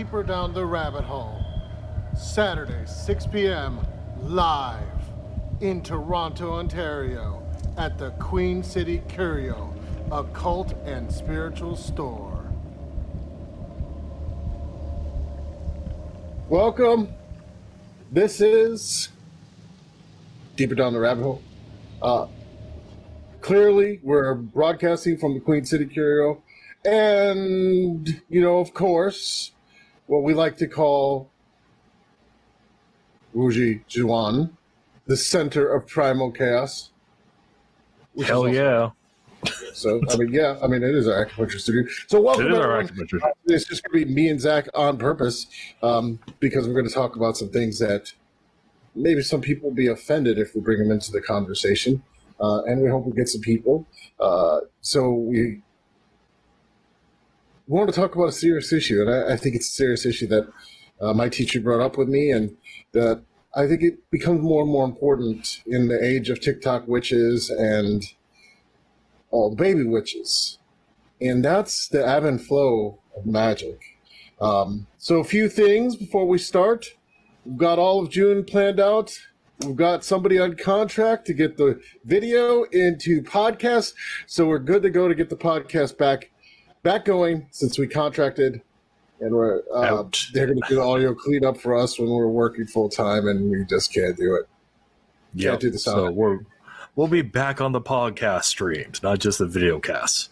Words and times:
Deeper 0.00 0.22
Down 0.22 0.54
the 0.54 0.64
Rabbit 0.64 1.04
Hole. 1.04 1.44
Saturday, 2.16 2.86
6 2.86 3.26
p.m., 3.26 3.86
live 4.22 4.80
in 5.60 5.82
Toronto, 5.82 6.54
Ontario, 6.54 7.46
at 7.76 7.98
the 7.98 8.08
Queen 8.12 8.62
City 8.62 9.02
Curio, 9.08 9.74
occult 10.10 10.72
and 10.86 11.12
spiritual 11.12 11.76
store. 11.76 12.50
Welcome. 16.48 17.12
This 18.10 18.40
is 18.40 19.10
Deeper 20.56 20.76
Down 20.76 20.94
the 20.94 21.00
Rabbit 21.00 21.24
Hole. 21.24 21.42
Uh, 22.00 22.26
clearly, 23.42 24.00
we're 24.02 24.32
broadcasting 24.32 25.18
from 25.18 25.34
the 25.34 25.40
Queen 25.40 25.66
City 25.66 25.84
Curio. 25.84 26.42
And, 26.86 28.22
you 28.30 28.40
know, 28.40 28.60
of 28.60 28.72
course, 28.72 29.52
what 30.10 30.24
we 30.24 30.34
like 30.34 30.56
to 30.56 30.66
call 30.66 31.30
Wuji 33.32 33.80
Juan, 34.02 34.56
the 35.06 35.16
center 35.16 35.72
of 35.72 35.86
primal 35.86 36.32
chaos. 36.32 36.90
Hell 38.26 38.48
yeah. 38.48 38.90
So, 39.72 40.00
I 40.10 40.16
mean, 40.16 40.32
yeah, 40.32 40.58
I 40.60 40.66
mean, 40.66 40.82
it 40.82 40.96
is 40.96 41.06
our 41.06 41.24
acupuncture 41.24 41.60
studio. 41.60 41.88
So, 42.08 42.20
welcome 42.20 42.46
It 42.46 42.52
is 42.52 42.58
our 42.58 42.80
everyone. 42.80 43.06
acupuncture. 43.06 43.30
It's 43.46 43.66
just 43.66 43.84
going 43.84 44.00
to 44.00 44.06
be 44.06 44.12
me 44.12 44.28
and 44.28 44.40
Zach 44.40 44.66
on 44.74 44.98
purpose 44.98 45.46
um, 45.80 46.18
because 46.40 46.66
we're 46.66 46.74
going 46.74 46.88
to 46.88 46.92
talk 46.92 47.14
about 47.14 47.36
some 47.36 47.48
things 47.50 47.78
that 47.78 48.12
maybe 48.96 49.22
some 49.22 49.40
people 49.40 49.68
will 49.68 49.76
be 49.76 49.86
offended 49.86 50.38
if 50.40 50.56
we 50.56 50.60
bring 50.60 50.80
them 50.80 50.90
into 50.90 51.12
the 51.12 51.20
conversation. 51.20 52.02
Uh, 52.40 52.62
and 52.64 52.82
we 52.82 52.90
hope 52.90 53.06
we 53.06 53.12
get 53.12 53.28
some 53.28 53.42
people. 53.42 53.86
Uh, 54.18 54.58
so, 54.80 55.12
we 55.12 55.62
we 57.70 57.78
want 57.78 57.88
to 57.88 57.98
talk 57.98 58.14
about 58.14 58.28
a 58.28 58.32
serious 58.32 58.72
issue. 58.72 59.00
And 59.00 59.10
I, 59.10 59.34
I 59.34 59.36
think 59.36 59.54
it's 59.54 59.68
a 59.68 59.72
serious 59.72 60.04
issue 60.04 60.26
that 60.26 60.48
uh, 61.00 61.14
my 61.14 61.28
teacher 61.28 61.60
brought 61.60 61.80
up 61.80 61.96
with 61.96 62.08
me, 62.08 62.30
and 62.30 62.56
that 62.92 63.22
I 63.54 63.66
think 63.66 63.82
it 63.82 64.10
becomes 64.10 64.42
more 64.42 64.62
and 64.62 64.70
more 64.70 64.84
important 64.84 65.62
in 65.66 65.88
the 65.88 66.04
age 66.04 66.28
of 66.28 66.40
TikTok 66.40 66.86
witches 66.86 67.48
and 67.48 68.04
all 69.30 69.54
baby 69.54 69.84
witches 69.84 70.58
and 71.20 71.44
that's 71.44 71.88
the 71.88 72.06
ebb 72.06 72.24
and 72.24 72.40
flow 72.40 72.98
of 73.16 73.26
magic. 73.26 73.98
Um, 74.40 74.86
so, 74.98 75.18
a 75.18 75.24
few 75.24 75.48
things 75.48 75.96
before 75.96 76.26
we 76.26 76.38
start. 76.38 76.86
We've 77.44 77.58
got 77.58 77.78
all 77.78 78.02
of 78.02 78.10
June 78.10 78.44
planned 78.44 78.80
out. 78.80 79.18
We've 79.64 79.76
got 79.76 80.04
somebody 80.04 80.38
on 80.38 80.56
contract 80.56 81.26
to 81.26 81.34
get 81.34 81.56
the 81.56 81.80
video 82.04 82.64
into 82.64 83.22
podcast, 83.22 83.94
so 84.26 84.46
we're 84.46 84.58
good 84.58 84.82
to 84.82 84.90
go 84.90 85.08
to 85.08 85.14
get 85.14 85.28
the 85.28 85.36
podcast 85.36 85.98
back 85.98 86.30
back 86.82 87.04
going 87.04 87.46
since 87.50 87.78
we 87.78 87.86
contracted, 87.86 88.60
and 89.20 89.34
we're 89.34 89.62
uh, 89.74 90.04
they're 90.32 90.46
going 90.46 90.60
to 90.60 90.68
do 90.68 90.76
the 90.76 90.82
audio 90.82 91.14
cleanup 91.14 91.58
for 91.58 91.74
us 91.76 91.98
when 91.98 92.08
we're 92.08 92.28
working 92.28 92.66
full 92.66 92.88
time, 92.88 93.28
and 93.28 93.50
we 93.50 93.64
just 93.64 93.92
can't 93.92 94.16
do 94.16 94.34
it. 94.36 94.48
Yeah. 95.34 95.56
do 95.56 95.70
the 95.70 95.78
sound. 95.78 95.96
So 95.96 96.10
we're 96.10 96.38
we'll 96.96 97.06
be 97.08 97.22
back 97.22 97.60
on 97.60 97.72
the 97.72 97.80
podcast 97.80 98.44
streams, 98.44 99.02
not 99.02 99.18
just 99.18 99.38
the 99.38 99.46
video 99.46 99.78
casts. 99.78 100.28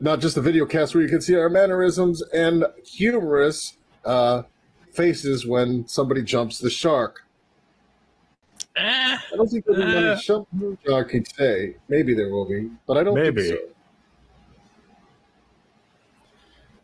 not 0.00 0.20
just 0.20 0.34
the 0.34 0.40
video 0.42 0.64
cast 0.66 0.94
where 0.94 1.02
you 1.02 1.08
can 1.10 1.20
see 1.20 1.36
our 1.36 1.48
mannerisms 1.48 2.22
and 2.32 2.64
humorous 2.84 3.76
uh, 4.04 4.42
faces 4.92 5.46
when 5.46 5.86
somebody 5.86 6.22
jumps 6.22 6.58
the 6.58 6.70
shark. 6.70 7.24
I 8.74 9.18
don't 9.36 9.48
think 9.48 9.66
there'll 9.66 9.80
be 9.84 9.92
Eh. 9.92 10.00
many 10.00 10.20
jump 10.22 10.48
the 10.52 10.78
shark 10.86 11.12
say. 11.36 11.76
Maybe 11.88 12.14
there 12.14 12.30
will 12.30 12.46
be, 12.48 12.70
but 12.86 12.96
I 12.96 13.04
don't 13.04 13.14
Maybe. 13.14 13.42
think 13.42 13.60
so. 13.60 13.71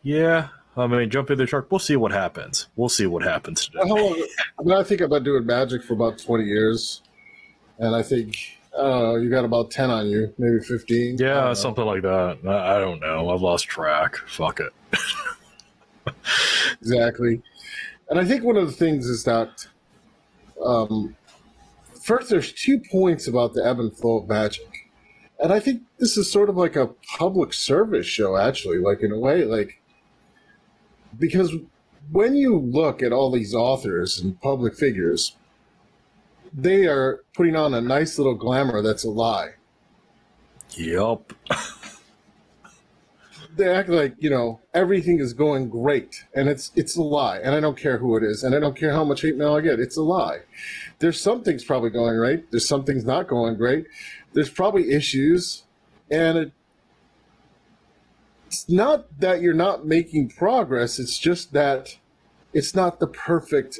Yeah. 0.03 0.49
I 0.77 0.87
mean, 0.87 1.09
jump 1.09 1.29
in 1.29 1.37
the 1.37 1.45
shark. 1.45 1.67
We'll 1.71 1.79
see 1.79 1.95
what 1.97 2.11
happens. 2.11 2.67
We'll 2.75 2.89
see 2.89 3.05
what 3.05 3.23
happens 3.23 3.65
today. 3.65 3.79
I 3.81 4.63
mean, 4.63 4.77
I 4.77 4.83
think 4.83 5.01
I've 5.01 5.09
been 5.09 5.23
doing 5.23 5.45
magic 5.45 5.83
for 5.83 5.93
about 5.93 6.19
20 6.19 6.45
years, 6.45 7.01
and 7.79 7.93
I 7.95 8.01
think, 8.01 8.35
I 8.77 8.81
don't 8.81 9.03
know, 9.03 9.15
you 9.17 9.29
got 9.29 9.43
about 9.43 9.71
10 9.71 9.89
on 9.89 10.07
you, 10.07 10.33
maybe 10.37 10.63
15. 10.63 11.15
I 11.15 11.17
don't 11.17 11.27
Yeah, 11.27 11.53
something 11.53 11.83
like 11.83 12.03
that. 12.03 12.37
I 12.45 12.77
I 12.77 12.79
don't 12.79 13.01
know. 13.01 13.29
I've 13.29 13.41
lost 13.41 13.67
track. 13.67 14.15
Fuck 14.27 14.61
it. 14.61 14.73
Exactly. 16.81 17.41
And 18.09 18.19
I 18.19 18.25
think 18.25 18.43
one 18.43 18.57
of 18.57 18.65
the 18.65 18.73
things 18.73 19.05
is 19.05 19.23
that 19.25 19.67
um, 20.63 21.15
first, 22.03 22.29
there's 22.29 22.53
two 22.53 22.79
points 22.79 23.27
about 23.27 23.53
the 23.53 23.65
ebb 23.65 23.79
and 23.79 23.93
flow 23.93 24.17
of 24.17 24.27
magic. 24.27 24.89
And 25.41 25.53
I 25.53 25.59
think 25.59 25.83
this 25.99 26.17
is 26.17 26.31
sort 26.31 26.49
of 26.49 26.57
like 26.57 26.75
a 26.75 26.87
public 27.17 27.53
service 27.53 28.05
show, 28.05 28.37
actually, 28.37 28.79
like 28.79 29.01
in 29.01 29.11
a 29.11 29.19
way, 29.19 29.45
like 29.45 29.81
because 31.17 31.53
when 32.11 32.35
you 32.35 32.57
look 32.57 33.01
at 33.01 33.11
all 33.11 33.31
these 33.31 33.53
authors 33.53 34.19
and 34.19 34.39
public 34.41 34.75
figures, 34.75 35.35
they 36.53 36.87
are 36.87 37.23
putting 37.33 37.55
on 37.55 37.73
a 37.73 37.81
nice 37.81 38.17
little 38.17 38.35
glamour 38.35 38.81
that's 38.81 39.03
a 39.03 39.09
lie. 39.09 39.51
Yup. 40.71 41.33
they 43.59 43.67
act 43.67 43.89
like 43.89 44.15
you 44.19 44.29
know 44.29 44.59
everything 44.73 45.19
is 45.19 45.33
going 45.33 45.69
great 45.69 46.23
and 46.33 46.47
it's 46.47 46.71
it's 46.75 46.95
a 46.95 47.01
lie 47.01 47.39
and 47.39 47.53
i 47.53 47.59
don't 47.59 47.77
care 47.77 47.97
who 47.97 48.15
it 48.15 48.23
is 48.23 48.43
and 48.43 48.55
i 48.55 48.59
don't 48.59 48.77
care 48.77 48.93
how 48.93 49.03
much 49.03 49.21
hate 49.21 49.35
mail 49.35 49.55
i 49.55 49.61
get 49.61 49.79
it's 49.79 49.97
a 49.97 50.01
lie 50.01 50.37
there's 50.99 51.19
some 51.19 51.43
things 51.43 51.63
probably 51.63 51.89
going 51.89 52.15
right 52.15 52.49
there's 52.51 52.67
some 52.67 52.85
things 52.85 53.03
not 53.03 53.27
going 53.27 53.55
great 53.55 53.85
there's 54.33 54.49
probably 54.49 54.91
issues 54.91 55.63
and 56.09 56.37
it, 56.37 56.51
it's 58.49 58.67
not 58.67 59.05
that 59.19 59.41
you're 59.41 59.53
not 59.53 59.85
making 59.85 60.27
progress 60.29 60.97
it's 60.97 61.19
just 61.19 61.53
that 61.53 61.95
it's 62.53 62.73
not 62.73 62.99
the 62.99 63.05
perfect 63.05 63.79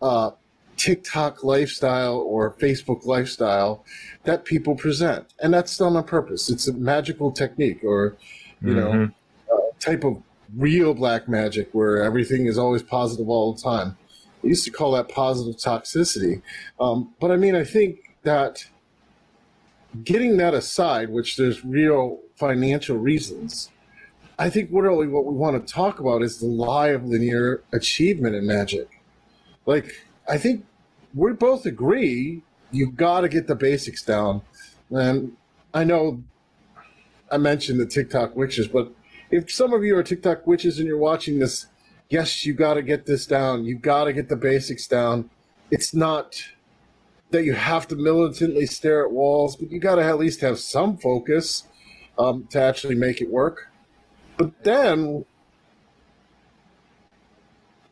uh, 0.00 0.32
tiktok 0.76 1.44
lifestyle 1.44 2.16
or 2.16 2.52
facebook 2.54 3.04
lifestyle 3.06 3.84
that 4.24 4.44
people 4.44 4.74
present 4.74 5.32
and 5.40 5.54
that's 5.54 5.76
done 5.76 5.96
on 5.96 6.02
purpose 6.02 6.50
it's 6.50 6.66
a 6.66 6.72
magical 6.72 7.30
technique 7.30 7.80
or 7.84 8.16
you 8.60 8.74
know, 8.74 8.90
Mhm. 8.92 9.12
uh, 9.52 9.56
type 9.80 10.04
of 10.04 10.22
real 10.56 10.94
black 10.94 11.28
magic 11.28 11.68
where 11.72 12.00
everything 12.02 12.46
is 12.46 12.56
always 12.58 12.80
positive 12.82 13.28
all 13.28 13.52
the 13.54 13.60
time. 13.60 13.96
I 14.44 14.46
used 14.46 14.64
to 14.66 14.70
call 14.70 14.92
that 14.92 15.08
positive 15.08 15.56
toxicity. 15.56 16.42
Um, 16.78 17.12
but 17.20 17.32
I 17.32 17.36
mean, 17.36 17.56
I 17.56 17.64
think 17.64 17.98
that 18.22 18.64
getting 20.04 20.36
that 20.36 20.54
aside, 20.54 21.10
which 21.10 21.36
there's 21.36 21.64
real 21.64 22.20
financial 22.36 22.96
reasons, 22.98 23.70
I 24.38 24.50
think 24.50 24.70
really 24.72 25.06
what 25.06 25.24
we 25.24 25.34
want 25.34 25.66
to 25.66 25.72
talk 25.72 26.00
about 26.00 26.22
is 26.22 26.38
the 26.38 26.46
lie 26.46 26.88
of 26.88 27.04
linear 27.04 27.62
achievement 27.72 28.34
in 28.34 28.46
magic. 28.46 29.00
Like, 29.66 29.92
I 30.28 30.38
think 30.38 30.64
we 31.14 31.32
both 31.32 31.66
agree 31.66 32.42
you 32.70 32.90
got 32.90 33.20
to 33.20 33.28
get 33.28 33.46
the 33.46 33.54
basics 33.54 34.02
down. 34.02 34.42
And 34.90 35.36
I 35.74 35.84
know 35.84 36.22
I 37.30 37.36
mentioned 37.36 37.80
the 37.80 37.86
TikTok 37.86 38.34
witches, 38.34 38.68
but 38.68 38.92
if 39.30 39.50
some 39.50 39.72
of 39.72 39.84
you 39.84 39.96
are 39.96 40.02
TikTok 40.02 40.46
witches 40.46 40.78
and 40.78 40.86
you're 40.86 40.98
watching 40.98 41.38
this, 41.38 41.66
yes, 42.08 42.44
you 42.44 42.54
got 42.54 42.74
to 42.74 42.82
get 42.82 43.06
this 43.06 43.26
down. 43.26 43.64
You 43.64 43.76
got 43.76 44.04
to 44.04 44.12
get 44.12 44.28
the 44.28 44.36
basics 44.36 44.86
down. 44.86 45.30
It's 45.70 45.94
not 45.94 46.42
that 47.30 47.44
you 47.44 47.54
have 47.54 47.88
to 47.88 47.96
militantly 47.96 48.66
stare 48.66 49.04
at 49.04 49.12
walls, 49.12 49.56
but 49.56 49.70
you 49.70 49.78
got 49.78 49.94
to 49.94 50.04
at 50.04 50.18
least 50.18 50.40
have 50.40 50.58
some 50.58 50.98
focus 50.98 51.64
um, 52.18 52.46
to 52.50 52.60
actually 52.60 52.94
make 52.94 53.20
it 53.20 53.30
work. 53.30 53.71
But 54.42 54.64
then 54.64 55.24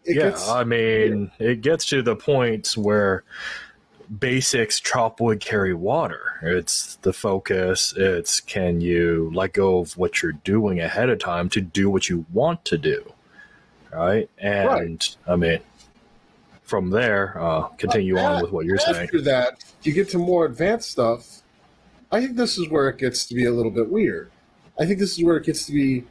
it 0.05 0.17
yeah, 0.17 0.31
gets 0.31 0.49
I 0.49 0.65
mean, 0.65 1.31
it 1.39 1.61
gets 1.61 1.87
to 1.87 2.03
the 2.03 2.17
point 2.17 2.73
where 2.77 3.23
basics 4.19 4.81
chop 4.81 5.21
wood, 5.21 5.39
carry 5.39 5.75
water. 5.75 6.41
It's 6.43 6.97
the 6.97 7.13
focus. 7.13 7.95
It's 7.97 8.41
can 8.41 8.81
you 8.81 9.31
let 9.33 9.53
go 9.53 9.79
of 9.79 9.97
what 9.97 10.23
you're 10.23 10.33
doing 10.33 10.81
ahead 10.81 11.09
of 11.09 11.21
time 11.21 11.49
to 11.51 11.61
do 11.61 11.89
what 11.89 12.09
you 12.09 12.27
want 12.33 12.65
to 12.65 12.79
do, 12.79 13.13
right? 13.93 14.29
And 14.39 14.67
Right. 14.67 15.17
I 15.29 15.37
mean, 15.37 15.61
from 16.63 16.91
there, 16.91 17.41
uh, 17.41 17.69
continue 17.79 18.19
on 18.19 18.43
with 18.43 18.51
what 18.51 18.67
you're 18.67 18.79
saying. 18.79 19.05
After 19.05 19.21
that, 19.21 19.63
you 19.83 19.93
get 19.93 20.09
to 20.11 20.19
more 20.19 20.47
advanced 20.47 20.91
stuff. 20.91 21.43
I 22.11 22.21
think 22.21 22.37
this 22.37 22.59
is 22.59 22.69
where 22.69 22.89
it 22.89 22.99
gets 22.99 23.25
to 23.27 23.35
be 23.37 23.45
a 23.45 23.53
little 23.53 23.71
bit 23.71 23.89
weird. 23.89 24.33
I 24.81 24.87
think 24.87 24.99
this 24.99 25.17
is 25.17 25.23
where 25.23 25.37
it 25.37 25.45
gets 25.45 25.67
to 25.67 25.73
be. 25.73 26.07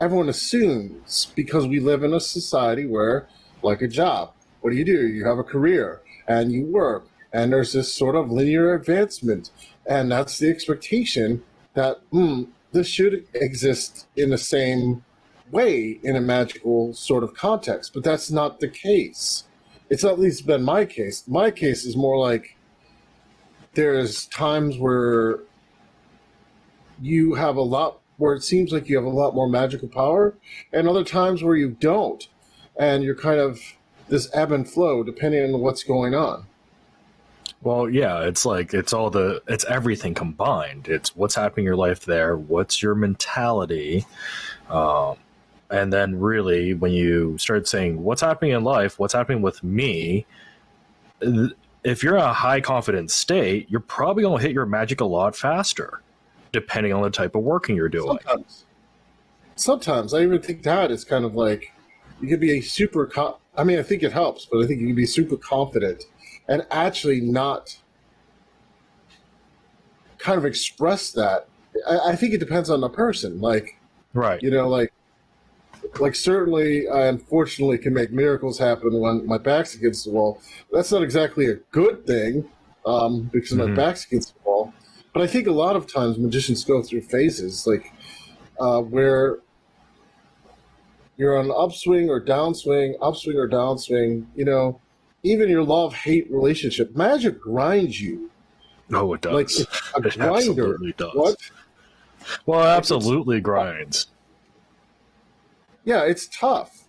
Everyone 0.00 0.28
assumes 0.28 1.32
because 1.34 1.66
we 1.66 1.80
live 1.80 2.02
in 2.02 2.12
a 2.12 2.20
society 2.20 2.86
where, 2.86 3.28
like 3.62 3.80
a 3.80 3.88
job, 3.88 4.32
what 4.60 4.70
do 4.70 4.76
you 4.76 4.84
do? 4.84 5.06
You 5.06 5.24
have 5.26 5.38
a 5.38 5.44
career 5.44 6.02
and 6.26 6.52
you 6.52 6.66
work, 6.66 7.06
and 7.32 7.52
there's 7.52 7.72
this 7.72 7.92
sort 7.92 8.16
of 8.16 8.30
linear 8.30 8.74
advancement, 8.74 9.50
and 9.86 10.10
that's 10.10 10.38
the 10.38 10.48
expectation 10.48 11.42
that 11.74 12.00
hmm, 12.10 12.44
this 12.72 12.88
should 12.88 13.26
exist 13.34 14.06
in 14.16 14.30
the 14.30 14.38
same 14.38 15.04
way 15.50 16.00
in 16.02 16.16
a 16.16 16.20
magical 16.20 16.94
sort 16.94 17.22
of 17.22 17.34
context. 17.34 17.92
But 17.94 18.04
that's 18.04 18.30
not 18.30 18.60
the 18.60 18.68
case 18.68 19.44
it's 19.90 20.04
at 20.04 20.18
least 20.18 20.46
been 20.46 20.62
my 20.62 20.84
case. 20.84 21.24
My 21.28 21.50
case 21.50 21.84
is 21.84 21.96
more 21.96 22.18
like 22.18 22.56
there's 23.74 24.26
times 24.26 24.78
where 24.78 25.40
you 27.00 27.34
have 27.34 27.56
a 27.56 27.62
lot 27.62 28.00
where 28.16 28.34
it 28.34 28.42
seems 28.42 28.72
like 28.72 28.88
you 28.88 28.96
have 28.96 29.04
a 29.04 29.08
lot 29.08 29.34
more 29.34 29.48
magical 29.48 29.88
power, 29.88 30.36
and 30.72 30.88
other 30.88 31.04
times 31.04 31.42
where 31.42 31.56
you 31.56 31.70
don't. 31.70 32.28
and 32.76 33.04
you're 33.04 33.14
kind 33.14 33.40
of 33.40 33.60
this 34.08 34.28
ebb 34.34 34.52
and 34.52 34.68
flow 34.68 35.02
depending 35.02 35.52
on 35.54 35.60
what's 35.60 35.82
going 35.82 36.14
on. 36.14 36.46
Well, 37.62 37.88
yeah, 37.88 38.20
it's 38.24 38.44
like 38.44 38.74
it's 38.74 38.92
all 38.92 39.10
the 39.10 39.42
it's 39.48 39.64
everything 39.66 40.14
combined. 40.14 40.88
It's 40.88 41.16
what's 41.16 41.34
happening 41.34 41.64
in 41.64 41.68
your 41.68 41.76
life 41.76 42.00
there, 42.04 42.36
what's 42.36 42.82
your 42.82 42.94
mentality, 42.94 44.06
um, 44.68 45.16
and 45.70 45.92
then 45.92 46.20
really 46.20 46.74
when 46.74 46.92
you 46.92 47.38
start 47.38 47.66
saying 47.66 48.02
what's 48.02 48.20
happening 48.20 48.52
in 48.52 48.64
life, 48.64 48.98
what's 48.98 49.14
happening 49.14 49.40
with 49.42 49.62
me. 49.64 50.26
If 51.84 52.02
you're 52.02 52.16
in 52.16 52.22
a 52.22 52.32
high 52.34 52.60
confidence 52.60 53.14
state, 53.14 53.70
you're 53.70 53.80
probably 53.80 54.24
going 54.24 54.38
to 54.40 54.46
hit 54.46 54.52
your 54.54 54.66
magic 54.66 55.00
a 55.00 55.04
lot 55.06 55.36
faster, 55.36 56.02
depending 56.54 56.94
on 56.94 57.02
the 57.02 57.10
type 57.10 57.34
of 57.34 57.42
working 57.42 57.76
you're 57.76 57.90
doing. 57.90 58.18
Sometimes, 58.24 58.64
sometimes 59.56 60.14
I 60.14 60.22
even 60.22 60.40
think 60.40 60.62
that 60.62 60.90
is 60.90 61.04
kind 61.04 61.26
of 61.26 61.34
like 61.34 61.72
you 62.22 62.28
could 62.28 62.40
be 62.40 62.58
a 62.58 62.60
super. 62.62 63.06
Co- 63.06 63.38
I 63.56 63.64
mean, 63.64 63.78
I 63.78 63.82
think 63.82 64.02
it 64.02 64.12
helps, 64.12 64.46
but 64.46 64.62
I 64.62 64.66
think 64.66 64.80
you 64.80 64.86
can 64.86 64.96
be 64.96 65.04
super 65.04 65.36
confident 65.36 66.04
and 66.48 66.66
actually 66.70 67.20
not 67.20 67.76
kind 70.18 70.38
of 70.38 70.46
express 70.46 71.12
that. 71.12 71.48
I, 71.86 72.10
I 72.10 72.16
think 72.16 72.32
it 72.32 72.38
depends 72.38 72.70
on 72.70 72.80
the 72.80 72.88
person. 72.88 73.40
Like, 73.40 73.78
right? 74.14 74.42
You 74.42 74.50
know, 74.50 74.68
like 74.68 74.92
like 76.00 76.14
certainly 76.14 76.88
I 76.88 77.06
unfortunately 77.06 77.78
can 77.78 77.92
make 77.92 78.12
miracles 78.12 78.58
happen 78.58 78.98
when 79.00 79.26
my 79.26 79.38
back's 79.38 79.74
against 79.74 80.04
the 80.04 80.12
wall. 80.12 80.40
That's 80.72 80.92
not 80.92 81.02
exactly 81.02 81.46
a 81.46 81.56
good 81.72 82.06
thing 82.06 82.48
um, 82.86 83.30
because 83.32 83.50
mm-hmm. 83.50 83.70
my 83.70 83.76
back's 83.76 84.06
against 84.06 84.34
the 84.34 84.40
wall. 84.43 84.43
But 85.14 85.22
I 85.22 85.26
think 85.28 85.46
a 85.46 85.52
lot 85.52 85.76
of 85.76 85.86
times 85.90 86.18
magicians 86.18 86.64
go 86.64 86.82
through 86.82 87.02
phases 87.02 87.66
like 87.66 87.92
uh, 88.60 88.80
where 88.80 89.38
you're 91.16 91.38
on 91.38 91.50
upswing 91.52 92.10
or 92.10 92.20
downswing, 92.20 92.94
upswing 93.00 93.36
or 93.36 93.48
downswing. 93.48 94.26
You 94.34 94.44
know, 94.44 94.80
even 95.22 95.48
your 95.48 95.62
love 95.62 95.94
hate 95.94 96.30
relationship, 96.30 96.96
magic 96.96 97.40
grinds 97.40 98.00
you. 98.00 98.28
No, 98.88 99.14
it 99.14 99.20
does. 99.20 99.32
Like 99.32 100.04
a 100.04 100.08
it 100.08 100.14
grinder. 100.16 100.36
Absolutely 100.36 100.92
does. 100.96 101.14
What? 101.14 101.36
Well, 102.44 102.60
it 102.62 102.76
absolutely 102.76 103.40
grinds. 103.40 104.08
Yeah, 105.84 106.02
it's 106.02 106.26
tough. 106.28 106.84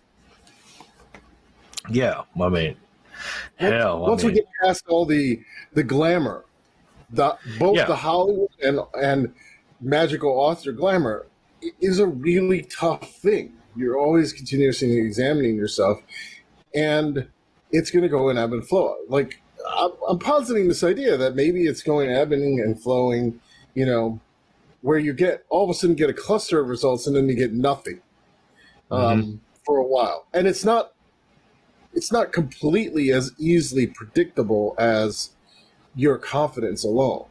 Yeah, 1.88 2.22
I 2.40 2.48
mean, 2.48 2.76
hell. 3.54 4.00
Once 4.00 4.24
I 4.24 4.26
mean, 4.26 4.34
we 4.34 4.40
get 4.40 4.48
past 4.60 4.84
all 4.88 5.06
the 5.06 5.40
the 5.74 5.84
glamour, 5.84 6.45
the 7.16 7.36
both 7.58 7.76
yeah. 7.76 7.86
the 7.86 7.96
Hollywood 7.96 8.50
and 8.62 8.80
and 8.94 9.34
magical 9.80 10.30
author 10.30 10.72
glamour 10.72 11.26
is 11.80 11.98
a 11.98 12.06
really 12.06 12.62
tough 12.62 13.10
thing. 13.16 13.52
You're 13.74 13.98
always 13.98 14.32
continuously 14.32 14.98
examining 14.98 15.56
yourself, 15.56 15.98
and 16.74 17.28
it's 17.72 17.90
going 17.90 18.02
to 18.02 18.08
go 18.08 18.28
in 18.28 18.38
ebb 18.38 18.52
and 18.52 18.66
flow. 18.66 18.96
Like 19.08 19.40
I'm, 19.76 19.90
I'm 20.08 20.18
positing 20.18 20.68
this 20.68 20.82
idea 20.82 21.16
that 21.16 21.34
maybe 21.34 21.66
it's 21.66 21.82
going 21.82 22.10
ebbing 22.10 22.60
and 22.60 22.80
flowing. 22.80 23.40
You 23.74 23.84
know, 23.84 24.20
where 24.80 24.98
you 24.98 25.12
get 25.12 25.44
all 25.48 25.64
of 25.64 25.70
a 25.70 25.74
sudden 25.74 25.96
get 25.96 26.08
a 26.08 26.14
cluster 26.14 26.60
of 26.60 26.68
results 26.68 27.06
and 27.06 27.14
then 27.14 27.28
you 27.28 27.34
get 27.34 27.52
nothing 27.52 28.00
um, 28.90 29.22
mm-hmm. 29.22 29.36
for 29.64 29.78
a 29.78 29.84
while, 29.84 30.26
and 30.32 30.46
it's 30.46 30.64
not 30.64 30.92
it's 31.92 32.12
not 32.12 32.32
completely 32.32 33.10
as 33.10 33.32
easily 33.38 33.86
predictable 33.86 34.74
as 34.78 35.30
your 35.96 36.18
confidence 36.18 36.84
alone. 36.84 37.24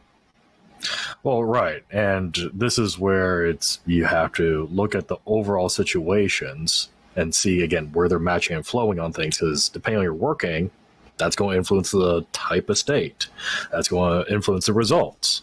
Well, 1.22 1.42
right, 1.42 1.82
and 1.90 2.36
this 2.52 2.78
is 2.78 2.98
where 2.98 3.46
it's 3.46 3.80
you 3.86 4.04
have 4.04 4.32
to 4.34 4.68
look 4.70 4.94
at 4.94 5.08
the 5.08 5.16
overall 5.24 5.68
situations 5.68 6.90
and 7.16 7.34
see 7.34 7.62
again 7.62 7.90
where 7.92 8.08
they're 8.08 8.18
matching 8.18 8.56
and 8.56 8.66
flowing 8.66 9.00
on 9.00 9.12
things 9.12 9.38
because 9.38 9.70
depending 9.70 9.98
on 9.98 10.04
your 10.04 10.14
working, 10.14 10.70
that's 11.16 11.34
going 11.34 11.52
to 11.52 11.58
influence 11.58 11.90
the 11.90 12.26
type 12.32 12.68
of 12.68 12.76
state. 12.76 13.28
That's 13.72 13.88
going 13.88 14.24
to 14.24 14.32
influence 14.32 14.66
the 14.66 14.74
results. 14.74 15.42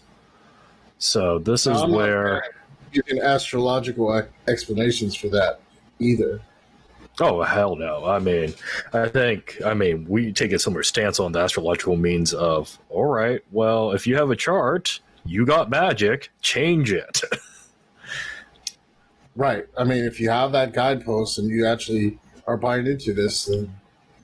So 0.98 1.38
this 1.38 1.66
is 1.66 1.84
where 1.84 2.44
using 2.92 3.20
astrological 3.20 4.26
explanations 4.46 5.14
for 5.14 5.28
that 5.28 5.60
either. 5.98 6.40
Oh 7.20 7.42
hell 7.42 7.76
no! 7.76 8.04
I 8.04 8.18
mean, 8.18 8.54
I 8.92 9.08
think 9.08 9.60
I 9.64 9.72
mean 9.72 10.04
we 10.08 10.32
take 10.32 10.52
a 10.52 10.58
similar 10.58 10.82
stance 10.82 11.20
on 11.20 11.32
the 11.32 11.38
astrological 11.38 11.96
means 11.96 12.34
of 12.34 12.76
all 12.88 13.06
right. 13.06 13.40
Well, 13.52 13.92
if 13.92 14.06
you 14.06 14.16
have 14.16 14.30
a 14.30 14.36
chart, 14.36 15.00
you 15.24 15.46
got 15.46 15.70
magic, 15.70 16.30
change 16.42 16.92
it. 16.92 17.20
right. 19.36 19.66
I 19.78 19.84
mean, 19.84 20.04
if 20.04 20.18
you 20.18 20.28
have 20.30 20.52
that 20.52 20.72
guidepost 20.72 21.38
and 21.38 21.48
you 21.48 21.66
actually 21.66 22.18
are 22.46 22.56
buying 22.56 22.86
into 22.86 23.14
this, 23.14 23.46
then 23.46 23.72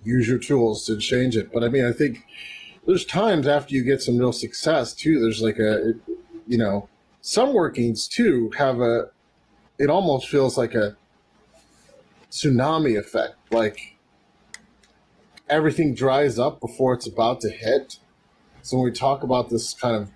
use 0.04 0.28
your 0.28 0.38
tools 0.38 0.84
to 0.86 0.96
change 0.98 1.36
it. 1.36 1.52
But 1.52 1.62
I 1.62 1.68
mean, 1.68 1.84
I 1.84 1.92
think 1.92 2.26
there's 2.86 3.04
times 3.04 3.46
after 3.46 3.74
you 3.74 3.84
get 3.84 4.02
some 4.02 4.18
real 4.18 4.32
success 4.32 4.94
too. 4.94 5.20
There's 5.20 5.42
like 5.42 5.58
a, 5.58 5.94
you 6.48 6.58
know, 6.58 6.88
some 7.20 7.52
workings 7.54 8.08
too 8.08 8.50
have 8.56 8.80
a. 8.80 9.10
It 9.78 9.88
almost 9.88 10.28
feels 10.28 10.58
like 10.58 10.74
a 10.74 10.96
tsunami 12.30 12.98
effect. 12.98 13.34
Like 13.50 13.96
everything 15.48 15.94
dries 15.94 16.38
up 16.38 16.60
before 16.60 16.94
it's 16.94 17.06
about 17.06 17.40
to 17.40 17.50
hit. 17.50 17.98
So 18.62 18.76
when 18.76 18.84
we 18.84 18.92
talk 18.92 19.22
about 19.22 19.50
this 19.50 19.74
kind 19.74 19.96
of, 19.96 20.10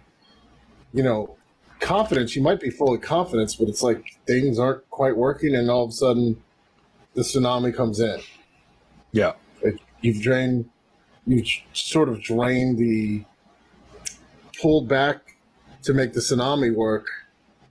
you 0.92 1.02
know, 1.02 1.36
confidence, 1.80 2.36
you 2.36 2.42
might 2.42 2.60
be 2.60 2.70
full 2.70 2.94
of 2.94 3.00
confidence, 3.00 3.56
but 3.56 3.68
it's 3.68 3.82
like 3.82 4.16
things 4.26 4.58
aren't 4.58 4.88
quite 4.90 5.16
working, 5.16 5.54
and 5.54 5.70
all 5.70 5.84
of 5.84 5.90
a 5.90 5.92
sudden, 5.92 6.42
the 7.14 7.22
tsunami 7.22 7.74
comes 7.74 8.00
in. 8.00 8.20
Yeah, 9.12 9.32
you've 10.00 10.22
drained, 10.22 10.68
you've 11.26 11.48
sort 11.72 12.08
of 12.08 12.22
drained 12.22 12.78
the, 12.78 13.24
pulled 14.60 14.88
back 14.88 15.36
to 15.82 15.92
make 15.92 16.12
the 16.12 16.20
tsunami 16.20 16.74
work, 16.74 17.08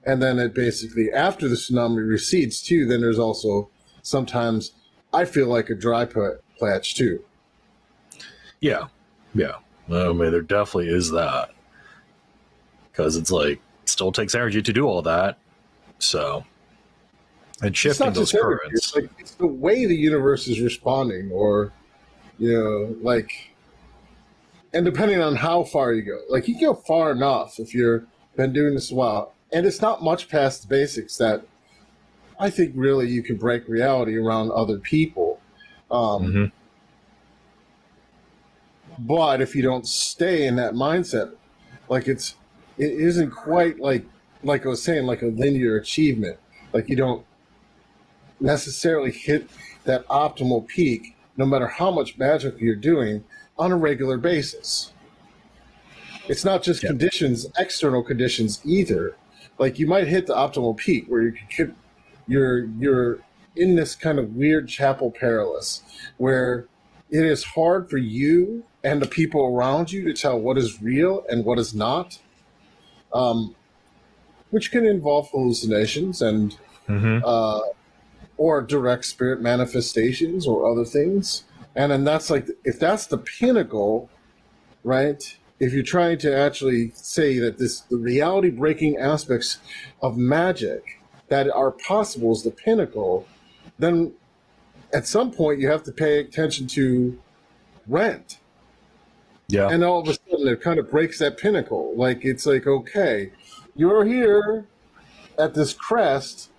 and 0.06 0.22
then 0.22 0.38
it 0.38 0.54
basically 0.54 1.12
after 1.12 1.48
the 1.48 1.56
tsunami 1.56 2.08
recedes 2.08 2.62
too. 2.62 2.86
Then 2.86 3.02
there's 3.02 3.20
also 3.20 3.70
sometimes 4.04 4.74
I 5.12 5.26
feel 5.26 5.48
like 5.48 5.72
a 5.72 5.76
dry 5.76 6.06
put 6.06 6.44
patch 6.60 6.96
too. 6.96 7.24
Yeah, 8.62 8.88
yeah. 9.34 9.56
I 9.90 10.14
mean, 10.14 10.32
there 10.32 10.42
definitely 10.42 10.90
is 10.90 11.10
that 11.12 11.50
because 12.92 13.18
it's 13.18 13.32
like 13.32 13.60
it 13.82 13.90
still 13.90 14.12
takes 14.12 14.36
energy 14.36 14.62
to 14.62 14.72
do 14.72 14.86
all 14.86 15.02
that. 15.02 15.38
So, 16.00 16.46
and 17.62 17.76
shifting 17.76 18.14
those 18.14 18.32
currents. 18.32 18.64
Energy, 18.66 18.76
it's, 18.76 18.96
like, 18.96 19.10
it's 19.20 19.32
the 19.32 19.48
way 19.48 19.86
the 19.86 19.96
universe 19.96 20.48
is 20.48 20.62
responding, 20.62 21.32
or 21.32 21.74
you 22.40 22.54
know, 22.54 22.96
like, 23.02 23.52
and 24.74 24.86
depending 24.86 25.22
on 25.22 25.36
how 25.36 25.64
far 25.64 25.94
you 25.94 26.02
go, 26.02 26.20
like 26.30 26.48
you 26.48 26.60
go 26.60 26.74
far 26.74 27.12
enough 27.12 27.60
if 27.60 27.74
you're 27.74 28.06
been 28.36 28.54
doing 28.54 28.74
this 28.74 28.92
a 28.92 28.96
while, 28.96 29.34
and 29.52 29.66
it's 29.66 29.82
not 29.82 30.02
much 30.02 30.30
past 30.30 30.64
the 30.64 30.68
basics 30.68 31.18
that 31.18 31.46
I 32.40 32.50
think 32.50 32.74
really 32.76 33.08
you 33.10 33.24
can 33.24 33.38
break 33.38 33.68
reality 33.68 34.18
around 34.18 34.52
other 34.52 34.78
people. 34.78 35.40
Um, 35.92 36.24
mm-hmm. 36.24 36.46
But 39.00 39.42
if 39.42 39.56
you 39.56 39.62
don't 39.62 39.88
stay 39.88 40.46
in 40.46 40.56
that 40.58 40.74
mindset, 40.74 41.34
like 41.90 42.08
it's, 42.08 42.36
it 42.78 42.92
isn't 42.92 43.32
quite 43.32 43.80
like, 43.80 44.06
like 44.44 44.66
I 44.66 44.70
was 44.70 44.84
saying, 44.84 45.06
like 45.06 45.22
a 45.22 45.28
linear 45.28 45.78
achievement. 45.78 46.38
Like 46.74 46.90
you 46.90 46.96
don't 46.96 47.26
necessarily 48.40 49.12
hit 49.12 49.50
that 49.86 50.08
optimal 50.08 50.68
peak, 50.68 51.16
no 51.38 51.46
matter 51.46 51.68
how 51.68 51.92
much 51.92 52.18
magic 52.18 52.56
you're 52.60 52.76
doing 52.76 53.24
on 53.58 53.72
a 53.72 53.78
regular 53.78 54.18
basis. 54.18 54.92
It's 56.28 56.46
not 56.46 56.64
just 56.64 56.82
conditions, 56.82 57.48
external 57.58 58.02
conditions 58.02 58.62
either. 58.64 59.16
Like 59.58 59.78
you 59.78 59.88
might 59.88 60.08
hit 60.08 60.28
the 60.28 60.34
optimal 60.34 60.78
peak 60.78 61.06
where 61.08 61.24
you 61.24 61.34
could 61.56 61.76
you're 62.28 62.66
you're 62.80 63.20
in 63.56 63.76
this 63.76 63.96
kind 63.96 64.20
of 64.20 64.36
weird 64.36 64.68
chapel 64.68 65.12
perilous 65.12 65.82
where 66.18 66.68
it 67.10 67.24
is 67.24 67.44
hard 67.44 67.90
for 67.90 67.98
you 67.98 68.64
and 68.84 69.02
the 69.02 69.08
people 69.08 69.46
around 69.46 69.92
you 69.92 70.04
to 70.04 70.14
tell 70.14 70.40
what 70.40 70.58
is 70.58 70.82
real 70.82 71.24
and 71.30 71.46
what 71.46 71.60
is 71.60 71.74
not 71.74 72.20
um, 73.14 73.56
which 74.50 74.72
can 74.72 74.86
involve 74.86 75.30
hallucinations 75.30 76.22
and 76.22 76.58
mm-hmm. 76.88 77.20
uh, 77.24 77.60
or 78.38 78.62
direct 78.62 79.06
spirit 79.06 79.42
manifestations 79.42 80.48
or 80.48 80.70
other 80.70 80.86
things 80.86 81.44
and 81.76 81.92
then 81.92 82.04
that's 82.04 82.30
like 82.30 82.48
if 82.64 82.80
that's 82.80 83.08
the 83.08 83.18
pinnacle 83.18 84.10
right 84.84 85.38
if 85.60 85.72
you're 85.72 85.84
trying 85.84 86.18
to 86.18 86.36
actually 86.36 86.92
say 86.96 87.38
that 87.38 87.58
this 87.58 87.82
the 87.82 87.98
reality 87.98 88.50
breaking 88.50 88.98
aspects 88.98 89.60
of 90.02 90.18
magic 90.18 91.00
that 91.34 91.50
are 91.50 91.72
possible 91.72 92.32
is 92.32 92.44
the 92.44 92.52
pinnacle, 92.52 93.28
then 93.80 94.14
at 94.94 95.08
some 95.08 95.32
point 95.32 95.60
you 95.60 95.68
have 95.68 95.82
to 95.82 95.92
pay 95.92 96.20
attention 96.20 96.68
to 96.68 97.20
rent. 97.88 98.38
Yeah. 99.48 99.70
And 99.70 99.84
all 99.84 100.00
of 100.00 100.08
a 100.08 100.14
sudden 100.14 100.48
it 100.48 100.62
kind 100.62 100.78
of 100.78 100.92
breaks 100.92 101.18
that 101.18 101.40
pinnacle. 101.40 101.92
Like 101.96 102.24
it's 102.24 102.46
like, 102.46 102.68
okay, 102.68 103.32
you're 103.76 104.06
here 104.06 104.68
at 105.40 105.56
this 105.56 105.74
crest. 105.74 106.52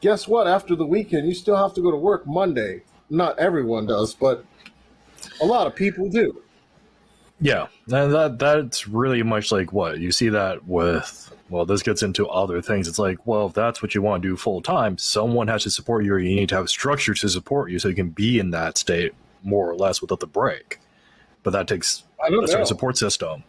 Guess 0.00 0.26
what? 0.26 0.48
After 0.48 0.74
the 0.74 0.86
weekend, 0.86 1.28
you 1.28 1.34
still 1.34 1.56
have 1.56 1.72
to 1.74 1.80
go 1.80 1.92
to 1.92 1.96
work 1.96 2.26
Monday. 2.26 2.82
not 3.08 3.38
everyone 3.38 3.86
does, 3.86 4.12
but 4.12 4.44
a 5.40 5.46
lot 5.46 5.68
of 5.68 5.76
people 5.76 6.10
do. 6.10 6.42
Yeah, 7.40 7.68
and 7.86 8.12
that 8.12 8.40
that's 8.40 8.88
really 8.88 9.22
much 9.22 9.52
like 9.52 9.72
what 9.72 10.00
you 10.00 10.10
see 10.10 10.30
that 10.30 10.66
with. 10.66 11.32
Well, 11.48 11.64
this 11.64 11.82
gets 11.82 12.02
into 12.02 12.26
other 12.28 12.60
things. 12.60 12.88
It's 12.88 12.98
like, 12.98 13.24
well, 13.26 13.46
if 13.46 13.54
that's 13.54 13.80
what 13.80 13.94
you 13.94 14.02
want 14.02 14.22
to 14.22 14.28
do 14.28 14.36
full 14.36 14.60
time, 14.62 14.98
someone 14.98 15.46
has 15.48 15.62
to 15.62 15.70
support 15.70 16.04
you, 16.04 16.12
or 16.14 16.18
you 16.18 16.34
need 16.34 16.48
to 16.48 16.56
have 16.56 16.64
a 16.64 16.68
structure 16.68 17.14
to 17.14 17.28
support 17.28 17.70
you, 17.70 17.78
so 17.78 17.88
you 17.88 17.94
can 17.94 18.10
be 18.10 18.38
in 18.40 18.50
that 18.50 18.76
state 18.78 19.14
more 19.44 19.70
or 19.70 19.76
less 19.76 20.00
without 20.00 20.18
the 20.20 20.26
break. 20.26 20.80
But 21.44 21.50
that 21.52 21.68
takes 21.68 22.02
don't 22.28 22.42
a 22.42 22.48
certain 22.48 22.62
know. 22.62 22.66
support 22.66 22.96
system. 22.98 23.44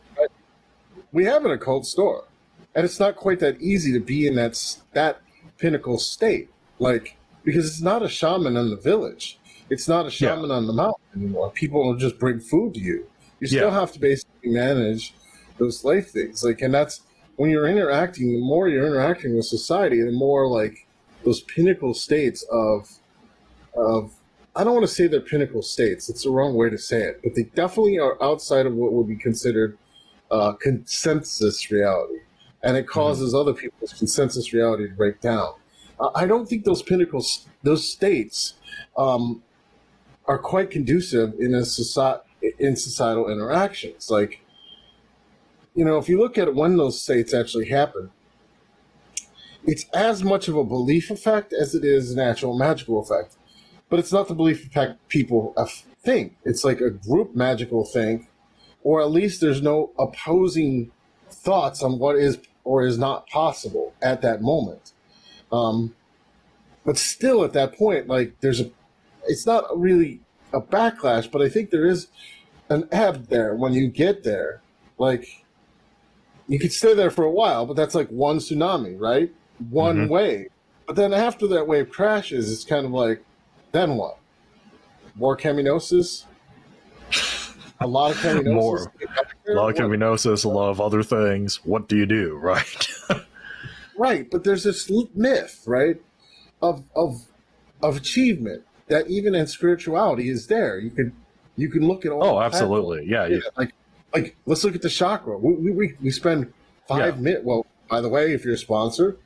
We 1.12 1.26
have 1.26 1.44
an 1.46 1.52
occult 1.52 1.88
store, 1.88 2.26
and 2.76 2.86
it's 2.86 3.00
not 3.00 3.16
quite 3.16 3.40
that 3.40 3.60
easy 3.60 3.92
to 3.94 4.00
be 4.00 4.28
in 4.28 4.36
that 4.36 4.78
that 4.94 5.22
pinnacle 5.58 5.98
state, 5.98 6.50
like 6.78 7.16
because 7.44 7.66
it's 7.66 7.82
not 7.82 8.04
a 8.04 8.10
shaman 8.10 8.58
in 8.58 8.70
the 8.70 8.76
village, 8.76 9.40
it's 9.72 9.88
not 9.88 10.02
a 10.02 10.10
Yeah. 10.10 10.36
shaman 10.36 10.52
on 10.52 10.68
the 10.68 10.74
mountain 10.74 11.02
anymore. 11.16 11.50
People 11.52 11.84
will 11.84 11.96
just 11.96 12.20
bring 12.20 12.40
food 12.40 12.76
to 12.76 12.80
you. 12.80 13.08
You 13.40 13.48
still 13.48 13.70
Yeah. 13.70 13.80
have 13.80 13.92
to 13.94 14.00
basically 14.00 14.52
manage 14.52 15.16
those 15.58 15.84
life 15.84 16.12
things, 16.12 16.44
like, 16.44 16.62
and 16.62 16.74
that's 16.74 17.02
when 17.38 17.50
you're 17.50 17.68
interacting. 17.68 18.34
The 18.34 18.42
more 18.42 18.68
you're 18.68 18.86
interacting 18.86 19.36
with 19.36 19.46
society, 19.46 20.02
the 20.02 20.12
more 20.12 20.48
like 20.48 20.86
those 21.24 21.42
pinnacle 21.42 21.94
states 21.94 22.46
of 22.52 22.90
of 23.76 24.12
I 24.56 24.64
don't 24.64 24.74
want 24.74 24.88
to 24.88 24.94
say 24.94 25.08
they're 25.08 25.22
pinnacle 25.22 25.62
states. 25.62 26.10
It's 26.10 26.24
the 26.24 26.32
wrong 26.32 26.56
way 26.56 26.70
to 26.70 26.78
say 26.78 27.04
it, 27.04 27.22
but 27.24 27.36
they 27.36 27.44
definitely 27.44 28.00
are 28.00 28.22
outside 28.22 28.66
of 28.66 28.74
what 28.74 28.92
would 28.92 29.08
be 29.08 29.16
considered 29.16 29.78
uh, 30.32 30.54
consensus 30.54 31.70
reality, 31.72 32.22
and 32.64 32.76
it 32.76 32.88
causes 32.88 33.36
other 33.36 33.54
people's 33.54 33.94
consensus 33.94 34.54
reality 34.54 34.90
to 34.90 34.96
break 34.96 35.22
down. 35.22 35.54
Uh, 36.00 36.10
I 36.16 36.26
don't 36.26 36.50
think 36.50 36.66
those 36.66 36.82
pinnacles, 36.82 37.48
those 37.62 37.88
states, 37.88 38.56
um, 38.98 39.44
are 40.26 40.40
quite 40.40 40.72
conducive 40.72 41.36
in 41.40 41.54
a 41.54 41.64
society 41.64 42.24
in 42.60 42.76
societal 42.76 43.30
interactions. 43.32 44.10
Like, 44.10 44.42
you 45.78 45.86
know, 45.86 45.98
if 45.98 46.10
you 46.10 46.20
look 46.20 46.38
at 46.38 46.54
when 46.54 46.76
those 46.76 47.02
states 47.02 47.34
actually 47.34 47.70
happen, 47.70 48.12
it's 49.66 49.86
as 49.94 50.24
much 50.24 50.50
of 50.50 50.58
a 50.58 50.64
belief 50.64 51.10
effect 51.10 51.54
as 51.54 51.74
it 51.74 51.86
is 51.86 52.12
an 52.12 52.20
actual 52.20 52.58
magical 52.58 53.00
effect. 53.00 53.36
But 53.90 54.00
it's 54.00 54.12
not 54.12 54.28
the 54.28 54.36
belief 54.36 54.66
effect 54.66 55.08
people 55.08 55.56
think. 56.02 56.36
It's 56.44 56.66
like 56.66 56.82
a 56.82 56.90
group 56.90 57.36
magical 57.36 57.86
thing 57.86 58.28
or 58.88 59.02
at 59.02 59.12
least 59.12 59.42
there's 59.42 59.62
no 59.62 59.92
opposing 60.00 60.90
thoughts 61.30 61.84
on 61.84 62.00
what 62.00 62.16
is 62.16 62.40
or 62.64 62.86
is 62.86 62.98
not 62.98 63.28
possible 63.28 63.94
at 64.02 64.22
that 64.22 64.42
moment. 64.42 64.94
Um, 65.52 65.94
but 66.86 66.98
still, 66.98 67.44
at 67.44 67.52
that 67.52 67.78
point, 67.78 68.08
like 68.08 68.40
there's 68.40 68.62
a, 68.62 68.72
it's 69.26 69.46
not 69.46 69.66
really 69.78 70.22
a 70.54 70.62
backlash, 70.62 71.30
but 71.30 71.42
I 71.42 71.50
think 71.50 71.70
there 71.70 71.86
is 71.86 72.08
an 72.70 72.88
ebb 72.92 73.28
there 73.28 73.56
when 73.56 73.74
you 73.74 73.90
get 73.90 74.24
there. 74.24 74.62
Like 74.98 75.46
you 76.48 76.60
could 76.60 76.72
stay 76.72 76.94
there 76.94 77.12
for 77.12 77.24
a 77.26 77.32
while, 77.32 77.66
but 77.66 77.76
that's 77.76 77.96
like 77.96 78.10
one 78.10 78.38
tsunami, 78.38 79.00
right? 79.00 79.32
One 79.70 80.08
Mhm. 80.08 80.10
wave. 80.10 80.48
But 80.86 80.96
then 80.96 81.14
after 81.14 81.48
that 81.48 81.68
wave 81.68 81.90
crashes, 81.90 82.52
it's 82.52 82.64
kind 82.64 82.86
of 82.86 82.92
like, 82.92 83.22
then 83.74 83.98
what? 83.98 84.18
More 85.16 85.36
cheminosis? 85.36 86.26
A 87.80 87.88
lot 87.88 88.12
of 88.12 88.18
cheminosis? 88.22 88.54
More. 88.54 88.92
A 89.48 89.52
lot 89.54 89.70
of 89.70 89.76
cheminosis, 89.76 90.44
a 90.44 90.50
lot 90.50 90.70
of 90.70 90.82
other 90.82 91.04
things. 91.04 91.60
What 91.66 91.88
do 91.88 91.96
you 91.98 92.06
do, 92.06 92.36
right? 92.42 92.88
Right, 93.98 94.30
but 94.30 94.44
there's 94.44 94.64
this 94.64 94.90
myth, 95.16 95.64
right, 95.66 95.98
of 96.62 96.84
of 96.96 97.22
of 97.82 97.98
achievement 97.98 98.64
that 98.88 99.08
even 99.10 99.36
in 99.36 99.48
spirituality 99.48 100.30
is 100.30 100.48
there. 100.48 100.80
You 100.80 100.92
can 100.92 101.14
you 101.56 101.70
can 101.70 101.88
look 101.88 102.06
at 102.06 102.12
all. 102.12 102.24
oh, 102.24 102.42
absolutely. 102.42 103.06
Yeah, 103.08 103.26
you, 103.26 103.42
like 103.58 103.74
like 104.24 104.36
let's 104.46 104.64
look 104.64 104.76
at 104.76 104.82
the 104.82 104.90
chakra. 104.90 105.38
We 105.38 105.54
we, 105.54 105.72
we, 105.72 105.94
we 106.02 106.10
spend 106.12 106.52
five 106.88 107.16
Yeah. 107.16 107.22
minutes. 107.22 107.46
Well, 107.46 107.66
by 107.90 108.02
the 108.02 108.10
way, 108.10 108.34
if 108.34 108.44
you're 108.46 108.56
a 108.56 108.58
sponsor, 108.58 109.18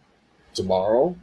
tomorrow. 0.53 1.15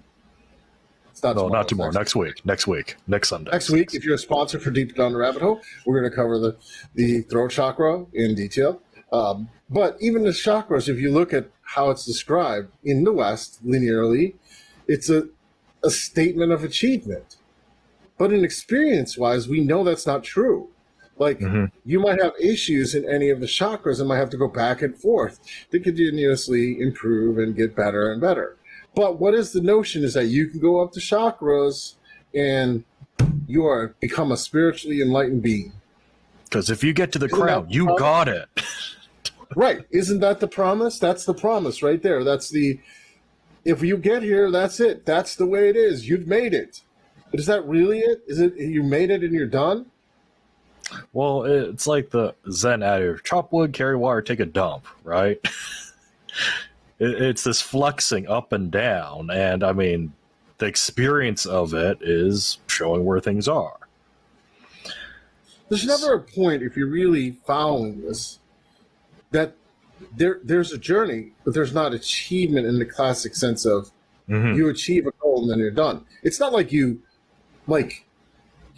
It's 1.11 1.23
not 1.23 1.35
no, 1.35 1.43
tomorrow. 1.43 1.53
not 1.61 1.69
tomorrow. 1.69 1.91
next 1.91 1.97
Next 1.97 2.17
week. 2.17 2.47
Next 2.47 2.67
week. 2.69 2.97
Next 3.09 3.29
Sunday. 3.29 3.51
Next 3.51 3.71
week, 3.71 3.93
if 3.93 4.05
you're 4.05 4.15
a 4.15 4.19
sponsor 4.19 4.61
for 4.61 4.71
Deep 4.71 4.95
Down 4.95 5.13
the 5.13 5.19
Rabbit 5.19 5.43
Hole, 5.43 5.61
we're 5.85 5.99
going 5.99 6.09
to 6.11 6.15
cover 6.15 6.39
the, 6.39 6.57
the 6.95 7.23
throat 7.23 7.51
chakra 7.51 8.07
in 8.13 8.35
detail. 8.37 8.81
Um, 9.13 9.49
but 9.69 9.97
even 10.01 10.23
the 10.23 10.31
chakras, 10.31 10.89
if 10.89 10.99
you 11.01 11.11
look 11.11 11.33
at 11.33 11.51
how 11.63 11.91
it's 11.91 12.05
described 12.05 12.71
in 12.85 13.03
the 13.05 13.13
West 13.13 13.67
linearly, 13.67 14.35
it's 14.87 15.11
a, 15.11 15.29
a 15.83 15.91
statement 15.91 16.53
of 16.53 16.63
achievement. 16.63 17.37
But 18.17 18.33
in 18.33 18.45
experience 18.45 19.19
wise, 19.19 19.49
we 19.49 19.61
know 19.61 19.83
that's 19.83 20.07
not 20.07 20.23
true. 20.23 20.69
Like 21.19 21.41
Mhm. 21.41 21.71
you 21.85 22.01
might 22.01 22.21
have 22.23 22.33
issues 22.41 22.95
in 22.95 23.05
any 23.09 23.31
of 23.31 23.41
the 23.41 23.47
chakras 23.47 23.99
and 23.99 24.09
might 24.09 24.19
have 24.19 24.31
to 24.31 24.37
go 24.37 24.49
back 24.49 24.83
and 24.83 24.97
forth 24.97 25.41
to 25.71 25.81
continuously 25.81 26.81
improve 26.81 27.39
and 27.39 27.57
get 27.57 27.75
better 27.75 28.11
and 28.13 28.21
better. 28.21 28.57
But 28.95 29.19
what 29.21 29.35
is 29.35 29.53
the 29.53 29.61
notion 29.61 30.05
is 30.05 30.15
that 30.15 30.27
you 30.27 30.47
can 30.47 30.61
go 30.61 30.81
up 30.81 30.93
the 30.93 31.01
chakras 31.01 31.95
and 32.35 32.85
you 33.47 33.67
are 33.67 33.95
become 34.01 34.31
a 34.33 34.37
spiritually 34.37 35.01
enlightened 35.01 35.43
being. 35.43 35.73
Because 36.45 36.71
if 36.71 36.83
you 36.85 36.93
get 36.93 37.13
to 37.13 37.19
the 37.19 37.27
Isn't 37.27 37.71
you 37.71 37.85
problem? 37.85 37.99
got 37.99 38.29
it. 38.29 38.49
Right. 39.57 39.81
Isn't 39.91 40.21
that 40.21 40.41
the 40.41 40.47
promise? 40.47 40.99
That's 40.99 41.25
the 41.25 41.33
promise 41.33 41.83
right 41.83 42.03
there. 42.03 42.23
That's 42.23 42.51
the 42.51 42.79
if 43.65 43.83
you 43.83 43.97
get 43.97 44.23
here, 44.23 44.51
that's 44.51 44.79
it. 44.79 45.07
That's 45.07 45.37
the 45.37 45.47
way 45.47 45.71
it 45.71 45.77
is. 45.77 46.07
You've 46.07 46.27
made 46.27 46.53
it. 46.53 46.83
But 47.31 47.41
is 47.41 47.47
that 47.47 47.67
really 47.67 48.01
it? 48.01 48.23
Is 48.27 48.41
it 48.41 48.57
you 48.59 48.83
made 48.83 49.11
it 49.11 49.23
and 49.23 49.33
you're 49.33 49.47
done? 49.47 49.87
Well, 51.13 51.45
it's 51.45 51.87
like 51.87 52.11
the 52.11 52.35
Zen 52.51 52.83
adage: 52.83 53.23
chop 53.25 53.53
wood, 53.53 53.73
carry 53.73 53.97
water, 53.97 54.23
take 54.23 54.41
a 54.41 54.47
dump. 54.47 54.87
Right? 55.05 55.39
it, 56.99 57.23
it's 57.23 57.45
this 57.45 57.61
flexing 57.61 58.27
up 58.29 58.53
and 58.53 58.71
down, 58.71 59.31
and 59.31 59.63
I 59.63 59.73
mean, 59.73 60.13
the 60.59 60.67
experience 60.67 61.47
of 61.47 61.75
it 61.75 61.99
is 62.01 62.59
showing 62.67 63.05
where 63.05 63.21
things 63.21 63.49
are. 63.49 63.77
There's 65.69 65.85
never 65.85 66.15
a 66.15 66.21
point 66.21 66.63
if 66.63 66.77
you're 66.77 66.89
really 66.89 67.33
following 67.47 68.01
this 68.03 68.39
that 69.31 69.55
there 70.17 70.41
there's 70.43 70.73
a 70.73 70.79
journey, 70.79 71.33
but 71.45 71.53
there's 71.55 71.75
not 71.75 71.93
achievement 71.93 72.67
in 72.67 72.79
the 72.79 72.87
classic 72.87 73.35
sense 73.35 73.67
of 73.67 73.91
Mhm. 74.29 74.57
you 74.57 74.69
achieve 74.69 75.07
a 75.07 75.13
goal 75.21 75.43
and 75.43 75.51
then 75.51 75.59
you're 75.59 75.71
done. 75.71 76.05
It's 76.23 76.39
not 76.41 76.53
like 76.53 76.73
you 76.73 77.01
like 77.67 78.05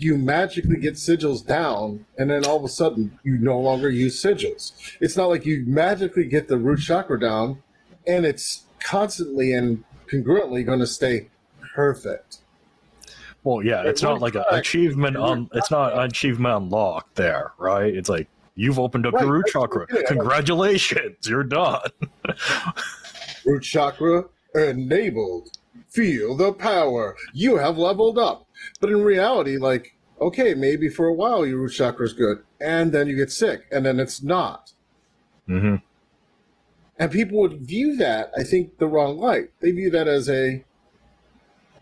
you 0.03 0.17
magically 0.17 0.77
get 0.77 0.95
sigils 0.95 1.47
down 1.47 2.07
and 2.19 2.31
then 2.31 2.45
all 2.45 2.57
of 2.57 2.65
a 2.65 2.69
sudden 2.69 3.19
you 3.23 3.39
no 3.39 3.59
longer 3.59 3.91
use 3.91 4.23
sigils. 4.23 4.73
It's 5.01 5.17
not 5.17 5.29
like 5.29 5.45
you 5.45 5.65
magically 5.67 6.25
get 6.25 6.49
the 6.49 6.59
root 6.59 6.81
chakra 6.81 7.21
down 7.21 7.63
and 8.07 8.25
it's 8.25 8.65
constantly 8.83 9.53
and 9.53 9.85
congruently 10.11 10.65
going 10.65 10.81
to 10.81 10.87
stay 10.87 11.29
perfect. 11.75 12.39
Well, 13.45 13.63
yeah, 13.65 13.83
it's 13.83 14.03
not 14.03 14.21
like 14.21 14.35
an 14.35 14.45
achievement 14.51 15.17
on. 15.17 15.49
It's 15.55 15.71
not 15.71 15.95
an 15.95 16.01
achievement 16.01 16.55
unlocked 16.57 17.15
there, 17.15 17.53
right? 17.59 17.95
It's 17.95 18.11
like 18.11 18.29
you've 18.55 18.79
opened 18.79 19.07
up 19.07 19.15
Right, 19.15 19.25
your 19.25 19.33
root 19.33 19.47
chakra. 19.47 19.87
Congratulations, 19.87 21.27
you're 21.27 21.45
done. 21.45 21.81
Root 23.47 23.63
chakra 23.63 24.25
enabled. 24.55 25.49
Feel 25.89 26.37
the 26.37 26.53
power. 26.53 27.17
You 27.33 27.57
have 27.57 27.79
leveled 27.79 28.19
up. 28.19 28.47
But 28.81 28.91
in 28.91 29.03
reality, 29.03 29.57
like, 29.57 29.97
okay, 30.21 30.55
maybe 30.55 30.89
for 30.89 31.07
a 31.07 31.15
while 31.15 31.47
your 31.47 31.59
root 31.59 31.73
chakra 31.73 32.07
is 32.07 32.13
good, 32.13 32.43
and 32.61 32.93
then 32.93 33.09
you 33.09 33.17
get 33.17 33.33
sick, 33.33 33.67
and 33.73 33.85
then 33.85 33.99
it's 34.01 34.23
not. 34.23 34.73
hmm 35.47 35.77
And 36.99 37.11
people 37.11 37.39
would 37.41 37.63
view 37.63 37.97
that, 37.97 38.31
I 38.37 38.43
think, 38.43 38.79
the 38.79 38.87
wrong 38.87 39.19
light. 39.19 39.51
They 39.61 39.71
view 39.71 39.91
that 39.91 40.07
as 40.09 40.29
a, 40.29 40.65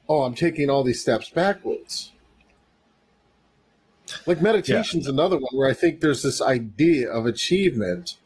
oh, 0.08 0.22
I'm 0.22 0.34
taking 0.34 0.70
all 0.70 0.84
these 0.84 1.00
steps 1.00 1.30
backwards. 1.30 2.12
Like 4.26 4.40
meditation's 4.40 5.06
another 5.06 5.36
one 5.36 5.50
where 5.52 5.68
I 5.68 5.74
think 5.74 6.00
there's 6.00 6.22
this 6.22 6.40
idea 6.40 7.10
of 7.10 7.26
achievement, 7.26 8.16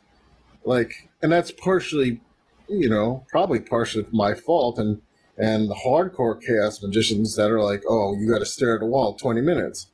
like, 0.65 1.09
and 1.21 1.33
that's 1.33 1.51
partially, 1.51 2.21
you 2.69 2.89
know, 2.89 3.25
probably 3.29 3.59
partially 3.59 4.07
my 4.13 4.35
fault, 4.35 4.79
and 4.79 5.03
and 5.43 5.69
the 5.69 5.75
hardcore 5.75 6.41
chaos 6.41 6.81
magicians 6.83 7.35
that 7.35 7.51
are 7.51 7.61
like, 7.61 7.83
oh, 7.89 8.17
you 8.17 8.31
got 8.31 8.39
to 8.39 8.47
stare 8.47 8.77
at 8.77 8.83
a 8.83 8.87
wall 8.87 9.15
20 9.15 9.41
minutes, 9.41 9.89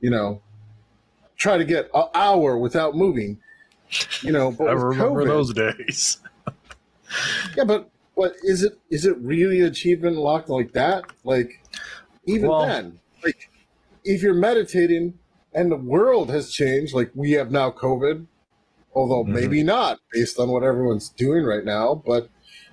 you 0.00 0.08
know, 0.08 0.40
try 1.36 1.58
to 1.58 1.64
get 1.64 1.90
an 1.94 2.04
hour 2.14 2.56
without 2.56 2.96
moving, 2.96 3.38
you 4.22 4.32
know. 4.32 4.50
But 4.50 4.68
I 4.68 4.72
remember 4.72 5.22
COVID- 5.24 5.26
those 5.28 5.52
days. 5.52 6.18
yeah, 7.56 7.64
but 7.64 7.90
but 8.16 8.32
is 8.44 8.62
it 8.62 8.78
is 8.90 9.04
it 9.04 9.16
really 9.18 9.60
achievement 9.60 10.16
locked 10.16 10.48
like 10.48 10.72
that? 10.72 11.04
Like 11.24 11.60
even 12.26 12.48
Well- 12.48 12.66
then, 12.66 12.98
like 13.22 13.50
if 14.04 14.22
you're 14.22 14.34
meditating 14.34 15.14
and 15.54 15.70
the 15.70 15.76
world 15.76 16.30
has 16.30 16.50
changed, 16.50 16.94
like 16.94 17.10
we 17.14 17.32
have 17.32 17.50
now 17.50 17.70
COVID, 17.70 18.26
although 18.94 19.24
Mhm. 19.24 19.28
maybe 19.34 19.62
not 19.62 20.00
based 20.12 20.38
on 20.38 20.48
what 20.50 20.62
everyone's 20.62 21.10
doing 21.10 21.44
right 21.44 21.64
now, 21.64 22.02
but 22.06 22.28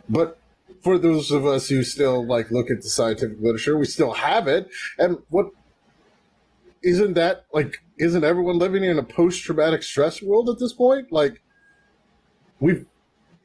but 0.10 0.38
for 0.82 0.98
those 0.98 1.32
of 1.32 1.46
us 1.46 1.70
who 1.70 1.84
still 1.84 2.25
like 2.25 2.51
look 2.51 2.70
at 2.70 2.82
the 2.82 2.90
scientific 2.90 3.38
literature, 3.40 3.78
we 3.78 3.86
still 3.86 4.13
have 4.13 4.48
it. 4.48 4.70
And 4.98 5.18
what 5.30 5.48
isn't 6.84 7.13
that 7.13 7.46
like 7.54 7.84
isn't 7.98 8.24
everyone 8.24 8.58
living 8.58 8.84
in 8.84 8.98
a 8.98 9.04
post-traumatic 9.04 9.84
stress 9.84 10.22
world 10.22 10.50
at 10.50 10.60
this 10.60 10.74
point? 10.74 11.12
Like 11.12 11.42
we've 12.60 12.86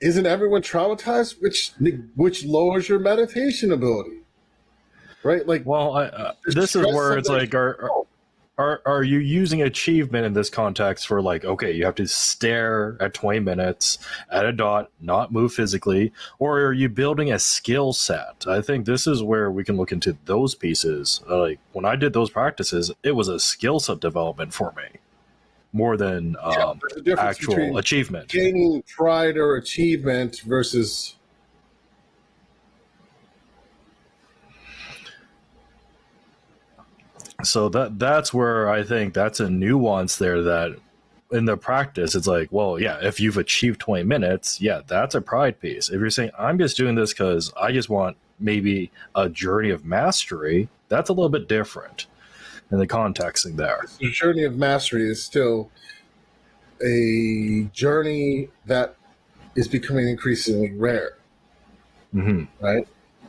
isn't 0.00 0.26
everyone 0.26 0.62
traumatized 0.62 1.40
which 1.40 1.73
which 2.14 2.45
lowers 2.45 2.88
your 2.88 2.99
meditation 2.99 3.73
ability 3.73 4.18
right 5.23 5.47
like 5.47 5.64
well 5.64 5.97
I, 5.97 6.04
uh, 6.04 6.33
this 6.47 6.76
is 6.76 6.85
where 6.87 7.16
it's 7.16 7.28
like 7.28 7.54
are, 7.54 7.80
are, 7.80 8.06
are 8.58 8.80
are 8.86 9.02
you 9.02 9.18
using 9.18 9.62
achievement 9.62 10.25
in 10.25 10.32
this 10.32 10.48
context 10.48 11.06
for 11.06 11.20
like 11.20 11.44
okay 11.44 11.72
you 11.72 11.84
have 11.84 11.94
to 11.94 12.06
stare 12.06 12.96
at 13.00 13.12
20 13.12 13.40
minutes 13.40 13.98
at 14.30 14.46
a 14.46 14.52
dot 14.52 14.90
not 15.00 15.32
move 15.32 15.52
physically 15.52 16.12
or 16.38 16.60
are 16.60 16.72
you 16.72 16.88
building 16.88 17.32
a 17.32 17.38
skill 17.38 17.92
set? 17.92 18.46
I 18.48 18.62
think 18.62 18.86
this 18.86 19.06
is 19.06 19.22
where 19.22 19.50
we 19.50 19.64
can 19.64 19.76
look 19.76 19.92
into 19.92 20.16
those 20.25 20.54
pieces. 20.54 21.20
Uh, 21.28 21.38
like 21.38 21.58
when 21.72 21.84
i 21.84 21.96
did 21.96 22.12
those 22.12 22.30
practices 22.30 22.90
it 23.02 23.12
was 23.12 23.28
a 23.28 23.38
skill 23.38 23.78
set 23.80 24.00
development 24.00 24.54
for 24.54 24.72
me 24.76 25.00
more 25.72 25.96
than 25.96 26.36
um, 26.40 26.80
yeah, 27.04 27.14
actual 27.18 27.76
achievement. 27.76 28.28
gaining 28.28 28.82
pride 28.82 29.36
or 29.36 29.56
achievement 29.56 30.40
versus 30.46 31.15
so 37.43 37.69
that 37.71 37.99
that's 37.99 38.33
where 38.33 38.69
I 38.69 38.83
think 38.83 39.14
that's 39.14 39.40
a 39.40 39.50
nuance 39.50 40.16
there 40.16 40.43
that 40.43 40.76
in 41.33 41.45
the 41.45 41.57
practice 41.57 42.14
it's 42.14 42.28
like 42.28 42.52
well 42.52 42.78
yeah 42.78 42.99
if 43.02 43.19
you've 43.19 43.37
achieved 43.37 43.81
20 43.81 44.05
minutes 44.05 44.61
yeah 44.61 44.81
that's 44.87 45.14
a 45.14 45.21
pride 45.21 45.61
piece. 45.61 45.88
If 45.88 45.99
you're 45.99 46.09
saying 46.09 46.31
i'm 46.38 46.57
just 46.57 46.76
doing 46.76 46.95
this 46.95 47.12
because 47.12 47.52
i 47.61 47.73
just 47.73 47.88
want 47.88 48.16
maybe 48.38 48.93
a 49.16 49.28
journey 49.28 49.71
of 49.71 49.85
mastery 49.85 50.69
that's 50.88 51.11
a 51.11 51.12
little 51.12 51.28
bit 51.28 51.49
different 51.49 52.07
in 52.71 52.78
the 52.78 52.87
contexting 52.87 53.57
there. 53.57 53.85
The 53.99 54.11
journey 54.11 54.45
of 54.45 54.57
mastery 54.57 55.09
is 55.09 55.23
still 55.23 55.71
a 56.85 57.69
journey 57.73 58.49
that 58.66 58.97
is 59.55 59.69
becoming 59.69 60.09
increasingly 60.09 60.73
rare. 60.73 61.12
Mm-hmm. 62.14 62.45
right 62.64 62.88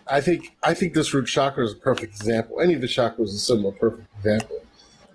I 0.09 0.21
think 0.21 0.55
I 0.63 0.73
think 0.73 0.93
this 0.93 1.13
root 1.13 1.27
chakra 1.27 1.65
is 1.65 1.73
a 1.73 1.77
perfect 1.77 2.15
example. 2.15 2.61
Any 2.61 2.73
of 2.73 2.81
the 2.81 2.87
chakras 2.87 3.25
is 3.25 3.35
a 3.35 3.39
similar 3.39 3.71
perfect 3.71 4.07
example. 4.17 4.57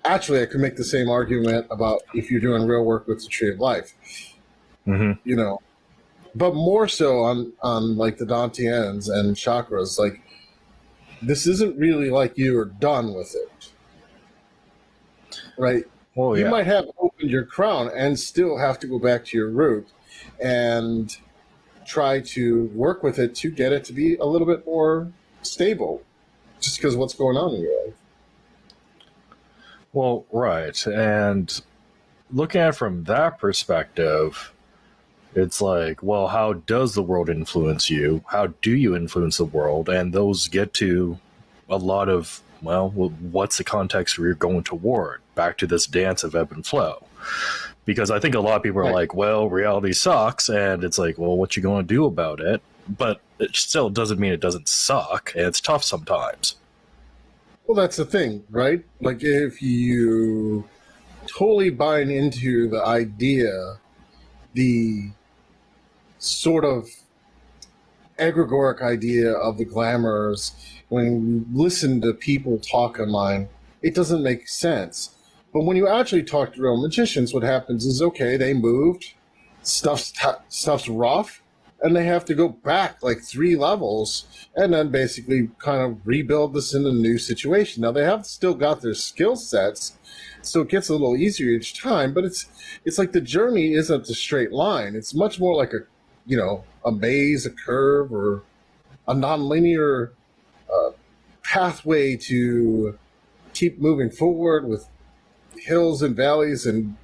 Actually, 0.04 0.42
I 0.42 0.46
could 0.46 0.60
make 0.60 0.76
the 0.76 0.84
same 0.84 1.08
argument 1.08 1.66
about 1.70 2.02
if 2.14 2.30
you're 2.30 2.40
doing 2.40 2.66
real 2.66 2.84
work 2.84 3.06
with 3.06 3.22
the 3.22 3.28
tree 3.28 3.50
of 3.50 3.60
life. 3.60 3.94
Mm-hmm. 4.86 5.12
You 5.28 5.36
know, 5.36 5.60
but 6.34 6.54
more 6.54 6.88
so 6.88 7.20
on 7.20 7.52
on 7.62 7.96
like 7.96 8.18
the 8.18 8.24
dantians 8.26 9.08
and 9.08 9.36
chakras. 9.36 9.98
Like 9.98 10.20
this 11.20 11.46
isn't 11.46 11.78
really 11.78 12.10
like 12.10 12.36
you 12.36 12.58
are 12.58 12.64
done 12.66 13.14
with 13.14 13.34
it, 13.34 13.70
right? 15.56 15.84
Well, 16.14 16.36
you 16.36 16.46
might 16.48 16.66
have 16.66 16.86
opened 16.98 17.30
your 17.30 17.44
crown 17.44 17.90
and 17.94 18.18
still 18.18 18.58
have 18.58 18.78
to 18.80 18.86
go 18.86 18.98
back 18.98 19.24
to 19.26 19.36
your 19.38 19.48
root 19.48 19.88
and 20.40 21.16
try 21.86 22.20
to 22.20 22.64
work 22.74 23.02
with 23.02 23.18
it 23.18 23.34
to 23.36 23.50
get 23.50 23.72
it 23.72 23.84
to 23.84 23.92
be 23.92 24.16
a 24.16 24.24
little 24.24 24.46
bit 24.46 24.64
more 24.66 25.10
stable 25.42 26.02
just 26.60 26.78
because 26.78 26.96
what's 26.96 27.14
going 27.14 27.36
on 27.36 27.54
in 27.54 27.62
your 27.62 27.86
life. 27.86 27.94
Well, 29.92 30.24
right. 30.32 30.86
And 30.86 31.60
looking 32.30 32.60
at 32.60 32.70
it 32.70 32.76
from 32.76 33.04
that 33.04 33.38
perspective, 33.38 34.52
it's 35.34 35.60
like, 35.60 36.02
well, 36.02 36.28
how 36.28 36.54
does 36.54 36.94
the 36.94 37.02
world 37.02 37.28
influence 37.28 37.90
you? 37.90 38.24
How 38.28 38.48
do 38.62 38.72
you 38.72 38.96
influence 38.96 39.38
the 39.38 39.44
world? 39.44 39.88
And 39.88 40.12
those 40.12 40.48
get 40.48 40.72
to 40.74 41.18
a 41.68 41.76
lot 41.76 42.08
of, 42.08 42.42
well, 42.62 42.90
what's 42.90 43.58
the 43.58 43.64
context 43.64 44.18
where 44.18 44.28
you're 44.28 44.34
going 44.34 44.64
toward? 44.64 45.20
Back 45.34 45.58
to 45.58 45.66
this 45.66 45.86
dance 45.86 46.22
of 46.22 46.34
ebb 46.34 46.52
and 46.52 46.64
flow 46.64 47.06
because 47.84 48.10
I 48.10 48.20
think 48.20 48.34
a 48.34 48.40
lot 48.40 48.56
of 48.56 48.62
people 48.62 48.80
are 48.80 48.84
right. 48.84 48.94
like, 48.94 49.14
well, 49.14 49.48
reality 49.48 49.92
sucks, 49.92 50.48
and 50.48 50.84
it's 50.84 50.98
like, 50.98 51.18
well, 51.18 51.36
what 51.36 51.56
you 51.56 51.62
going 51.62 51.86
to 51.86 51.94
do 51.94 52.04
about 52.04 52.40
it? 52.40 52.62
But 52.88 53.20
it 53.38 53.56
still 53.56 53.90
doesn't 53.90 54.18
mean 54.18 54.32
it 54.32 54.40
doesn't 54.40 54.68
suck, 54.68 55.32
and 55.34 55.46
it's 55.46 55.60
tough 55.60 55.84
sometimes. 55.84 56.56
Well, 57.66 57.76
that's 57.76 57.96
the 57.96 58.04
thing, 58.04 58.44
right? 58.50 58.84
Like 59.00 59.22
if 59.22 59.62
you 59.62 60.68
totally 61.26 61.70
buy 61.70 62.00
into 62.00 62.68
the 62.68 62.84
idea, 62.84 63.78
the 64.54 65.10
sort 66.18 66.64
of 66.64 66.88
egregoric 68.18 68.82
idea 68.82 69.32
of 69.32 69.58
the 69.58 69.64
glamours, 69.64 70.52
when 70.88 71.04
you 71.06 71.46
listen 71.52 72.00
to 72.02 72.12
people 72.12 72.58
talk 72.58 72.98
online, 72.98 73.48
it 73.80 73.94
doesn't 73.94 74.22
make 74.22 74.48
sense 74.48 75.14
but 75.52 75.64
when 75.64 75.76
you 75.76 75.88
actually 75.88 76.22
talk 76.22 76.54
to 76.54 76.62
real 76.62 76.80
magicians, 76.80 77.34
what 77.34 77.42
happens 77.42 77.84
is 77.84 78.00
okay, 78.00 78.36
they 78.36 78.54
moved, 78.54 79.14
stuff's 79.62 80.10
t- 80.12 80.28
stuff's 80.48 80.88
rough, 80.88 81.42
and 81.82 81.94
they 81.94 82.04
have 82.04 82.24
to 82.24 82.34
go 82.34 82.48
back 82.48 83.02
like 83.02 83.20
three 83.22 83.56
levels 83.56 84.24
and 84.54 84.72
then 84.72 84.90
basically 84.90 85.50
kind 85.58 85.82
of 85.82 86.06
rebuild 86.06 86.54
this 86.54 86.74
in 86.74 86.86
a 86.86 86.92
new 86.92 87.18
situation. 87.18 87.82
Now 87.82 87.92
they 87.92 88.04
have 88.04 88.24
still 88.24 88.54
got 88.54 88.80
their 88.80 88.94
skill 88.94 89.36
sets, 89.36 89.98
so 90.40 90.62
it 90.62 90.68
gets 90.68 90.88
a 90.88 90.92
little 90.92 91.16
easier 91.16 91.50
each 91.50 91.80
time. 91.80 92.14
But 92.14 92.24
it's 92.24 92.46
it's 92.84 92.98
like 92.98 93.12
the 93.12 93.20
journey 93.20 93.74
isn't 93.74 94.08
a 94.08 94.14
straight 94.14 94.52
line. 94.52 94.94
It's 94.94 95.14
much 95.14 95.38
more 95.38 95.54
like 95.54 95.72
a 95.74 95.80
you 96.24 96.36
know 96.36 96.64
a 96.84 96.92
maze, 96.92 97.44
a 97.46 97.50
curve, 97.50 98.12
or 98.12 98.42
a 99.06 99.14
nonlinear 99.14 100.10
uh, 100.72 100.90
pathway 101.42 102.16
to 102.16 102.98
keep 103.52 103.78
moving 103.78 104.10
forward 104.10 104.66
with 104.66 104.86
hills 105.56 106.02
and 106.02 106.16
valleys 106.16 106.66
and 106.66 106.96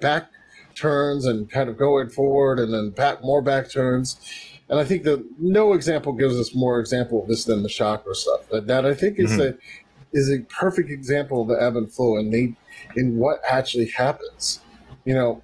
back 0.00 0.30
turns 0.74 1.26
and 1.26 1.50
kind 1.50 1.68
of 1.68 1.76
going 1.76 2.08
forward 2.08 2.58
and 2.58 2.72
then 2.72 2.90
back 2.90 3.22
more 3.22 3.42
back 3.42 3.70
turns. 3.70 4.18
And 4.68 4.78
I 4.78 4.84
think 4.84 5.02
that 5.02 5.24
no 5.38 5.72
example 5.72 6.12
gives 6.12 6.38
us 6.38 6.54
more 6.54 6.78
example 6.78 7.22
of 7.22 7.28
this 7.28 7.44
than 7.44 7.62
the 7.62 7.68
chakra 7.68 8.14
stuff. 8.14 8.48
That, 8.50 8.66
that 8.68 8.86
I 8.86 8.94
think 8.94 9.18
is 9.18 9.32
mm-hmm. 9.32 9.56
a 9.56 10.18
is 10.18 10.30
a 10.30 10.40
perfect 10.44 10.90
example 10.90 11.42
of 11.42 11.48
the 11.48 11.62
ebb 11.62 11.76
and 11.76 11.92
flow 11.92 12.16
and 12.16 12.32
they 12.32 12.54
in 12.96 13.16
what 13.16 13.40
actually 13.48 13.86
happens. 13.86 14.60
You 15.04 15.14
know, 15.14 15.42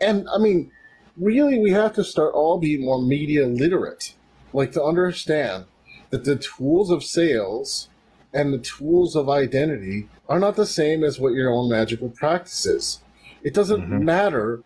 and 0.00 0.26
I 0.34 0.38
mean, 0.38 0.70
really 1.16 1.58
we 1.58 1.70
have 1.70 1.92
to 1.94 2.04
start 2.04 2.34
all 2.34 2.58
being 2.58 2.84
more 2.84 3.00
media 3.00 3.46
literate. 3.46 4.14
Like 4.52 4.72
to 4.72 4.82
understand 4.82 5.64
that 6.10 6.24
the 6.24 6.36
tools 6.36 6.90
of 6.90 7.02
sales 7.02 7.88
and 8.34 8.52
the 8.52 8.58
tools 8.58 9.14
of 9.16 9.28
identity 9.28 10.08
are 10.28 10.38
not 10.38 10.56
the 10.56 10.66
same 10.66 11.04
as 11.04 11.18
what 11.18 11.34
your 11.34 11.50
own 11.50 11.70
magical 11.70 12.08
practice 12.08 12.66
is. 12.66 13.00
It 13.42 13.54
doesn't 13.54 13.82
mm-hmm. 13.82 14.04
matter 14.04 14.62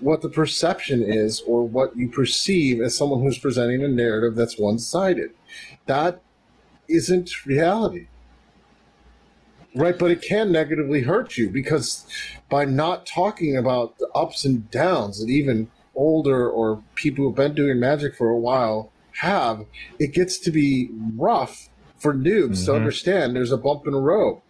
what 0.00 0.22
the 0.22 0.28
perception 0.28 1.02
is 1.02 1.40
or 1.46 1.66
what 1.66 1.96
you 1.96 2.08
perceive 2.08 2.80
as 2.80 2.96
someone 2.96 3.20
who's 3.20 3.38
presenting 3.38 3.82
a 3.82 3.88
narrative 3.88 4.36
that's 4.36 4.58
one 4.58 4.78
sided. 4.78 5.30
That 5.86 6.20
isn't 6.88 7.46
reality. 7.46 8.06
Right, 9.74 9.98
but 9.98 10.10
it 10.10 10.22
can 10.22 10.50
negatively 10.50 11.02
hurt 11.02 11.36
you 11.36 11.50
because 11.50 12.06
by 12.48 12.64
not 12.64 13.06
talking 13.06 13.56
about 13.56 13.98
the 13.98 14.08
ups 14.14 14.44
and 14.44 14.70
downs 14.70 15.20
that 15.20 15.30
even 15.30 15.70
older 15.94 16.48
or 16.48 16.82
people 16.94 17.24
who've 17.24 17.34
been 17.34 17.54
doing 17.54 17.78
magic 17.78 18.16
for 18.16 18.30
a 18.30 18.38
while 18.38 18.90
have, 19.20 19.66
it 19.98 20.14
gets 20.14 20.38
to 20.38 20.50
be 20.50 20.90
rough 21.16 21.68
for 21.98 22.14
noobs 22.14 22.58
mm-hmm. 22.58 22.66
to 22.66 22.74
understand 22.74 23.34
there's 23.34 23.52
a 23.52 23.56
bump 23.56 23.86
in 23.86 23.92
the 23.92 24.00
road. 24.00 24.40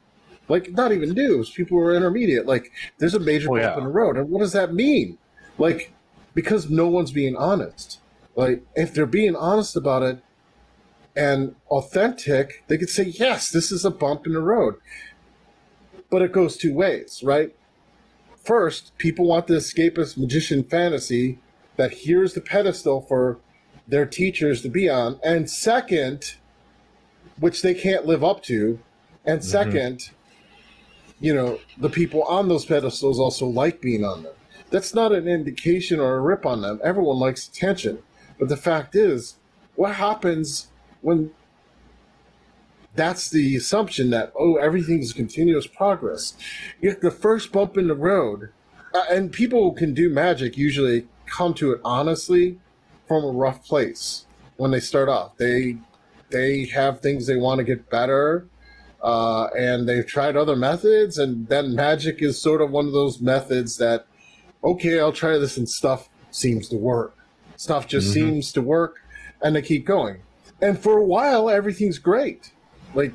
Like 0.49 0.71
not 0.73 0.93
even 0.93 1.15
noobs, 1.15 1.53
people 1.53 1.79
who 1.79 1.85
are 1.85 1.95
intermediate. 1.95 2.47
Like 2.47 2.73
there's 2.99 3.15
a 3.15 3.21
major 3.21 3.49
oh, 3.51 3.55
bump 3.55 3.63
yeah. 3.63 3.79
in 3.79 3.85
the 3.85 3.91
road, 3.91 4.17
and 4.17 4.31
what 4.31 4.41
does 4.41 4.53
that 4.53 4.73
mean? 4.73 5.19
Like 5.59 5.93
because 6.35 6.71
no 6.71 6.87
one's 6.87 7.11
being 7.11 7.37
honest. 7.37 8.01
Like 8.37 8.63
if 8.75 8.95
they're 8.95 9.07
being 9.07 9.37
honest 9.37 9.77
about 9.77 10.03
it 10.03 10.23
and 11.17 11.57
authentic, 11.71 12.65
they 12.69 12.79
could 12.79 12.91
say 12.91 13.05
yes, 13.05 13.51
this 13.51 13.73
is 13.73 13.85
a 13.85 13.91
bump 13.91 14.27
in 14.27 14.33
the 14.33 14.41
road. 14.41 14.77
But 16.11 16.23
it 16.23 16.33
goes 16.33 16.57
two 16.57 16.73
ways, 16.73 17.23
right? 17.23 17.55
First, 18.43 18.97
people 18.97 19.27
want 19.27 19.47
the 19.47 19.55
escapist 19.55 20.17
magician 20.17 20.65
fantasy 20.65 21.39
that 21.77 21.93
here's 21.93 22.33
the 22.33 22.41
pedestal 22.41 23.03
for 23.03 23.39
their 23.87 24.07
teachers 24.07 24.63
to 24.63 24.69
be 24.69 24.89
on, 24.89 25.19
and 25.23 25.51
second 25.51 26.37
which 27.41 27.63
they 27.63 27.75
can't 27.75 28.07
live 28.07 28.25
up 28.25 28.43
to. 28.45 28.79
And 29.25 29.41
2nd 29.41 29.73
mm-hmm. 29.73 31.25
you 31.25 31.35
know, 31.35 31.59
the 31.79 31.91
people 31.91 32.23
on 32.25 32.49
those 32.49 32.65
pedestals 32.65 33.19
also 33.19 33.47
like 33.47 33.81
being 33.81 34.05
on 34.05 34.23
them. 34.23 34.35
That's 34.71 34.95
not 34.95 35.13
an 35.13 35.27
indication 35.27 35.99
or 36.01 36.17
a 36.17 36.21
rip 36.21 36.45
on 36.45 36.61
them. 36.61 36.81
Everyone 36.85 37.19
likes 37.19 37.49
attention. 37.49 37.99
But 38.39 38.49
the 38.49 38.57
fact 38.57 38.95
is, 38.95 39.37
what 39.75 39.95
happens 39.95 40.69
when 41.01 41.31
that's 42.95 43.31
the 43.31 43.57
assumption 43.57 44.11
that, 44.11 44.33
oh, 44.39 44.57
everything's 44.57 45.13
continuous 45.13 45.67
progress? 45.67 46.35
You 46.81 46.91
get 46.91 47.01
the 47.01 47.11
first 47.11 47.53
bump 47.53 47.79
in 47.79 47.89
the 47.89 47.95
road, 47.95 48.51
uh, 48.95 49.05
and 49.11 49.33
people 49.33 49.63
who 49.63 49.77
can 49.77 49.95
do 49.95 50.11
magic 50.11 50.57
usually 50.57 51.07
come 51.27 51.55
to 51.55 51.73
it 51.73 51.81
honestly 51.85 52.59
from 53.07 53.25
a 53.25 53.31
rough 53.31 53.65
place 53.65 54.27
when 54.57 54.71
they 54.71 54.81
start 54.81 55.09
off. 55.09 55.37
They 55.37 55.79
they 56.31 56.67
have 56.67 57.01
things 57.01 57.27
they 57.27 57.37
want 57.37 57.59
to 57.59 57.65
get 57.65 57.89
better 57.91 58.47
uh, 59.03 59.47
and 59.57 59.89
they've 59.89 60.07
tried 60.07 60.37
other 60.37 60.57
methods, 60.57 61.19
and 61.19 61.47
then 61.49 61.75
magic 61.75 62.21
is 62.21 62.41
sort 62.41 62.61
of 62.61 62.71
one 62.73 62.87
of 62.87 62.93
those 62.93 63.21
methods 63.21 63.77
that, 63.77 64.07
okay, 64.65 64.99
I'll 64.99 65.13
try 65.13 65.39
this, 65.39 65.57
and 65.57 65.69
stuff 65.69 66.09
seems 66.33 66.69
to 66.71 66.77
work. 66.77 67.17
Stuff 67.57 67.87
just 67.87 68.09
Mhm. 68.09 68.15
seems 68.15 68.53
to 68.53 68.61
work, 68.63 68.97
and 69.41 69.55
they 69.55 69.63
keep 69.63 69.87
going. 69.87 70.23
And 70.61 70.79
for 70.79 70.99
a 70.99 71.05
while, 71.05 71.49
everything's 71.49 71.99
great. 71.99 72.51
Like 72.95 73.13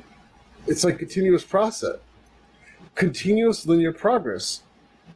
it's 0.66 0.84
like 0.84 0.94
a 0.94 0.98
continuous 0.98 1.44
process, 1.44 1.98
continuous 2.94 3.66
linear 3.66 3.92
progress, 3.92 4.62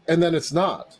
and 0.06 0.22
then 0.22 0.34
it's 0.34 0.52
not. 0.52 0.98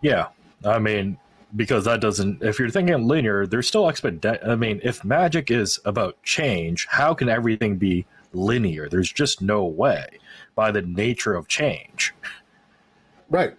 Yeah, 0.00 0.28
I 0.64 0.78
mean, 0.78 1.18
because 1.56 1.84
that 1.84 2.00
doesn't. 2.00 2.42
If 2.42 2.58
you're 2.58 2.70
thinking 2.70 3.06
linear, 3.06 3.46
there's 3.46 3.68
still 3.68 3.88
exponent. 3.88 4.24
I 4.44 4.54
mean, 4.54 4.80
if 4.82 5.04
magic 5.04 5.50
is 5.50 5.78
about 5.84 6.22
change, 6.22 6.86
how 6.90 7.14
can 7.14 7.28
everything 7.28 7.76
be 7.76 8.06
linear? 8.32 8.88
There's 8.88 9.12
just 9.12 9.42
no 9.42 9.64
way 9.64 10.06
by 10.54 10.70
the 10.70 10.82
nature 10.82 11.34
of 11.34 11.48
change. 11.48 12.14
Right. 13.28 13.54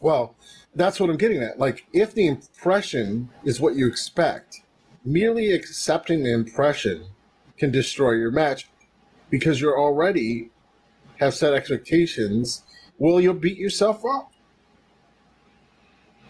Well, 0.00 0.34
that's 0.74 0.98
what 0.98 1.10
I'm 1.10 1.16
getting 1.16 1.42
at. 1.42 1.58
Like, 1.58 1.86
if 1.92 2.14
the 2.14 2.26
impression 2.26 3.28
is 3.44 3.60
what 3.60 3.76
you 3.76 3.86
expect, 3.86 4.62
merely 5.04 5.52
accepting 5.52 6.22
the 6.22 6.32
impression 6.32 7.06
can 7.56 7.70
destroy 7.70 8.12
your 8.12 8.30
match 8.30 8.68
because 9.30 9.60
you're 9.60 9.78
already 9.78 10.50
have 11.18 11.34
set 11.34 11.54
expectations. 11.54 12.64
will 12.98 13.20
you'll 13.20 13.34
beat 13.34 13.56
yourself 13.56 14.04
up 14.04 14.31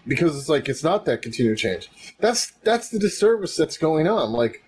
because 0.07 0.37
it's 0.37 0.49
like 0.49 0.69
it's 0.69 0.83
not 0.83 1.05
that 1.05 1.23
continued 1.23 1.59
change. 1.59 1.89
That's 2.19 2.53
that's 2.63 2.89
the 2.89 2.99
disservice 2.99 3.57
that's 3.57 3.79
going 3.79 4.09
on. 4.09 4.33
Like, 4.33 4.65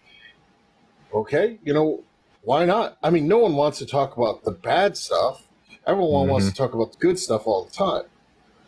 okay, 1.12 1.58
you 1.64 1.72
know, 1.72 2.02
why 2.42 2.64
not? 2.64 2.98
I 3.02 3.10
mean, 3.10 3.26
no 3.26 3.38
one 3.38 3.54
wants 3.54 3.78
to 3.78 3.86
talk 3.86 4.16
about 4.16 4.44
the 4.44 4.52
bad 4.52 4.96
stuff. 4.96 5.46
Everyone 5.86 6.22
mm-hmm. 6.24 6.32
wants 6.32 6.48
to 6.48 6.54
talk 6.54 6.74
about 6.74 6.92
the 6.92 6.98
good 6.98 7.18
stuff 7.18 7.46
all 7.46 7.64
the 7.64 7.70
time. 7.70 8.04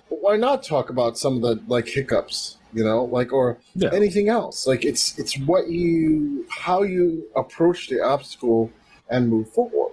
But 0.08 0.22
why 0.22 0.36
not 0.36 0.62
talk 0.62 0.90
about 0.90 1.18
some 1.18 1.36
of 1.36 1.42
the 1.42 1.62
like 1.66 1.88
hiccups, 1.88 2.58
you 2.72 2.84
know, 2.84 3.04
like 3.04 3.32
or 3.32 3.58
Yeah. 3.74 3.90
anything 3.92 4.28
else? 4.28 4.66
Like 4.66 4.84
it's 4.84 5.18
it's 5.18 5.38
what 5.38 5.68
you 5.68 6.46
how 6.50 6.82
you 6.82 7.24
approach 7.36 7.88
the 7.88 8.02
obstacle 8.02 8.70
and 9.08 9.28
move 9.28 9.50
forward. 9.50 9.92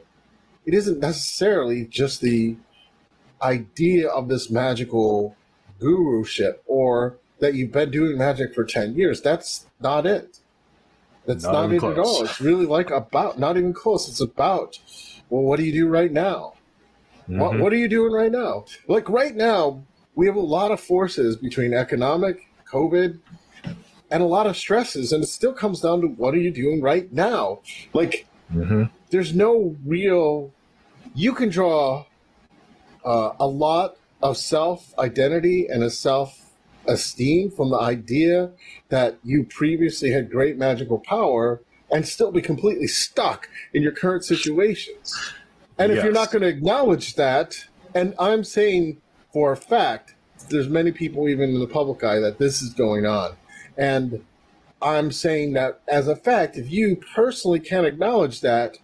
It 0.66 0.74
isn't 0.74 1.00
necessarily 1.00 1.86
just 1.86 2.22
the 2.22 2.56
idea 3.42 4.08
of 4.08 4.30
this 4.30 4.50
magical 4.50 5.36
guruship 5.84 6.64
or 6.66 7.18
that 7.40 7.54
you've 7.56 7.72
been 7.72 7.92
doing 7.92 8.18
magic 8.18 8.54
for 8.56 8.64
10 8.64 8.96
years. 8.96 9.22
That's 9.22 9.66
not 9.82 10.06
it. 10.06 10.40
That's 11.26 11.44
Not 11.44 11.54
not, 11.54 11.64
even 11.66 11.76
it 11.76 11.84
at 11.92 11.96
close. 11.96 12.08
all. 12.20 12.24
It's 12.26 12.42
really 12.42 12.66
like 12.66 12.90
about, 12.90 13.40
not 13.40 13.58
even 13.58 13.74
close. 13.74 14.08
It's 14.10 14.22
about, 14.22 14.80
well, 15.30 15.44
what 15.44 15.58
do 15.58 15.64
you 15.66 15.72
do 15.74 15.88
right 15.88 16.12
now? 16.12 16.54
What, 17.28 17.54
Mhm. 17.54 17.62
what 17.62 17.72
are 17.74 17.78
you 17.78 17.88
doing 17.88 18.12
right 18.12 18.32
now? 18.32 18.66
Like 18.88 19.10
right 19.10 19.36
now, 19.36 19.84
we 20.16 20.26
have 20.28 20.36
a 20.36 20.40
lot 20.42 20.72
of 20.72 20.80
forces 20.80 21.36
between 21.38 21.74
economic, 21.74 22.40
COVID, 22.70 23.20
and 24.12 24.22
a 24.22 24.26
lot 24.26 24.46
of 24.46 24.56
stresses, 24.58 25.12
and 25.14 25.24
it 25.24 25.28
still 25.28 25.54
comes 25.54 25.80
down 25.82 26.02
to 26.02 26.08
what 26.08 26.34
are 26.34 26.40
you 26.40 26.52
doing 26.52 26.82
right 26.82 27.12
now? 27.12 27.62
Like, 27.94 28.28
Mhm. 28.54 28.90
there's 29.10 29.34
no 29.34 29.76
real. 29.86 30.52
You 31.16 31.34
can 31.34 31.50
draw 31.50 32.06
uh, 33.06 33.34
a 33.40 33.46
lot 33.48 33.98
of 34.24 34.38
self 34.38 34.98
identity 34.98 35.68
and 35.68 35.84
a 35.84 35.92
self 35.92 36.50
esteem 36.88 37.52
from 37.52 37.70
the 37.70 37.78
idea 37.80 38.50
that 38.90 39.18
you 39.24 39.44
previously 39.44 40.12
had 40.12 40.32
great 40.32 40.58
magical 40.58 41.00
power 41.00 41.62
and 41.92 42.08
still 42.08 42.32
be 42.32 42.42
completely 42.42 42.88
stuck 42.88 43.48
in 43.74 43.84
your 43.84 43.92
current 43.92 44.24
situations. 44.26 45.16
And 45.78 45.92
if 45.92 46.04
you're 46.04 46.14
not 46.14 46.32
going 46.32 46.42
to 46.42 46.48
acknowledge 46.48 47.16
that, 47.16 47.66
and 47.94 48.16
I'm 48.18 48.44
saying 48.44 49.02
for 49.32 49.52
a 49.52 49.58
fact, 49.58 50.16
there's 50.50 50.70
many 50.70 50.92
people 50.92 51.28
even 51.30 51.50
in 51.50 51.60
the 51.60 51.68
public 51.68 52.04
eye 52.04 52.20
that 52.20 52.40
this 52.40 52.62
is 52.62 52.74
going 52.74 53.06
on. 53.06 53.36
And 53.78 54.24
I'm 54.82 55.12
saying 55.12 55.54
that 55.54 55.82
as 55.88 56.08
a 56.08 56.16
fact, 56.16 56.58
if 56.58 56.72
you 56.72 57.02
personally 57.16 57.60
can't 57.60 57.86
acknowledge 57.86 58.42
that, 58.42 58.78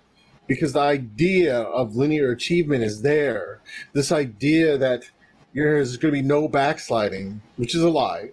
because 0.48 0.74
the 0.74 0.80
idea 0.80 1.60
of 1.60 1.96
linear 1.96 2.32
achievement 2.32 2.84
is 2.84 3.04
there, 3.04 3.62
this 3.94 4.12
idea 4.12 4.78
that 4.78 5.04
there's 5.54 5.98
going 5.98 6.14
to 6.14 6.22
be 6.22 6.28
no 6.28 6.48
backsliding, 6.48 7.42
which 7.58 7.76
is 7.76 7.82
a 7.82 7.90
lie, 7.90 8.32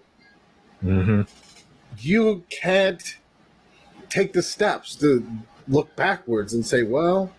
Mhm. 0.84 1.26
you 1.98 2.44
can't 2.50 3.16
take 4.10 4.32
the 4.32 4.42
steps 4.42 4.94
to 4.96 5.26
look 5.66 5.94
backwards 5.96 6.52
and 6.52 6.64
say, 6.64 6.82
well, 6.82 7.32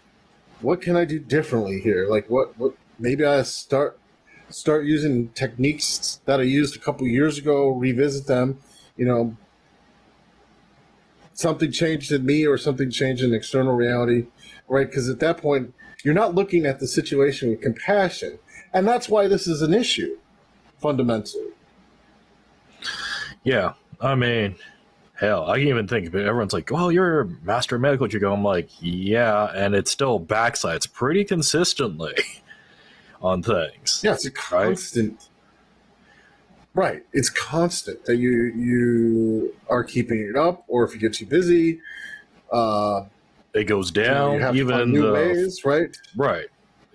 what 0.61 0.81
can 0.81 0.95
I 0.95 1.05
do 1.05 1.19
differently 1.19 1.79
here? 1.79 2.07
Like 2.09 2.29
what, 2.29 2.57
what 2.57 2.73
maybe 2.99 3.25
I 3.25 3.43
start 3.43 3.99
start 4.49 4.85
using 4.85 5.27
techniques 5.29 6.21
that 6.25 6.39
I 6.39 6.43
used 6.43 6.75
a 6.75 6.79
couple 6.79 7.05
years 7.05 7.37
ago, 7.37 7.69
revisit 7.69 8.27
them, 8.27 8.57
you 8.95 9.05
know, 9.05 9.35
something 11.33 11.69
changed 11.69 12.11
in 12.13 12.25
me 12.25 12.47
or 12.47 12.57
something 12.57 12.89
changed 12.89 13.21
in 13.23 13.33
external 13.33 13.73
reality, 13.75 14.25
right? 14.69 14.87
Because 14.89 15.09
at 15.09 15.19
that 15.19 15.37
point, 15.37 15.73
you're 16.03 16.13
not 16.13 16.33
looking 16.33 16.65
at 16.65 16.79
the 16.79 16.87
situation 16.87 17.49
with 17.49 17.61
compassion. 17.61 18.39
And 18.73 18.87
that's 18.87 19.09
why 19.09 19.27
this 19.27 19.47
is 19.47 19.61
an 19.61 19.73
issue, 19.73 20.17
fundamentally. 20.79 21.47
Yeah, 23.43 23.73
I 24.01 24.15
mean, 24.15 24.55
hell, 25.13 25.49
I 25.49 25.57
can 25.59 25.67
even 25.67 25.87
think 25.87 26.07
of 26.07 26.15
it. 26.15 26.25
Everyone's 26.25 26.53
like, 26.53 26.69
"Well, 26.69 26.91
you're 26.91 27.21
a 27.21 27.25
master 27.43 27.75
of 27.75 27.81
medical." 27.81 28.07
You 28.07 28.19
go, 28.19 28.33
I'm 28.33 28.43
like, 28.43 28.69
"Yeah," 28.79 29.45
and 29.55 29.73
it 29.73 29.87
still 29.87 30.19
backslides 30.19 30.91
pretty 30.91 31.23
consistently 31.23 32.15
on 33.21 33.41
things. 33.41 34.01
Yeah, 34.03 34.13
it's 34.13 34.25
a 34.25 34.31
constant. 34.31 35.29
Right, 36.73 37.03
it's 37.13 37.29
constant 37.31 38.05
that 38.05 38.17
you 38.17 38.31
you 38.55 39.55
are 39.69 39.83
keeping 39.83 40.19
it 40.19 40.35
up, 40.35 40.63
or 40.67 40.83
if 40.83 40.93
you 40.93 40.99
get 40.99 41.13
too 41.13 41.25
busy, 41.25 41.79
uh, 42.51 43.05
It 43.55 43.63
goes 43.63 43.91
you, 43.95 44.03
know, 44.03 44.37
down. 44.39 44.55
you 44.55 44.63
even 44.65 44.91
new 44.91 45.01
the 45.07 45.13
ways, 45.13 45.65
right? 45.65 45.95
right, 46.15 46.45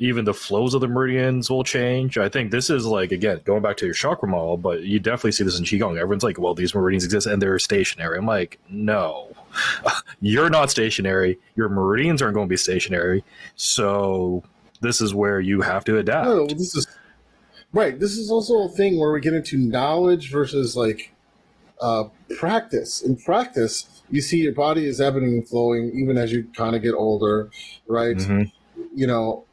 even 0.02 0.24
the 0.24 0.34
flows 0.34 0.74
of 0.74 0.80
the 0.80 0.88
meridians 0.88 1.48
will 1.48 1.62
change. 1.62 2.18
I 2.18 2.28
think 2.28 2.50
this 2.50 2.68
is 2.70 2.84
like 2.84 3.12
again 3.12 3.40
going 3.44 3.62
back 3.62 3.76
to 3.78 3.84
your 3.84 3.94
chakra 3.94 4.28
model, 4.28 4.56
but 4.56 4.82
you 4.82 4.98
definitely 4.98 5.32
see 5.32 5.44
this 5.44 5.58
in 5.58 5.64
qigong. 5.64 5.96
Everyone's 5.96 6.24
like, 6.24 6.38
"Well, 6.38 6.54
these 6.54 6.74
meridians 6.74 7.04
exist 7.04 7.26
and 7.26 7.40
they're 7.40 7.58
stationary." 7.60 8.18
I'm 8.18 8.26
like, 8.26 8.58
"No, 8.68 9.28
you're 10.20 10.50
not 10.50 10.70
stationary. 10.70 11.38
Your 11.54 11.68
meridians 11.68 12.20
aren't 12.20 12.34
going 12.34 12.48
to 12.48 12.50
be 12.50 12.56
stationary." 12.56 13.22
So 13.54 14.42
this 14.80 15.00
is 15.00 15.14
where 15.14 15.40
you 15.40 15.60
have 15.60 15.84
to 15.84 15.98
adapt. 15.98 16.26
No, 16.26 16.46
this 16.46 16.74
is 16.74 16.86
right. 17.72 17.98
This 17.98 18.18
is 18.18 18.28
also 18.30 18.64
a 18.64 18.68
thing 18.68 18.98
where 18.98 19.12
we 19.12 19.20
get 19.20 19.34
into 19.34 19.56
knowledge 19.56 20.32
versus 20.32 20.74
like 20.74 21.12
uh, 21.80 22.04
practice. 22.38 23.02
In 23.02 23.14
practice, 23.16 24.02
you 24.10 24.20
see 24.20 24.38
your 24.38 24.52
body 24.52 24.86
is 24.86 25.00
ebbing 25.00 25.22
and 25.22 25.48
flowing, 25.48 25.92
even 25.94 26.16
as 26.18 26.32
you 26.32 26.48
kind 26.56 26.74
of 26.74 26.82
get 26.82 26.94
older, 26.94 27.50
right? 27.86 28.16
Mhm. 28.16 28.50
you 28.94 29.06
know, 29.06 29.44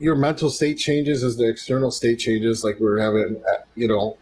your 0.00 0.16
mental 0.16 0.50
state 0.50 0.78
changes 0.78 1.22
as 1.22 1.36
the 1.36 1.48
external 1.48 1.92
state 1.92 2.18
changes. 2.18 2.64
Like 2.64 2.80
we're 2.80 2.98
having, 2.98 3.40
uh, 3.48 3.62
you 3.76 3.86
know, 3.86 4.16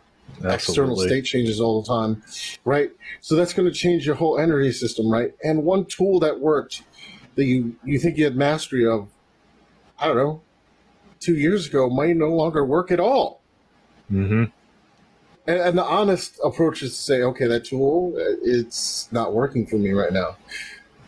external 0.45 0.97
state 0.97 1.25
changes 1.25 1.59
all 1.61 1.81
the 1.81 1.89
time, 1.89 2.23
right? 2.67 2.91
So 3.21 3.35
that's 3.35 3.55
going 3.55 3.67
to 3.67 3.75
change 3.75 4.05
your 4.05 4.17
whole 4.17 4.39
energy 4.39 4.73
system, 4.73 5.11
right? 5.11 5.33
And 5.43 5.65
one 5.65 5.87
tool 5.87 6.21
that 6.21 6.39
worked 6.39 6.83
that 7.37 7.45
you 7.45 7.77
you 7.85 7.99
think 7.99 8.19
you 8.19 8.25
had 8.25 8.37
mastery 8.37 8.87
of, 8.87 9.09
I 9.99 10.09
don't 10.09 10.17
know, 10.17 10.43
two 11.21 11.35
years 11.35 11.67
ago 11.67 11.89
might 11.89 12.17
no 12.17 12.29
longer 12.29 12.65
work 12.65 12.91
at 12.91 13.01
all. 13.01 13.41
Mm-hmm. 14.13 14.45
And, 15.47 15.61
and 15.61 15.79
the 15.79 15.85
honest 15.85 16.39
approach 16.45 16.83
is 16.83 16.91
to 16.97 17.03
say, 17.03 17.23
okay, 17.23 17.47
that 17.47 17.65
tool 17.65 18.15
uh, 18.17 18.37
it's 18.43 19.11
not 19.13 19.33
working 19.33 19.67
for 19.67 19.77
me 19.77 19.93
right 19.93 20.13
now. 20.13 20.37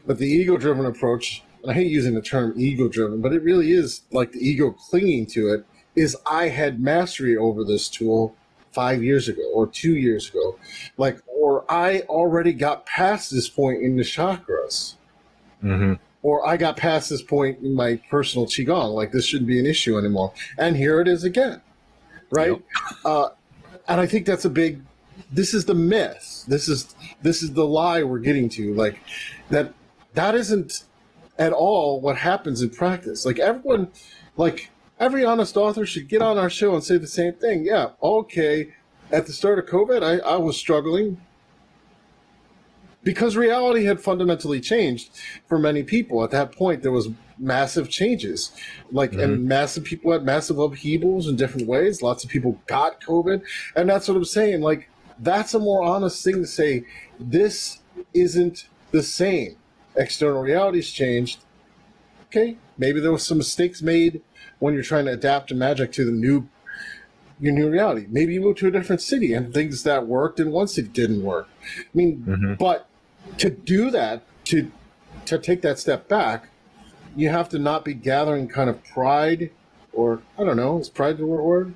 But 0.06 0.18
the 0.18 0.26
ego-driven 0.26 0.86
approach, 0.86 1.42
I 1.68 1.72
hate 1.72 1.90
using 1.90 2.14
the 2.14 2.22
term 2.22 2.54
ego-driven, 2.56 3.20
but 3.20 3.32
it 3.32 3.42
really 3.42 3.72
is 3.72 4.02
like 4.10 4.32
the 4.32 4.40
ego 4.40 4.70
clinging 4.72 5.26
to 5.26 5.52
it. 5.54 5.66
Is 5.96 6.16
I 6.30 6.48
had 6.48 6.80
mastery 6.80 7.36
over 7.36 7.64
this 7.64 7.88
tool 7.88 8.34
five 8.72 9.02
years 9.02 9.28
ago 9.28 9.42
or 9.52 9.66
two 9.66 9.96
years 9.96 10.30
ago, 10.30 10.56
like, 10.96 11.20
or 11.26 11.64
I 11.68 12.00
already 12.02 12.52
got 12.52 12.86
past 12.86 13.30
this 13.30 13.48
point 13.48 13.82
in 13.82 13.96
the 13.96 14.04
chakras, 14.04 14.94
hmm 15.60 15.94
or 16.22 16.46
I 16.46 16.56
got 16.56 16.76
past 16.76 17.08
this 17.08 17.22
point 17.22 17.60
in 17.60 17.74
my 17.74 17.96
personal 18.10 18.46
qigong. 18.46 18.94
Like 18.94 19.12
this 19.12 19.24
shouldn't 19.26 19.48
be 19.48 19.58
an 19.58 19.66
issue 19.66 19.98
anymore, 19.98 20.32
and 20.58 20.76
here 20.76 21.00
it 21.00 21.08
is 21.08 21.24
again, 21.24 21.60
right? 22.30 22.50
Yep. 22.50 22.60
Uh, 23.04 23.28
and 23.88 24.00
I 24.00 24.06
think 24.06 24.26
that's 24.26 24.44
a 24.44 24.50
big. 24.50 24.82
This 25.32 25.54
is 25.54 25.64
the 25.64 25.74
myth. 25.74 26.44
This 26.48 26.68
is 26.68 26.94
this 27.22 27.42
is 27.42 27.52
the 27.52 27.66
lie 27.66 28.02
we're 28.02 28.18
getting 28.18 28.48
to. 28.50 28.74
Like 28.74 29.00
that 29.50 29.72
that 30.14 30.34
isn't 30.34 30.84
at 31.40 31.52
all 31.52 32.00
what 32.00 32.16
happens 32.16 32.62
in 32.62 32.70
practice. 32.70 33.26
Like 33.26 33.40
everyone, 33.40 33.88
like 34.36 34.70
every 35.00 35.24
honest 35.24 35.56
author 35.56 35.86
should 35.86 36.08
get 36.08 36.22
on 36.22 36.38
our 36.38 36.50
show 36.50 36.74
and 36.74 36.84
say 36.84 36.98
the 36.98 37.08
same 37.08 37.32
thing. 37.32 37.64
Yeah, 37.64 37.90
okay. 38.02 38.72
At 39.10 39.26
the 39.26 39.32
start 39.32 39.58
of 39.58 39.66
COVID, 39.66 40.04
I, 40.04 40.18
I 40.24 40.36
was 40.36 40.56
struggling. 40.56 41.20
because 43.02 43.36
reality 43.36 43.84
had 43.84 44.00
fundamentally 44.00 44.60
changed 44.60 45.10
for 45.48 45.58
many 45.58 45.82
people. 45.82 46.22
At 46.22 46.30
that 46.32 46.52
point, 46.52 46.82
there 46.82 46.92
was 46.92 47.08
massive 47.38 47.88
changes, 47.88 48.52
like 48.92 49.12
mm-hmm. 49.12 49.20
and 49.20 49.44
massive 49.46 49.84
people 49.84 50.12
had 50.12 50.24
massive 50.24 50.58
upheavals 50.58 51.26
in 51.26 51.36
different 51.36 51.66
ways. 51.66 52.02
Lots 52.02 52.24
of 52.24 52.30
people 52.30 52.60
got 52.66 53.00
COVID, 53.00 53.42
and 53.76 53.88
that's 53.88 54.08
what 54.08 54.16
I'm 54.16 54.24
saying. 54.24 54.60
Like 54.60 54.88
that's 55.18 55.54
a 55.54 55.58
more 55.58 55.82
honest 55.82 56.22
thing 56.22 56.36
to 56.36 56.46
say. 56.46 56.84
This 57.18 57.80
isn't 58.14 58.66
the 58.90 59.02
same. 59.02 59.56
External 59.96 60.42
reality's 60.42 60.90
changed. 60.90 61.40
Okay, 62.26 62.56
maybe 62.78 63.00
there 63.00 63.12
was 63.12 63.26
some 63.26 63.38
mistakes 63.38 63.82
made 63.82 64.22
when 64.60 64.74
you're 64.74 64.82
trying 64.82 65.06
to 65.06 65.12
adapt 65.12 65.52
magic 65.52 65.92
to 65.92 66.04
the 66.04 66.12
new 66.12 66.48
your 67.40 67.52
new 67.52 67.70
reality. 67.70 68.06
Maybe 68.08 68.34
you 68.34 68.40
moved 68.40 68.58
to 68.58 68.68
a 68.68 68.70
different 68.70 69.00
city 69.00 69.32
and 69.32 69.52
things 69.52 69.82
that 69.84 70.06
worked 70.06 70.38
in 70.38 70.50
one 70.50 70.68
city 70.68 70.88
didn't 70.88 71.22
work. 71.22 71.48
I 71.78 71.84
mean, 71.94 72.24
mm-hmm. 72.26 72.54
but 72.54 72.86
to 73.38 73.50
do 73.50 73.90
that, 73.90 74.22
to 74.46 74.70
to 75.26 75.38
take 75.38 75.62
that 75.62 75.78
step 75.78 76.08
back, 76.08 76.48
you 77.16 77.30
have 77.30 77.48
to 77.50 77.58
not 77.58 77.84
be 77.84 77.94
gathering 77.94 78.48
kind 78.48 78.70
of 78.70 78.84
pride 78.84 79.50
or 79.92 80.22
I 80.38 80.44
don't 80.44 80.56
know, 80.56 80.78
is 80.78 80.88
pride 80.88 81.18
the 81.18 81.26
word? 81.26 81.74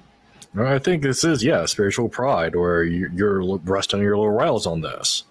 I 0.56 0.78
think 0.78 1.02
this 1.02 1.24
is 1.24 1.42
yeah, 1.42 1.64
spiritual 1.66 2.08
pride, 2.08 2.54
where 2.54 2.84
you're 2.84 3.58
resting 3.58 4.00
your 4.00 4.16
little 4.16 4.30
rails 4.30 4.66
on 4.66 4.82
this. 4.82 5.24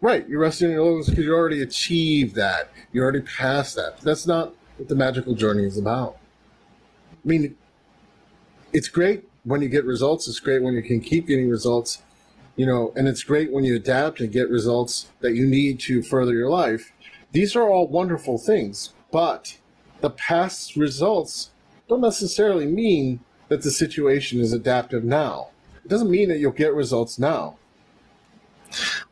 Right, 0.00 0.28
you're 0.28 0.40
resting 0.40 0.70
your 0.70 0.84
laurels 0.84 1.08
because 1.08 1.24
you 1.24 1.34
already 1.34 1.62
achieved 1.62 2.34
that. 2.34 2.70
You 2.92 3.02
already 3.02 3.22
passed 3.22 3.76
that. 3.76 3.98
That's 4.00 4.26
not 4.26 4.54
what 4.76 4.88
the 4.88 4.94
magical 4.94 5.34
journey 5.34 5.64
is 5.64 5.78
about. 5.78 6.18
I 7.12 7.28
mean, 7.28 7.56
it's 8.72 8.88
great 8.88 9.24
when 9.44 9.62
you 9.62 9.68
get 9.68 9.84
results. 9.86 10.28
It's 10.28 10.38
great 10.38 10.62
when 10.62 10.74
you 10.74 10.82
can 10.82 11.00
keep 11.00 11.26
getting 11.26 11.48
results, 11.48 12.02
you 12.56 12.66
know, 12.66 12.92
and 12.94 13.08
it's 13.08 13.22
great 13.22 13.50
when 13.50 13.64
you 13.64 13.74
adapt 13.74 14.20
and 14.20 14.30
get 14.30 14.50
results 14.50 15.08
that 15.20 15.34
you 15.34 15.46
need 15.46 15.80
to 15.80 16.02
further 16.02 16.34
your 16.34 16.50
life. 16.50 16.92
These 17.32 17.56
are 17.56 17.68
all 17.68 17.88
wonderful 17.88 18.38
things, 18.38 18.92
but 19.10 19.56
the 20.02 20.10
past 20.10 20.76
results 20.76 21.50
don't 21.88 22.02
necessarily 22.02 22.66
mean 22.66 23.20
that 23.48 23.62
the 23.62 23.70
situation 23.70 24.40
is 24.40 24.52
adaptive 24.52 25.04
now. 25.04 25.48
It 25.84 25.88
doesn't 25.88 26.10
mean 26.10 26.28
that 26.28 26.38
you'll 26.38 26.52
get 26.52 26.74
results 26.74 27.18
now. 27.18 27.56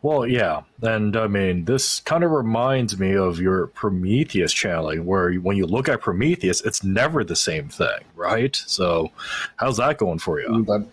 Well, 0.02 0.26
yeah, 0.26 0.62
and 0.82 1.16
I 1.16 1.26
mean, 1.26 1.64
this 1.64 2.00
kind 2.00 2.24
of 2.24 2.30
reminds 2.30 2.98
me 2.98 3.14
of 3.14 3.40
your 3.40 3.68
Prometheus 3.68 4.52
channeling, 4.52 5.06
where 5.06 5.34
when 5.34 5.56
you 5.56 5.66
look 5.66 5.88
at 5.88 6.00
Prometheus, 6.00 6.60
it's 6.62 6.84
never 6.84 7.24
the 7.24 7.36
same 7.36 7.68
thing, 7.68 8.00
right? 8.14 8.54
So, 8.66 9.10
how's 9.56 9.78
that 9.78 9.98
going 9.98 10.18
for 10.18 10.40
you? 10.40 10.48
Mm, 10.48 10.66
that 10.66 10.86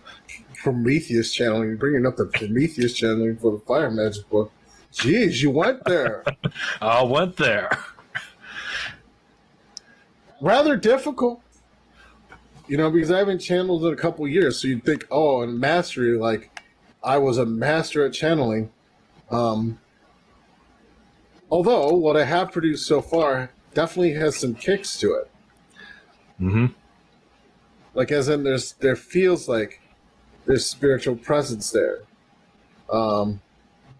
Prometheus 0.62 1.32
channeling, 1.32 1.76
bringing 1.76 2.06
up 2.06 2.16
the 2.16 2.26
Prometheus 2.26 2.94
channeling 2.94 3.36
for 3.36 3.52
the 3.52 3.58
Fire 3.60 3.90
Magic 3.90 4.28
book. 4.30 4.52
Jeez, 4.92 5.42
you 5.42 5.50
went 5.50 5.84
there. 5.84 6.24
I 6.80 7.02
went 7.02 7.36
there. 7.36 7.70
Rather 10.40 10.76
difficult, 10.76 11.40
you 12.68 12.76
know, 12.76 12.90
because 12.90 13.10
I 13.10 13.18
haven't 13.18 13.38
channeled 13.38 13.84
in 13.84 13.92
a 13.92 13.96
couple 13.96 14.26
years. 14.28 14.60
So 14.60 14.68
you'd 14.68 14.84
think, 14.84 15.06
oh, 15.10 15.42
and 15.42 15.58
mastery, 15.58 16.16
like 16.16 16.51
I 17.04 17.18
was 17.18 17.38
a 17.38 17.46
master 17.46 18.04
at 18.04 18.12
channeling. 18.12 18.70
Um, 19.30 19.78
although 21.50 21.90
what 21.94 22.16
I 22.16 22.24
have 22.24 22.52
produced 22.52 22.86
so 22.86 23.00
far 23.00 23.50
definitely 23.74 24.14
has 24.14 24.36
some 24.36 24.54
kicks 24.54 24.98
to 25.00 25.14
it. 25.14 25.30
Mm-hmm. 26.40 26.66
Like 27.94 28.10
as 28.10 28.28
in 28.28 28.44
there's 28.44 28.72
there 28.74 28.96
feels 28.96 29.48
like 29.48 29.80
there's 30.46 30.66
spiritual 30.66 31.16
presence 31.16 31.70
there. 31.70 32.00
Um, 32.90 33.40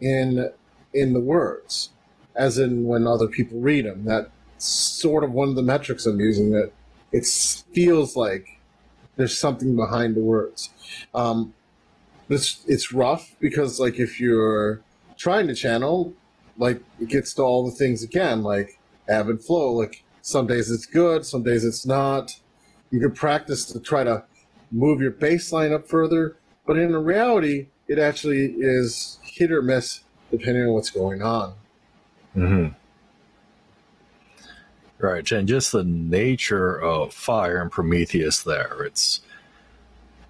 in 0.01 0.51
in 0.93 1.13
the 1.13 1.21
words, 1.21 1.91
as 2.35 2.59
in 2.59 2.85
when 2.85 3.07
other 3.07 3.29
people 3.29 3.59
read 3.61 3.87
them. 3.87 4.05
That's 4.05 4.29
sort 4.59 5.25
of 5.25 5.33
one 5.33 5.49
of 5.49 5.57
the 5.57 5.63
metrics 5.63 6.07
I'm 6.07 6.21
using. 6.21 6.51
That 6.51 6.73
it 7.13 7.27
feels 7.27 8.17
like 8.17 8.61
there's 9.17 9.39
something 9.39 9.77
behind 9.77 10.17
the 10.17 10.21
words. 10.21 10.71
Um, 11.15 11.55
it's 12.33 12.65
it's 12.67 12.93
rough 12.93 13.35
because 13.41 13.81
like 13.81 13.99
if 13.99 14.21
you're 14.21 14.81
trying 15.17 15.47
to 15.49 15.55
channel, 15.55 16.15
like 16.57 16.83
it 17.01 17.09
gets 17.09 17.35
to 17.35 17.43
all 17.43 17.65
the 17.65 17.77
things 17.77 18.03
again, 18.03 18.43
like 18.43 18.79
ebb 19.09 19.29
and 19.29 19.43
flow. 19.43 19.73
Like 19.73 20.05
some 20.23 20.47
days 20.47 20.71
it's 20.71 20.87
good, 20.87 21.25
some 21.27 21.43
days 21.43 21.65
it's 21.65 21.87
not. 21.87 22.33
You 22.91 23.01
can 23.01 23.13
practice 23.13 23.65
to 23.67 23.81
try 23.81 24.05
to 24.05 24.25
move 24.71 25.01
your 25.01 25.13
baseline 25.13 25.73
up 25.73 25.89
further, 25.89 26.37
but 26.67 26.79
in 26.79 26.95
reality, 26.97 27.69
it 27.89 27.99
actually 27.99 28.55
is 28.59 29.19
hit 29.23 29.51
or 29.53 29.63
miss 29.63 30.01
depending 30.31 30.65
on 30.65 30.73
what's 30.73 30.91
going 30.91 31.23
on. 31.23 31.55
hmm 32.35 32.69
Right, 34.99 35.31
and 35.33 35.49
just 35.49 35.73
the 35.73 35.83
nature 35.83 36.81
of 36.81 37.13
fire 37.13 37.61
and 37.61 37.73
Prometheus 37.73 38.43
there. 38.45 38.85
It's 38.85 39.21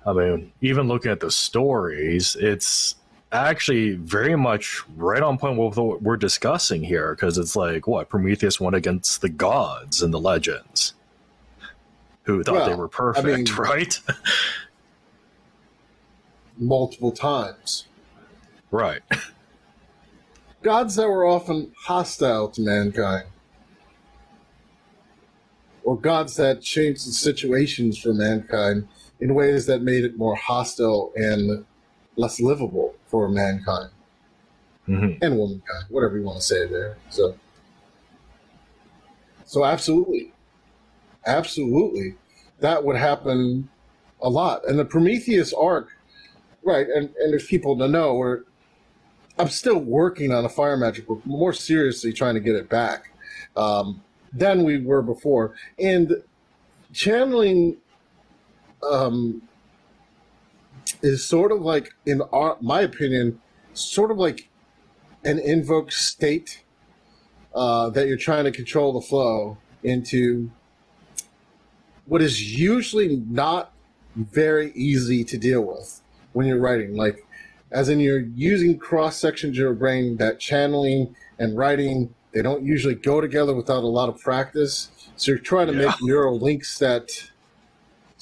I 0.04 0.12
mean, 0.12 0.52
even 0.60 0.88
looking 0.88 1.12
at 1.12 1.20
the 1.20 1.30
stories, 1.30 2.36
it's 2.36 2.96
actually 3.30 3.94
very 3.94 4.36
much 4.36 4.82
right 4.96 5.22
on 5.22 5.38
point 5.38 5.56
with 5.56 5.76
what 5.76 6.02
we're 6.02 6.16
discussing 6.16 6.82
here 6.82 7.14
because 7.14 7.38
it's 7.38 7.56
like 7.56 7.86
what 7.86 8.08
Prometheus 8.08 8.60
went 8.60 8.76
against 8.76 9.20
the 9.20 9.28
gods 9.28 10.02
and 10.02 10.12
the 10.12 10.20
legends 10.20 10.94
who 12.24 12.42
thought 12.42 12.54
well, 12.54 12.68
they 12.68 12.74
were 12.74 12.88
perfect, 12.88 13.26
I 13.26 13.36
mean, 13.36 13.46
right? 13.58 13.98
multiple 16.58 17.12
times. 17.12 17.86
Right. 18.70 19.02
Gods 20.62 20.94
that 20.94 21.08
were 21.08 21.26
often 21.26 21.72
hostile 21.76 22.48
to 22.50 22.60
mankind. 22.60 23.26
Or 25.82 25.98
gods 25.98 26.36
that 26.36 26.62
changed 26.62 27.08
the 27.08 27.12
situations 27.12 27.98
for 27.98 28.14
mankind 28.14 28.86
in 29.22 29.34
ways 29.34 29.66
that 29.66 29.82
made 29.82 30.04
it 30.04 30.18
more 30.18 30.34
hostile 30.34 31.12
and 31.14 31.64
less 32.16 32.40
livable 32.40 32.92
for 33.06 33.28
mankind 33.28 33.88
mm-hmm. 34.88 35.22
and 35.22 35.38
womankind, 35.38 35.84
whatever 35.90 36.18
you 36.18 36.24
want 36.24 36.38
to 36.38 36.44
say 36.44 36.66
there. 36.66 36.96
So, 37.08 37.36
so 39.44 39.64
absolutely, 39.64 40.32
absolutely, 41.24 42.16
that 42.58 42.82
would 42.82 42.96
happen 42.96 43.68
a 44.20 44.28
lot. 44.28 44.68
And 44.68 44.76
the 44.76 44.84
Prometheus 44.84 45.52
arc, 45.52 45.90
right? 46.64 46.88
And 46.88 47.14
and 47.20 47.32
there's 47.32 47.46
people 47.46 47.78
to 47.78 47.86
know 47.86 48.14
where 48.14 48.42
I'm 49.38 49.50
still 49.50 49.78
working 49.78 50.32
on 50.32 50.44
a 50.44 50.48
fire 50.48 50.76
magic 50.76 51.06
book, 51.06 51.24
more 51.24 51.52
seriously 51.52 52.12
trying 52.12 52.34
to 52.34 52.40
get 52.40 52.56
it 52.56 52.68
back 52.68 53.12
um, 53.56 54.02
than 54.32 54.64
we 54.64 54.84
were 54.84 55.00
before, 55.00 55.54
and 55.78 56.12
channeling 56.92 57.76
um, 58.82 59.42
is 61.02 61.24
sort 61.24 61.52
of 61.52 61.60
like, 61.60 61.94
in 62.06 62.22
our, 62.32 62.56
my 62.60 62.80
opinion, 62.80 63.40
sort 63.74 64.10
of 64.10 64.18
like 64.18 64.48
an 65.24 65.38
invoked 65.38 65.92
state 65.92 66.62
uh, 67.54 67.90
that 67.90 68.08
you're 68.08 68.16
trying 68.16 68.44
to 68.44 68.52
control 68.52 68.92
the 68.92 69.00
flow 69.00 69.58
into 69.82 70.50
what 72.06 72.22
is 72.22 72.56
usually 72.58 73.16
not 73.28 73.72
very 74.16 74.72
easy 74.72 75.24
to 75.24 75.38
deal 75.38 75.62
with 75.62 76.00
when 76.32 76.46
you're 76.46 76.60
writing. 76.60 76.96
Like, 76.96 77.26
as 77.70 77.88
in, 77.88 78.00
you're 78.00 78.20
using 78.20 78.78
cross 78.78 79.16
sections 79.16 79.52
of 79.52 79.62
your 79.62 79.74
brain 79.74 80.16
that 80.18 80.38
channeling 80.38 81.14
and 81.38 81.56
writing 81.56 82.14
they 82.32 82.42
don't 82.42 82.64
usually 82.64 82.94
go 82.94 83.20
together 83.20 83.54
without 83.54 83.84
a 83.84 83.86
lot 83.86 84.08
of 84.08 84.18
practice. 84.20 84.90
So 85.16 85.32
you're 85.32 85.38
trying 85.38 85.66
to 85.68 85.74
yeah. 85.74 85.86
make 85.86 85.96
neural 86.02 86.38
links 86.38 86.78
that 86.78 87.10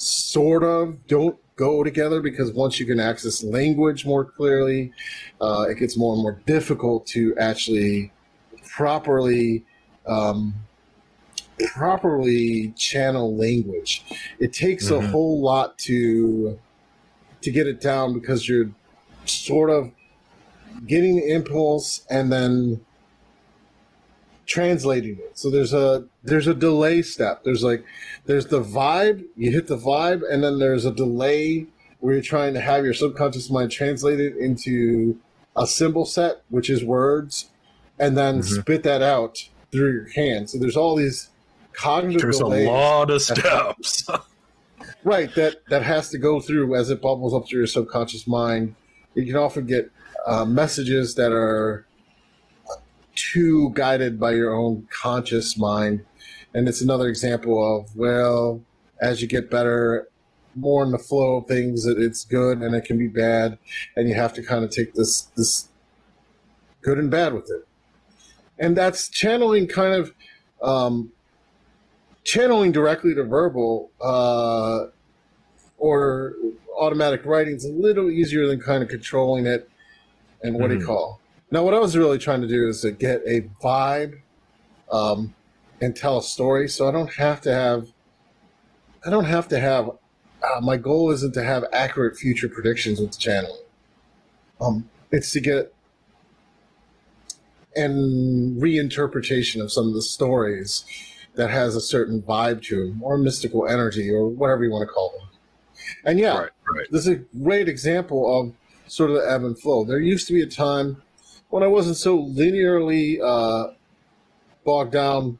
sort 0.01 0.63
of 0.63 1.05
don't 1.07 1.37
go 1.55 1.83
together 1.83 2.21
because 2.21 2.51
once 2.51 2.79
you 2.79 2.85
can 2.85 2.99
access 2.99 3.43
language 3.43 4.05
more 4.05 4.25
clearly, 4.25 4.91
uh, 5.39 5.65
it 5.69 5.75
gets 5.75 5.97
more 5.97 6.13
and 6.13 6.23
more 6.23 6.41
difficult 6.45 7.05
to 7.05 7.35
actually 7.37 8.11
properly 8.67 9.63
um, 10.07 10.53
properly 11.67 12.73
channel 12.75 13.35
language. 13.35 14.03
It 14.39 14.53
takes 14.53 14.89
mm-hmm. 14.89 15.05
a 15.05 15.09
whole 15.09 15.41
lot 15.41 15.77
to 15.79 16.59
to 17.41 17.51
get 17.51 17.67
it 17.67 17.81
down 17.81 18.13
because 18.13 18.47
you're 18.47 18.69
sort 19.25 19.69
of 19.69 19.91
getting 20.87 21.15
the 21.17 21.31
impulse 21.31 22.05
and 22.09 22.31
then 22.31 22.83
translating 24.51 25.17
it. 25.17 25.37
So 25.37 25.49
there's 25.49 25.73
a 25.73 26.05
there's 26.23 26.47
a 26.47 26.53
delay 26.53 27.01
step. 27.01 27.43
There's 27.43 27.63
like 27.63 27.85
there's 28.25 28.47
the 28.47 28.61
vibe, 28.61 29.23
you 29.37 29.51
hit 29.51 29.67
the 29.67 29.77
vibe, 29.77 30.21
and 30.29 30.43
then 30.43 30.59
there's 30.59 30.85
a 30.85 30.91
delay 30.91 31.67
where 31.99 32.15
you're 32.15 32.23
trying 32.23 32.53
to 32.55 32.61
have 32.61 32.83
your 32.83 32.93
subconscious 32.93 33.49
mind 33.49 33.71
translate 33.71 34.19
it 34.19 34.35
into 34.35 35.17
a 35.55 35.65
symbol 35.65 36.05
set, 36.05 36.41
which 36.49 36.69
is 36.69 36.83
words, 36.83 37.49
and 37.97 38.17
then 38.17 38.39
mm-hmm. 38.39 38.61
spit 38.61 38.83
that 38.83 39.01
out 39.01 39.47
through 39.71 39.93
your 39.93 40.09
hand. 40.09 40.49
So 40.49 40.57
there's 40.57 40.75
all 40.75 40.95
these 40.95 41.29
cognitive 41.71 42.21
There's 42.21 42.41
a 42.41 42.45
lot 42.45 43.09
of 43.09 43.21
steps. 43.21 44.05
right, 45.05 45.33
that 45.35 45.65
that 45.69 45.83
has 45.83 46.09
to 46.09 46.17
go 46.17 46.41
through 46.41 46.75
as 46.75 46.89
it 46.89 47.01
bubbles 47.01 47.33
up 47.33 47.47
through 47.47 47.59
your 47.59 47.67
subconscious 47.67 48.27
mind. 48.27 48.75
You 49.15 49.25
can 49.25 49.37
often 49.37 49.65
get 49.65 49.89
uh, 50.25 50.43
messages 50.43 51.15
that 51.15 51.31
are 51.31 51.85
too 53.15 53.71
guided 53.73 54.19
by 54.19 54.31
your 54.31 54.53
own 54.53 54.87
conscious 54.89 55.57
mind. 55.57 56.05
And 56.53 56.67
it's 56.67 56.81
another 56.81 57.07
example 57.07 57.79
of, 57.79 57.95
well, 57.95 58.61
as 59.01 59.21
you 59.21 59.27
get 59.27 59.49
better, 59.49 60.07
more 60.55 60.83
in 60.83 60.91
the 60.91 60.99
flow 60.99 61.37
of 61.37 61.45
things, 61.47 61.85
that 61.85 61.97
it's 61.97 62.25
good 62.25 62.61
and 62.61 62.75
it 62.75 62.83
can 62.83 62.97
be 62.97 63.07
bad, 63.07 63.57
and 63.95 64.09
you 64.09 64.15
have 64.15 64.33
to 64.33 64.43
kind 64.43 64.63
of 64.65 64.69
take 64.69 64.93
this 64.93 65.23
this 65.37 65.69
good 66.81 66.97
and 66.97 67.09
bad 67.09 67.33
with 67.33 67.49
it. 67.49 67.65
And 68.59 68.75
that's 68.75 69.07
channeling 69.07 69.67
kind 69.67 69.93
of 69.93 70.13
um, 70.61 71.11
channeling 72.23 72.71
directly 72.73 73.15
to 73.15 73.23
verbal 73.23 73.91
uh, 74.01 74.87
or 75.77 76.33
automatic 76.77 77.25
writing 77.25 77.55
is 77.55 77.65
a 77.65 77.71
little 77.71 78.09
easier 78.11 78.45
than 78.47 78.59
kind 78.59 78.83
of 78.83 78.89
controlling 78.89 79.45
it 79.45 79.69
and 80.43 80.55
what 80.59 80.67
do 80.67 80.75
you 80.75 80.81
Mhm. 80.81 80.85
call 80.85 81.20
now 81.51 81.63
what 81.63 81.73
i 81.73 81.79
was 81.79 81.95
really 81.97 82.17
trying 82.17 82.41
to 82.41 82.47
do 82.47 82.67
is 82.67 82.81
to 82.81 82.91
get 82.91 83.21
a 83.27 83.41
vibe 83.61 84.19
um, 84.91 85.33
and 85.79 85.95
tell 85.95 86.17
a 86.17 86.23
story 86.23 86.67
so 86.67 86.87
i 86.87 86.91
don't 86.91 87.13
have 87.15 87.41
to 87.41 87.53
have 87.53 87.87
i 89.05 89.09
don't 89.09 89.25
have 89.25 89.47
to 89.47 89.59
have 89.59 89.89
uh, 89.89 90.59
my 90.61 90.77
goal 90.77 91.11
isn't 91.11 91.33
to 91.33 91.43
have 91.43 91.63
accurate 91.71 92.17
future 92.17 92.49
predictions 92.49 92.99
with 92.99 93.11
the 93.11 93.17
channel 93.17 93.59
um, 94.59 94.89
it's 95.11 95.31
to 95.31 95.39
get 95.39 95.73
an 97.75 98.57
reinterpretation 98.59 99.61
of 99.61 99.71
some 99.71 99.87
of 99.87 99.93
the 99.93 100.01
stories 100.01 100.85
that 101.35 101.49
has 101.49 101.75
a 101.75 101.81
certain 101.81 102.21
vibe 102.21 102.61
to 102.61 102.87
them 102.87 103.01
or 103.01 103.17
mystical 103.17 103.65
energy 103.67 104.09
or 104.09 104.27
whatever 104.27 104.63
you 104.63 104.71
want 104.71 104.87
to 104.87 104.93
call 104.93 105.13
them 105.17 105.27
and 106.05 106.19
yeah 106.19 106.37
Right, 106.37 106.49
right. 106.69 106.87
this 106.91 107.01
is 107.01 107.07
a 107.07 107.15
great 107.15 107.69
example 107.69 108.39
of 108.39 108.53
sort 108.91 109.09
of 109.09 109.15
the 109.17 109.31
ebb 109.31 109.43
and 109.43 109.57
flow. 109.57 109.85
There 109.85 109.99
used 109.99 110.27
to 110.27 110.33
be 110.33 110.41
a 110.41 110.47
time 110.47 111.01
when 111.51 111.63
I 111.63 111.67
wasn't 111.67 111.97
so 111.97 112.17
linearly 112.17 113.19
uh, 113.21 113.73
bogged 114.65 114.93
down 114.93 115.37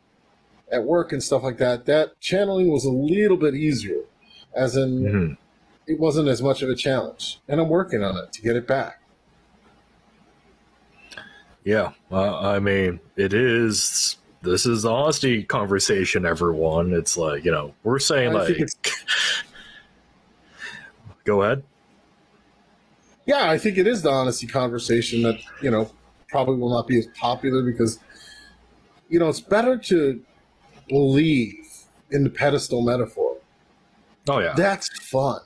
at 0.72 0.84
work 0.84 1.12
and 1.12 1.22
stuff 1.24 1.44
like 1.44 1.58
that. 1.58 1.86
That 1.86 2.20
channeling 2.20 2.70
was 2.72 2.86
a 2.86 2.92
little 2.92 3.38
bit 3.38 3.56
easier, 3.56 4.02
as 4.54 4.76
in 4.78 5.04
Mhm. 5.04 5.38
it 5.88 6.00
wasn't 6.00 6.30
as 6.30 6.42
much 6.42 6.62
of 6.62 6.70
a 6.70 6.76
challenge, 6.76 7.40
and 7.48 7.60
I'm 7.60 7.70
working 7.70 8.04
on 8.04 8.16
it 8.18 8.32
to 8.34 8.42
get 8.42 8.56
it 8.56 8.68
back. 8.68 9.02
Yeah, 11.64 11.92
uh, 12.12 12.40
I 12.40 12.60
mean, 12.60 13.00
it 13.16 13.34
is. 13.34 14.18
This 14.42 14.66
is 14.66 14.82
the 14.82 14.92
honesty 14.92 15.44
conversation, 15.44 16.26
everyone. 16.26 16.92
It's 16.94 17.16
like 17.18 17.46
you 17.46 17.52
know, 17.52 17.76
we're 17.84 18.00
saying 18.00 18.36
I 18.36 18.40
like, 18.40 18.58
go 21.24 21.44
ahead. 21.44 21.62
yeah, 23.28 23.52
I 23.52 23.60
think 23.60 23.78
it 23.78 23.86
is 23.86 24.02
the 24.02 24.10
honesty 24.10 24.48
conversation 24.48 25.22
that 25.22 25.38
you 25.62 25.70
know 25.70 25.92
probably 26.32 26.56
will 26.56 26.70
not 26.70 26.88
be 26.88 26.98
as 26.98 27.08
popular 27.20 27.62
because 27.62 28.00
you 29.10 29.20
know 29.20 29.30
it's 29.30 29.42
better 29.42 29.78
to 29.78 30.24
believe 30.88 31.54
in 32.10 32.24
the 32.24 32.30
pedestal 32.30 32.82
metaphor 32.82 33.38
Oh 34.30 34.40
yeah, 34.40 34.54
That's 34.56 34.88
fun. 35.00 35.42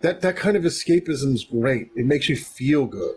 That 0.00 0.20
that 0.20 0.36
kind 0.36 0.56
of 0.56 0.62
escapism 0.62 1.32
is 1.34 1.44
great. 1.44 1.90
It 1.96 2.04
makes 2.04 2.28
you 2.28 2.36
feel 2.36 2.84
good. 2.84 3.16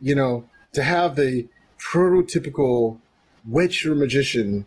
You 0.00 0.14
know, 0.14 0.44
to 0.72 0.82
have 0.84 1.16
the 1.16 1.48
prototypical 1.78 2.98
witch 3.44 3.84
or 3.84 3.94
magician 3.96 4.66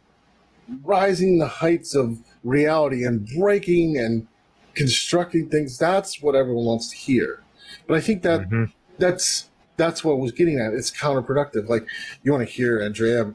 rising 0.84 1.39
the 1.39 1.48
heights 1.48 1.96
of 1.96 2.20
reality 2.43 3.06
and 3.06 3.26
breaking 3.38 3.98
and 3.98 4.28
constructing 4.76 5.48
things, 5.50 5.78
that's 5.78 6.22
what 6.22 6.36
everyone 6.36 6.65
wants 6.65 6.89
to 6.89 6.98
hear. 6.98 7.41
But 7.88 7.98
I 7.98 8.02
think 8.02 8.22
that 8.24 8.50
Mhm. 8.50 8.72
that's 8.98 9.50
that's 9.78 10.04
what 10.04 10.13
I 10.13 10.16
was 10.16 10.32
getting 10.32 10.60
at. 10.60 10.74
It's 10.74 10.92
counterproductive. 10.92 11.70
Like 11.70 11.88
you 12.24 12.32
want 12.32 12.48
to 12.48 12.54
hear 12.54 12.82
Andrea, 12.82 13.34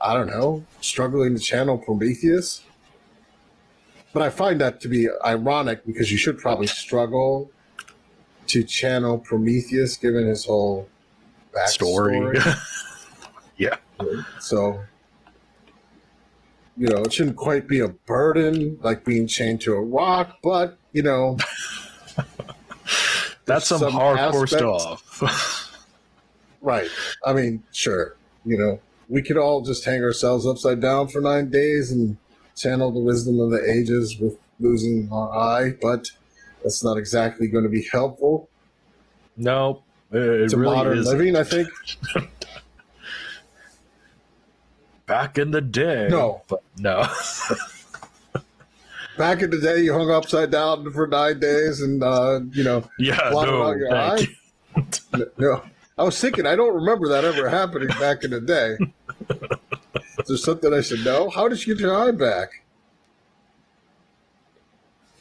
I 0.00 0.14
don't 0.14 0.26
know, 0.26 0.64
struggling 0.80 1.34
to 1.34 1.40
channel 1.40 1.78
Prometheus. 1.78 2.62
But 4.12 4.22
I 4.22 4.30
find 4.30 4.60
that 4.60 4.80
to 4.80 4.88
be 4.88 5.08
ironic 5.24 5.86
because 5.86 6.10
you 6.10 6.18
should 6.18 6.38
probably 6.38 6.66
struggle 6.66 7.50
to 8.48 8.64
channel 8.64 9.18
Prometheus 9.18 9.96
given 9.96 10.26
his 10.26 10.44
whole 10.44 10.88
story. 11.66 12.18
backstory. 12.18 13.28
yeah, 13.58 13.76
so, 14.40 14.80
you 16.76 16.88
know, 16.88 17.02
it 17.02 17.12
shouldn't 17.12 17.36
quite 17.36 17.68
be 17.68 17.80
a 17.80 17.88
burden 17.88 18.78
like 18.82 19.04
being 19.04 19.26
chained 19.26 19.60
to 19.62 19.74
a 19.74 19.80
rock, 19.80 20.38
but, 20.42 20.78
you 20.92 21.02
know, 21.02 21.36
that's 23.48 23.66
some, 23.66 23.80
some 23.80 23.92
hardcore 23.92 24.44
aspects- 24.44 25.12
stuff. 25.22 25.64
Right. 26.60 26.88
I 27.24 27.32
mean, 27.34 27.62
sure. 27.72 28.16
You 28.44 28.58
know, 28.58 28.80
we 29.08 29.22
could 29.22 29.36
all 29.36 29.60
just 29.60 29.84
hang 29.84 30.02
ourselves 30.02 30.44
upside 30.44 30.80
down 30.80 31.06
for 31.06 31.20
nine 31.20 31.50
days 31.50 31.92
and 31.92 32.16
channel 32.56 32.90
the 32.90 32.98
wisdom 32.98 33.38
of 33.38 33.50
the 33.52 33.62
ages 33.70 34.18
with 34.18 34.36
losing 34.58 35.08
our 35.12 35.32
eye, 35.32 35.74
but 35.80 36.10
that's 36.64 36.82
not 36.82 36.96
exactly 36.98 37.46
going 37.46 37.62
to 37.62 37.70
be 37.70 37.86
helpful 37.92 38.48
no, 39.36 39.84
it, 40.10 40.48
to 40.50 40.56
really 40.56 40.74
modern 40.74 40.98
is. 40.98 41.06
living, 41.06 41.36
I 41.36 41.44
think. 41.44 41.68
Back 45.06 45.38
in 45.38 45.52
the 45.52 45.60
day, 45.60 46.08
No. 46.10 46.42
but 46.48 46.60
no. 46.78 47.06
Back 49.18 49.42
in 49.42 49.50
the 49.50 49.58
day, 49.60 49.80
you 49.82 49.92
hung 49.92 50.10
upside 50.10 50.50
down 50.52 50.90
for 50.92 51.06
nine 51.06 51.40
days 51.40 51.80
and, 51.82 52.02
uh, 52.02 52.40
you 52.52 52.62
know, 52.64 52.84
yeah, 52.98 53.30
no, 53.32 53.72
your 53.72 53.90
thank 53.90 54.20
eye. 54.20 54.26
you. 55.16 55.26
No. 55.38 55.62
I 55.98 56.04
was 56.04 56.20
thinking, 56.20 56.46
I 56.46 56.54
don't 56.54 56.72
remember 56.74 57.08
that 57.08 57.24
ever 57.24 57.48
happening 57.48 57.88
back 57.98 58.22
in 58.22 58.30
the 58.30 58.40
day. 58.40 58.76
Is 60.20 60.26
there 60.28 60.36
something 60.36 60.72
I 60.72 60.80
should 60.82 61.04
know? 61.04 61.28
How 61.30 61.48
did 61.48 61.66
you 61.66 61.74
get 61.74 61.80
your 61.82 61.96
eye 61.96 62.12
back? 62.12 62.62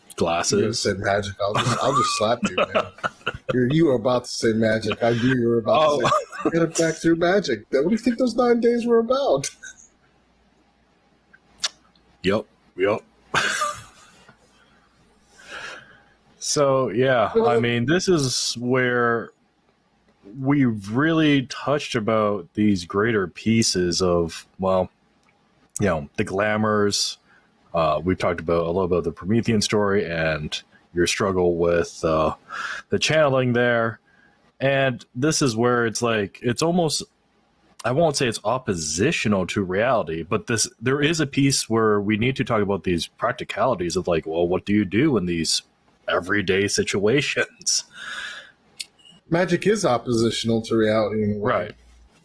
You 0.10 0.16
Glasses. 0.18 0.80
said 0.80 1.00
magic. 1.00 1.34
I'll 1.42 1.54
just, 1.56 1.84
I'll 1.84 1.96
just 1.98 2.18
slap 2.18 2.40
you, 2.50 2.56
man. 2.58 2.86
You're, 3.54 3.74
you 3.74 3.86
were 3.88 3.96
about 3.96 4.26
to 4.26 4.30
say 4.30 4.54
magic. 4.54 5.02
I 5.04 5.12
knew 5.14 5.36
you 5.36 5.48
were 5.50 5.58
about 5.60 5.82
Oh. 5.90 6.02
to 6.02 6.08
say 6.44 6.50
get 6.52 6.62
it 6.62 6.78
back 6.78 6.94
through 6.96 7.16
magic. 7.16 7.66
What 7.72 7.86
do 7.86 7.90
you 7.92 7.98
think 7.98 8.20
those 8.20 8.36
nine 8.36 8.60
days 8.60 8.86
were 8.86 9.00
about? 9.00 9.50
Yep. 12.22 12.46
Yep. 12.78 13.04
So 16.48 16.88
yeah, 16.92 17.34
I 17.46 17.60
mean, 17.60 17.88
this 17.88 18.08
is 18.08 18.56
where 18.58 19.32
we've 20.40 20.96
really 20.96 21.46
touched 21.48 21.94
about 21.94 22.48
these 22.54 22.86
greater 22.86 23.28
pieces 23.28 24.02
of 24.02 24.48
well, 24.58 24.90
you 25.82 25.88
know, 25.88 26.10
the 26.16 26.24
glamours. 26.24 27.18
Uh, 27.74 28.00
we've 28.02 28.18
talked 28.18 28.40
about 28.40 28.64
a 28.64 28.68
little 28.68 28.84
about 28.84 29.04
the 29.04 29.12
Promethean 29.12 29.62
story 29.62 30.10
and 30.10 30.64
your 30.94 31.06
struggle 31.06 31.58
with 31.58 32.00
uh, 32.06 32.34
the 32.92 32.98
channeling 32.98 33.52
there, 33.52 34.00
and 34.62 35.06
this 35.16 35.42
is 35.42 35.54
where 35.54 35.86
it's 35.86 36.02
like 36.02 36.40
it's 36.42 36.62
almost 36.62 37.04
I 37.84 37.92
won't 37.92 38.16
say 38.16 38.26
it's 38.26 38.40
oppositional 38.46 39.48
to 39.48 39.64
reality, 39.66 40.24
but 40.24 40.48
this 40.48 40.70
there 40.80 41.02
is 41.02 41.20
a 41.20 41.28
piece 41.28 41.70
where 41.70 42.00
we 42.00 42.16
need 42.16 42.38
to 42.38 42.46
talk 42.46 42.62
about 42.62 42.86
these 42.86 43.06
practicalities 43.06 43.98
of 43.98 44.08
like, 44.08 44.26
well, 44.26 44.48
what 44.48 44.64
do 44.64 44.72
you 44.72 44.86
do 44.86 45.18
in 45.18 45.26
these 45.26 45.64
everyday 46.10 46.68
situations? 46.68 47.84
Magic 49.30 49.68
is 49.68 49.86
oppositional 49.86 50.62
to 50.64 50.76
reality 50.76 51.24
in 51.24 51.34
a 51.34 51.38
way. 51.38 51.52
Right. 51.52 51.72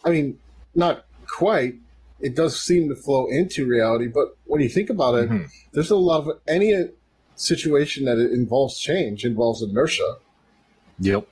I 0.05 0.11
mean, 0.11 0.39
not 0.75 1.05
quite. 1.29 1.75
It 2.21 2.37
does 2.37 2.61
seem 2.61 2.89
to 2.89 2.95
flow 2.95 3.27
into 3.27 3.67
reality, 3.67 4.07
but 4.07 4.37
when 4.45 4.61
you 4.61 4.69
think 4.69 4.89
about 4.91 5.17
it, 5.17 5.29
Mhm. 5.29 5.49
there's 5.73 5.91
a 5.91 5.97
lot 5.97 6.27
of 6.29 6.39
any 6.47 6.89
situation 7.35 8.05
that 8.05 8.19
involves 8.19 8.79
change 8.79 9.25
involves 9.25 9.63
inertia. 9.63 10.17
Yep. 11.01 11.27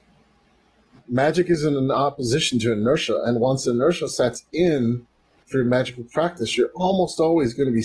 magic 1.12 1.50
is 1.50 1.64
in 1.64 1.76
an 1.76 1.90
opposition 1.90 2.58
to 2.60 2.70
inertia, 2.72 3.20
and 3.24 3.40
once 3.40 3.66
inertia 3.66 4.08
sets 4.08 4.44
in 4.52 5.06
through 5.48 5.64
magical 5.64 6.04
practice, 6.04 6.56
you're 6.56 6.70
almost 6.76 7.18
always 7.18 7.52
going 7.52 7.68
to 7.68 7.74
be. 7.74 7.84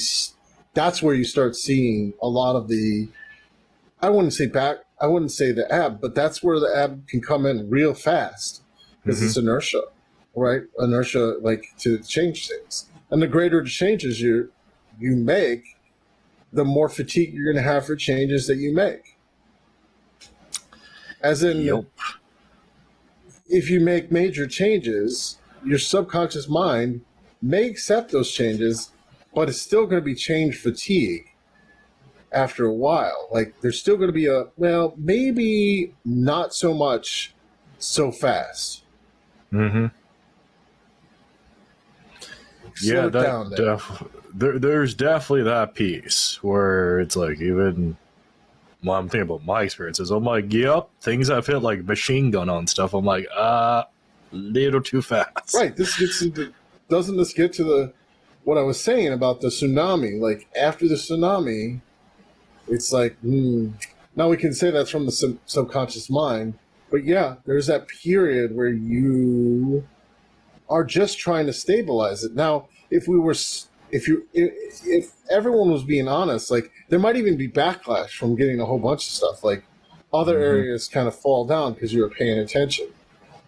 That's 0.76 1.02
where 1.02 1.16
you 1.16 1.24
start 1.24 1.56
seeing 1.56 2.14
a 2.22 2.28
lot 2.28 2.56
of 2.56 2.68
the. 2.68 3.08
I 4.06 4.10
wouldn't 4.10 4.34
say 4.34 4.46
back. 4.46 4.78
I 5.02 5.08
wouldn't 5.08 5.32
say 5.32 5.52
the 5.52 5.66
ebb, 5.74 6.00
but 6.00 6.14
that's 6.14 6.44
where 6.44 6.60
the 6.60 6.72
ebb 6.76 7.08
can 7.08 7.22
come 7.22 7.44
in 7.48 7.72
real 7.72 7.96
fast 7.96 8.62
because 9.02 9.20
Mhm. 9.20 9.26
it's 9.26 9.38
inertia, 9.38 9.82
right? 10.36 10.62
Inertia, 10.80 11.38
like 11.42 11.64
to 11.80 11.98
change 11.98 12.48
things, 12.48 12.86
and 13.10 13.20
the 13.20 13.28
greater 13.28 13.64
the 13.64 13.70
changes 13.70 14.22
you 14.22 14.52
you 15.00 15.16
make, 15.16 15.64
the 16.54 16.64
more 16.64 16.88
fatigue 16.88 17.34
you're 17.34 17.52
going 17.52 17.56
to 17.64 17.70
have 17.74 17.86
for 17.88 17.96
changes 17.96 18.46
that 18.48 18.58
you 18.58 18.74
make. 18.74 19.18
As 21.20 21.44
in, 21.44 21.62
Yep. 21.62 21.86
if 23.50 23.70
you 23.72 23.80
make 23.80 24.12
major 24.12 24.46
changes, 24.46 25.38
your 25.66 25.80
subconscious 25.80 26.48
mind 26.48 27.02
may 27.42 27.68
accept 27.68 28.12
those 28.12 28.32
changes, 28.32 28.92
but 29.34 29.50
it's 29.50 29.62
still 29.62 29.86
going 29.88 30.02
to 30.02 30.06
be 30.06 30.16
change 30.16 30.58
fatigue 30.58 31.26
after 32.36 32.66
a 32.66 32.74
while. 32.74 33.30
Like 33.32 33.60
there's 33.62 33.80
still 33.80 33.96
going 33.96 34.10
to 34.10 34.14
be 34.14 34.28
a 34.28 34.46
well, 34.58 34.94
maybe 34.98 35.94
not 36.04 36.54
so 36.54 36.74
much 36.74 37.34
so 37.80 38.12
fast. 38.12 38.84
Mm-hmm. 39.52 39.86
yeah, 42.82 43.10
slow 43.10 43.10
that 43.10 43.50
there. 43.56 43.66
def- 43.66 44.04
there, 44.34 44.60
there's 44.60 44.94
definitely 44.94 45.44
that 45.44 45.74
piece 45.74 46.44
where 46.44 47.00
it's 47.00 47.16
like 47.16 47.40
even 47.40 47.96
when 48.82 48.98
I'm 48.98 49.10
thinking 49.10 49.30
about 49.30 49.46
my 49.46 49.64
experiences, 49.64 50.12
I'm 50.12 50.24
like, 50.24 50.52
yep, 50.54 50.90
things 51.02 51.30
I've 51.30 51.48
hit 51.48 51.62
like 51.62 51.86
machine 51.86 52.32
gun 52.32 52.50
on 52.50 52.68
stuff. 52.68 52.94
I'm 52.94 53.06
like, 53.06 53.28
uh, 53.36 53.84
little 54.32 54.82
too 54.82 55.02
fast. 55.02 55.54
Right. 55.54 55.76
This 55.76 55.98
gets 55.98 56.22
into 56.22 56.54
doesn't 56.90 57.18
this 57.18 57.34
get 57.34 57.54
to 57.54 57.64
the 57.64 57.94
what 58.44 58.58
I 58.58 58.62
was 58.62 58.80
saying 58.80 59.12
about 59.12 59.42
the 59.42 59.48
tsunami? 59.48 60.20
Like 60.20 60.48
after 60.56 60.88
the 60.88 60.96
tsunami, 60.96 61.82
it's 62.68 62.92
like 62.92 63.18
hmm, 63.20 63.70
now 64.16 64.30
we 64.30 64.38
can 64.38 64.54
say 64.54 64.72
that's 64.72 64.90
from 64.90 65.06
the 65.06 65.12
sub- 65.12 65.38
subconscious 65.46 66.10
mind, 66.10 66.56
but 66.90 67.04
yeah, 67.04 67.36
there's 67.46 67.68
that 67.68 67.88
period 67.88 68.56
where 68.56 68.70
you 68.70 69.88
are 70.70 70.84
just 70.84 71.20
trying 71.20 71.46
to 71.46 71.54
stabilize 71.54 72.24
it. 72.24 72.34
Now, 72.34 72.68
if 72.90 73.08
we 73.08 73.20
were, 73.20 73.36
if 73.92 74.08
you, 74.08 74.26
if, 74.34 74.54
if 74.86 75.12
everyone 75.30 75.72
was 75.72 75.84
being 75.84 76.08
honest, 76.08 76.50
like 76.50 76.72
there 76.90 76.98
might 77.00 77.18
even 77.18 77.38
be 77.38 77.48
backlash 77.48 78.12
from 78.12 78.36
getting 78.36 78.60
a 78.60 78.66
whole 78.66 78.80
bunch 78.80 79.06
of 79.06 79.12
stuff. 79.12 79.44
Like 79.44 79.64
other 80.14 80.40
Mhm. 80.40 80.44
areas 80.44 80.88
kind 80.88 81.08
of 81.08 81.16
fall 81.16 81.46
down 81.46 81.74
because 81.74 81.94
you 81.94 82.02
were 82.02 82.10
paying 82.10 82.40
attention. 82.40 82.88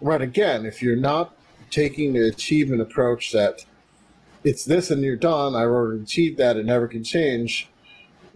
Right. 0.02 0.22
Again, 0.22 0.66
if 0.66 0.82
you're 0.82 0.96
not 0.96 1.36
taking 1.72 2.14
the 2.14 2.28
achievement 2.28 2.82
approach 2.82 3.32
that 3.32 3.66
it's 4.44 4.64
this 4.66 4.92
and 4.92 5.02
you're 5.02 5.16
done, 5.16 5.56
I've 5.56 5.70
already 5.70 6.04
achieved 6.04 6.38
that, 6.38 6.58
it 6.58 6.66
never 6.66 6.88
can 6.88 7.04
change. 7.04 7.70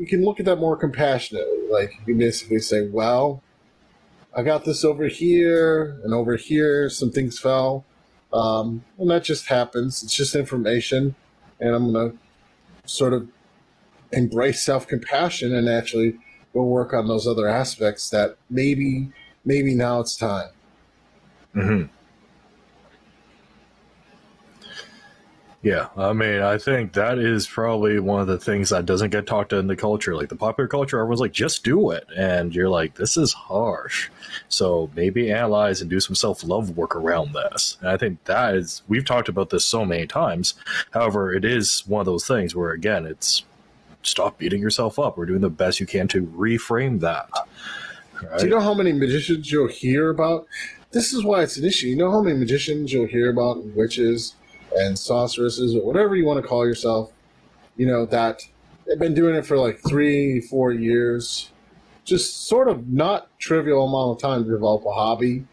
You 0.02 0.08
can 0.08 0.26
look 0.26 0.40
at 0.40 0.48
that 0.48 0.56
more 0.56 0.76
compassionately. 0.76 1.60
Like 1.70 1.94
you 2.08 2.16
basically 2.16 2.58
say, 2.58 2.88
well, 2.88 3.44
I 4.36 4.42
got 4.42 4.66
this 4.66 4.84
over 4.84 5.06
here 5.06 6.02
and 6.04 6.12
over 6.12 6.38
here, 6.38 6.90
some 6.90 7.12
things 7.12 7.38
fell. 7.38 7.86
Um, 8.34 8.84
and 8.98 9.12
that 9.12 9.24
just 9.24 9.46
happens. 9.46 10.02
It's 10.02 10.16
just 10.16 10.34
information. 10.34 11.14
And 11.60 11.76
I'm 11.76 11.94
to 11.94 12.18
sort 12.86 13.14
of 13.14 13.28
embrace 14.12 14.64
self 14.64 14.88
compassion 14.88 15.54
and 15.54 15.70
actually 15.70 16.18
go 16.52 16.64
work 16.64 16.96
on 16.96 17.08
those 17.08 17.28
other 17.28 17.48
aspects 17.48 18.10
that 18.10 18.38
maybe, 18.50 19.12
maybe 19.46 19.76
now 19.76 20.00
it's 20.00 20.18
time. 20.18 20.50
hmm 21.54 21.84
Yeah, 25.64 25.90
I 25.96 26.12
mean, 26.14 26.42
I 26.42 26.58
think 26.58 26.94
that 26.94 27.20
is 27.20 27.48
probably 27.48 28.00
one 28.00 28.20
of 28.20 28.26
the 28.26 28.40
things 28.40 28.70
that 28.70 28.88
doesn't 28.88 29.12
get 29.12 29.28
talked 29.28 29.52
to 29.52 29.58
in 29.58 29.68
the 29.68 29.76
culture. 29.76 30.16
Like 30.16 30.30
the 30.30 30.36
popular 30.36 30.68
culture, 30.68 30.98
everyone's 30.98 31.20
like, 31.20 31.34
just 31.34 31.64
do 31.64 31.92
it. 31.92 32.08
And 32.18 32.56
you're 32.56 32.70
like, 32.70 32.96
this 32.96 33.16
is 33.16 33.32
harsh. 33.32 34.10
So 34.50 34.90
maybe 34.96 35.32
analyze 35.32 35.80
and 35.80 35.90
do 35.90 36.00
some 36.00 36.16
self 36.16 36.44
love 36.44 36.76
work 36.76 36.96
around 36.96 37.34
this. 37.34 37.78
And 37.80 37.90
I 37.90 37.98
think 37.98 38.24
that 38.24 38.56
is, 38.56 38.82
we've 38.88 39.06
talked 39.06 39.30
about 39.30 39.52
this 39.52 39.64
so 39.64 39.86
many 39.86 40.08
times. 40.08 40.56
However, 40.92 41.32
it 41.32 41.46
is 41.46 41.84
one 41.86 42.00
of 42.00 42.08
those 42.08 42.26
things 42.26 42.56
where, 42.56 42.72
again, 42.72 43.06
it's 43.06 43.44
stop 44.02 44.40
beating 44.40 44.64
yourself 44.64 44.98
up. 44.98 45.16
We're 45.16 45.28
doing 45.28 45.42
the 45.42 45.50
best 45.52 45.80
you 45.80 45.86
can 45.86 46.08
to 46.08 46.26
reframe 46.26 47.02
that. 47.02 47.30
Right? 48.24 48.40
Do 48.40 48.46
you 48.46 48.52
know 48.52 48.62
how 48.62 48.74
many 48.74 48.94
magicians 48.94 49.52
you'll 49.52 49.68
hear 49.68 50.10
about? 50.10 50.48
This 50.90 51.14
is 51.14 51.24
why 51.24 51.44
it's 51.44 51.58
an 51.58 51.66
issue. 51.66 51.88
You 51.88 51.98
know 51.98 52.10
how 52.10 52.22
many 52.22 52.38
magicians 52.38 52.92
you'll 52.92 53.06
hear 53.06 53.30
about, 53.30 53.64
witches 53.76 54.34
and 54.76 54.98
sorceresses, 54.98 55.76
or 55.76 55.86
whatever 55.86 56.16
you 56.16 56.26
want 56.26 56.42
to 56.42 56.48
call 56.48 56.66
yourself, 56.66 57.12
you 57.78 57.86
know, 57.86 58.06
that 58.06 58.42
they've 58.88 59.00
been 59.00 59.14
doing 59.14 59.36
it 59.36 59.46
for 59.46 59.58
like 59.58 59.80
three, 59.88 60.42
four 60.42 60.72
years. 60.72 61.52
Just 62.04 62.48
sort 62.48 62.68
of 62.68 62.90
not 62.90 63.28
trivial 63.40 63.86
amount 63.88 64.16
of 64.18 64.22
time 64.22 64.44
to 64.44 64.50
develop 64.50 64.86
a 64.86 64.92
hobby, 64.92 65.46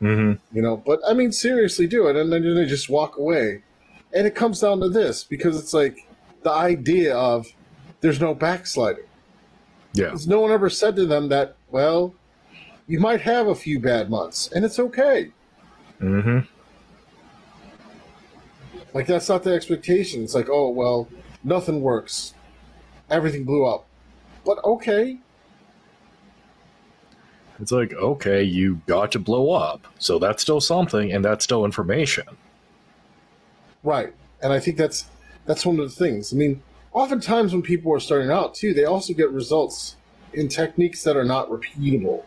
Mhm. 0.00 0.38
you 0.52 0.62
know, 0.62 0.76
but 0.76 1.00
I 1.06 1.12
mean, 1.12 1.32
seriously 1.32 1.86
do 1.86 2.06
it. 2.06 2.16
And 2.16 2.32
then 2.32 2.54
they 2.54 2.66
just 2.66 2.88
walk 2.88 3.16
away. 3.18 3.62
And 4.12 4.26
it 4.26 4.34
comes 4.34 4.60
down 4.60 4.80
to 4.80 4.88
this 4.88 5.24
because 5.24 5.58
it's 5.58 5.74
like 5.74 6.06
the 6.42 6.50
idea 6.52 7.16
of 7.16 7.46
there's 8.00 8.20
no 8.20 8.32
backsliding. 8.34 9.04
Yeah. 9.92 10.06
Because 10.06 10.28
no 10.28 10.40
one 10.40 10.52
ever 10.52 10.70
said 10.70 10.94
to 10.96 11.06
them 11.06 11.28
that, 11.30 11.56
well, 11.70 12.14
you 12.86 13.00
might 13.00 13.20
have 13.20 13.48
a 13.48 13.54
few 13.54 13.80
bad 13.80 14.08
months, 14.08 14.50
and 14.54 14.64
it's 14.64 14.78
okay. 14.78 15.30
hmm 15.98 16.38
Like 18.98 19.06
that's 19.08 19.30
not 19.30 19.44
the 19.44 19.54
expectation. 19.54 20.24
It's 20.24 20.34
like, 20.34 20.50
oh 20.50 20.70
well, 20.70 21.14
nothing 21.44 21.82
works, 21.82 22.34
everything 23.10 23.44
blew 23.44 23.66
up, 23.66 23.88
but 24.44 24.58
okay, 24.64 25.20
It's 27.60 27.72
like, 27.72 27.92
okay, 27.94 28.42
you 28.42 28.82
got 28.86 29.12
to 29.12 29.18
blow 29.20 29.50
up. 29.52 29.86
So 29.98 30.18
that's 30.18 30.42
still 30.42 30.60
something, 30.60 31.12
and 31.12 31.24
that's 31.24 31.44
still 31.44 31.64
information. 31.64 32.38
right. 33.82 34.14
And 34.42 34.52
I 34.52 34.60
think 34.60 34.76
that's 34.76 35.06
that's 35.46 35.66
one 35.66 35.80
of 35.80 35.88
the 35.88 35.94
things. 35.96 36.32
I 36.32 36.36
mean, 36.36 36.62
oftentimes 36.92 37.52
when 37.52 37.62
people 37.62 37.92
are 37.92 38.00
starting 38.00 38.30
out 38.30 38.54
too, 38.54 38.74
they 38.74 38.84
also 38.84 39.14
get 39.14 39.30
results 39.32 39.96
in 40.32 40.48
techniques 40.48 41.02
that 41.04 41.16
are 41.16 41.24
not 41.24 41.48
repeatable. 41.50 42.26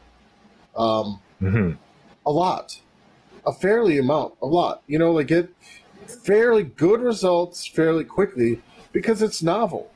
Um, 0.75 1.21
hmm 1.39 1.73
a 2.25 2.31
lot, 2.31 2.81
a 3.45 3.53
fairly 3.53 3.97
amount, 3.97 4.35
a 4.41 4.47
lot. 4.47 4.83
You 4.87 4.99
know, 4.99 5.11
like 5.11 5.27
get 5.27 5.49
fairly 6.11 6.63
good 6.63 7.01
results 7.01 7.65
fairly 7.67 8.03
quickly 8.03 8.61
because 8.91 9.21
it's 9.21 9.41
novel. 9.41 9.91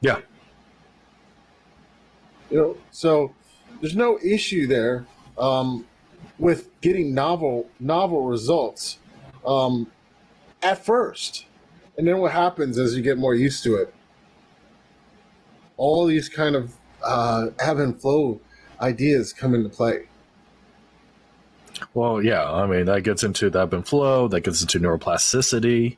Yeah. 0.00 0.20
You 2.50 2.56
know, 2.56 2.76
so 2.90 3.34
there's 3.80 3.96
no 3.96 4.18
issue 4.22 4.66
there 4.66 5.06
um, 5.38 5.86
with 6.38 6.68
getting 6.80 7.14
novel 7.14 7.68
novel 7.80 8.26
results 8.26 8.98
um, 9.46 9.90
at 10.62 10.84
first, 10.84 11.46
and 11.96 12.06
then 12.06 12.18
what 12.18 12.32
happens 12.32 12.78
as 12.78 12.96
you 12.96 13.02
get 13.02 13.18
more 13.18 13.34
used 13.34 13.62
to 13.64 13.76
it? 13.76 13.94
All 15.76 16.06
these 16.06 16.28
kind 16.28 16.54
of 16.54 16.74
uh, 17.02 17.48
ebb 17.58 17.78
and 17.78 18.00
flow 18.00 18.40
ideas 18.80 19.32
come 19.32 19.54
into 19.54 19.68
play. 19.68 20.06
Well, 21.92 22.22
yeah, 22.22 22.50
I 22.50 22.66
mean, 22.66 22.86
that 22.86 23.02
gets 23.02 23.22
into 23.24 23.50
the 23.50 23.62
ebb 23.62 23.74
and 23.74 23.86
flow, 23.86 24.28
that 24.28 24.40
gets 24.42 24.62
into 24.62 24.78
neuroplasticity, 24.80 25.96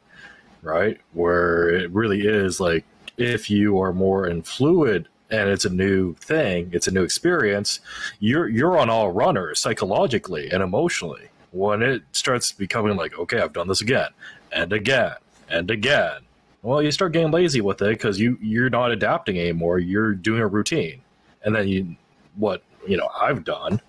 right? 0.62 1.00
Where 1.12 1.68
it 1.68 1.90
really 1.90 2.26
is 2.26 2.60
like 2.60 2.84
if 3.16 3.50
you 3.50 3.80
are 3.80 3.92
more 3.92 4.26
in 4.26 4.42
fluid 4.42 5.08
and 5.30 5.48
it's 5.48 5.64
a 5.64 5.70
new 5.70 6.14
thing, 6.14 6.70
it's 6.72 6.86
a 6.86 6.90
new 6.90 7.02
experience, 7.02 7.80
you're 8.20 8.48
you're 8.48 8.78
on 8.78 8.90
all 8.90 9.10
runners 9.10 9.60
psychologically 9.60 10.50
and 10.50 10.62
emotionally. 10.62 11.28
When 11.52 11.82
it 11.82 12.02
starts 12.12 12.52
becoming 12.52 12.96
like, 12.96 13.18
okay, 13.18 13.40
I've 13.40 13.52
done 13.52 13.68
this 13.68 13.80
again 13.80 14.10
and 14.52 14.72
again 14.72 15.14
and 15.48 15.70
again, 15.70 16.20
well, 16.62 16.82
you 16.82 16.90
start 16.90 17.12
getting 17.12 17.30
lazy 17.30 17.60
with 17.60 17.80
it 17.82 17.90
because 17.90 18.18
you 18.18 18.38
you're 18.40 18.70
not 18.70 18.90
adapting 18.90 19.38
anymore. 19.38 19.78
You're 19.78 20.14
doing 20.14 20.40
a 20.40 20.46
routine, 20.46 21.00
and 21.42 21.54
then 21.54 21.68
you 21.68 21.96
what 22.34 22.62
you 22.86 22.96
know 22.96 23.08
I've 23.20 23.44
done 23.44 23.80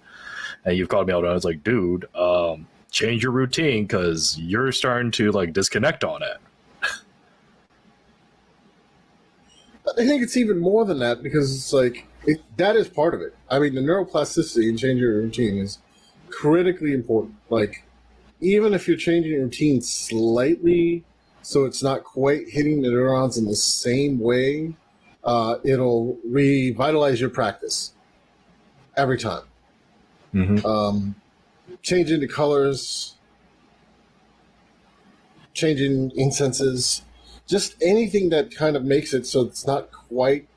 and 0.65 0.77
you've 0.77 0.89
called 0.89 1.07
me 1.07 1.13
out 1.13 1.25
on 1.25 1.31
it. 1.31 1.35
It's 1.35 1.45
like, 1.45 1.63
dude, 1.63 2.13
um, 2.15 2.67
change 2.91 3.23
your 3.23 3.31
routine 3.31 3.85
because 3.85 4.37
you're 4.39 4.71
starting 4.71 5.11
to 5.11 5.31
like 5.31 5.53
disconnect 5.53 6.03
on 6.03 6.23
it. 6.23 6.37
I 9.97 10.05
think 10.05 10.21
it's 10.21 10.35
even 10.35 10.59
more 10.59 10.83
than 10.83 10.99
that 10.99 11.23
because 11.23 11.55
it's 11.55 11.71
like 11.71 12.05
it, 12.25 12.41
that 12.57 12.75
is 12.75 12.89
part 12.89 13.13
of 13.13 13.21
it. 13.21 13.35
I 13.49 13.59
mean, 13.59 13.73
the 13.73 13.81
neuroplasticity 13.81 14.67
and 14.67 14.77
changing 14.77 14.97
your 14.97 15.21
routine 15.21 15.57
is 15.57 15.79
critically 16.29 16.93
important. 16.93 17.35
Like, 17.49 17.83
even 18.41 18.73
if 18.73 18.87
you're 18.87 18.97
changing 18.97 19.31
your 19.31 19.43
routine 19.43 19.81
slightly, 19.81 21.05
so 21.41 21.63
it's 21.63 21.81
not 21.81 22.03
quite 22.03 22.49
hitting 22.49 22.81
the 22.81 22.89
neurons 22.89 23.37
in 23.37 23.45
the 23.45 23.55
same 23.55 24.19
way, 24.19 24.75
uh, 25.23 25.55
it'll 25.63 26.17
revitalize 26.25 27.21
your 27.21 27.29
practice 27.29 27.93
every 28.97 29.17
time. 29.17 29.43
Mm-hmm. 30.33 30.65
Um, 30.65 31.15
changing 31.81 32.19
the 32.19 32.27
colors, 32.27 33.15
changing 35.53 36.11
incenses, 36.15 37.01
just 37.47 37.75
anything 37.81 38.29
that 38.29 38.53
kind 38.55 38.75
of 38.75 38.83
makes 38.83 39.13
it 39.13 39.25
so 39.25 39.41
it's 39.41 39.65
not 39.65 39.91
quite 39.91 40.47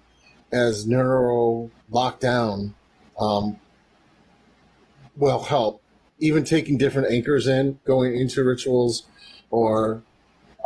as 0.52 0.86
neuro 0.86 1.70
locked 1.90 2.20
down 2.20 2.74
um, 3.18 3.58
will 5.16 5.42
help. 5.44 5.82
Even 6.18 6.44
taking 6.44 6.76
different 6.76 7.10
anchors 7.10 7.46
in, 7.46 7.78
going 7.84 8.14
into 8.14 8.44
rituals, 8.44 9.04
or 9.50 10.02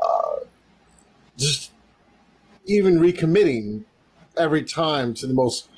uh, 0.02 0.36
just 1.36 1.70
even 2.64 2.98
recommitting 2.98 3.84
every 4.36 4.64
time 4.64 5.14
to 5.14 5.28
the 5.28 5.34
most 5.34 5.68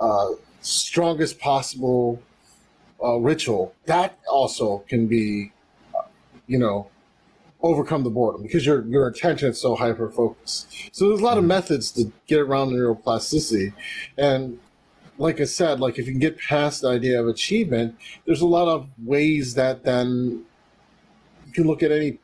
uh, 0.00 0.28
strongest 0.60 1.38
possible 1.38 2.20
uh, 3.02 3.16
ritual. 3.16 3.74
That 3.86 4.18
also 4.30 4.78
can 4.88 5.06
be, 5.06 5.52
uh, 5.94 6.02
you 6.46 6.58
know, 6.58 6.88
overcome 7.62 8.02
the 8.02 8.10
boredom 8.10 8.42
because 8.42 8.66
your 8.66 8.84
your 8.86 9.06
attention 9.06 9.50
is 9.50 9.60
so 9.60 9.74
hyper 9.74 10.10
focused. 10.10 10.66
So 10.92 11.08
there's 11.08 11.20
a 11.20 11.24
lot 11.24 11.38
of 11.38 11.44
methods 11.44 11.90
to 11.92 12.12
get 12.26 12.40
around 12.40 12.72
neuroplasticity, 12.72 13.72
and 14.18 14.58
like 15.18 15.40
I 15.40 15.44
said, 15.44 15.80
like 15.80 15.98
if 15.98 16.06
you 16.06 16.12
can 16.12 16.20
get 16.20 16.38
past 16.38 16.82
the 16.82 16.88
idea 16.88 17.20
of 17.20 17.28
achievement, 17.28 17.96
there's 18.26 18.40
a 18.40 18.46
lot 18.46 18.68
of 18.68 18.88
ways 19.04 19.54
that 19.54 19.84
then 19.84 20.44
you 21.46 21.52
can 21.52 21.66
look 21.66 21.82
at 21.82 21.92
any 21.92 22.18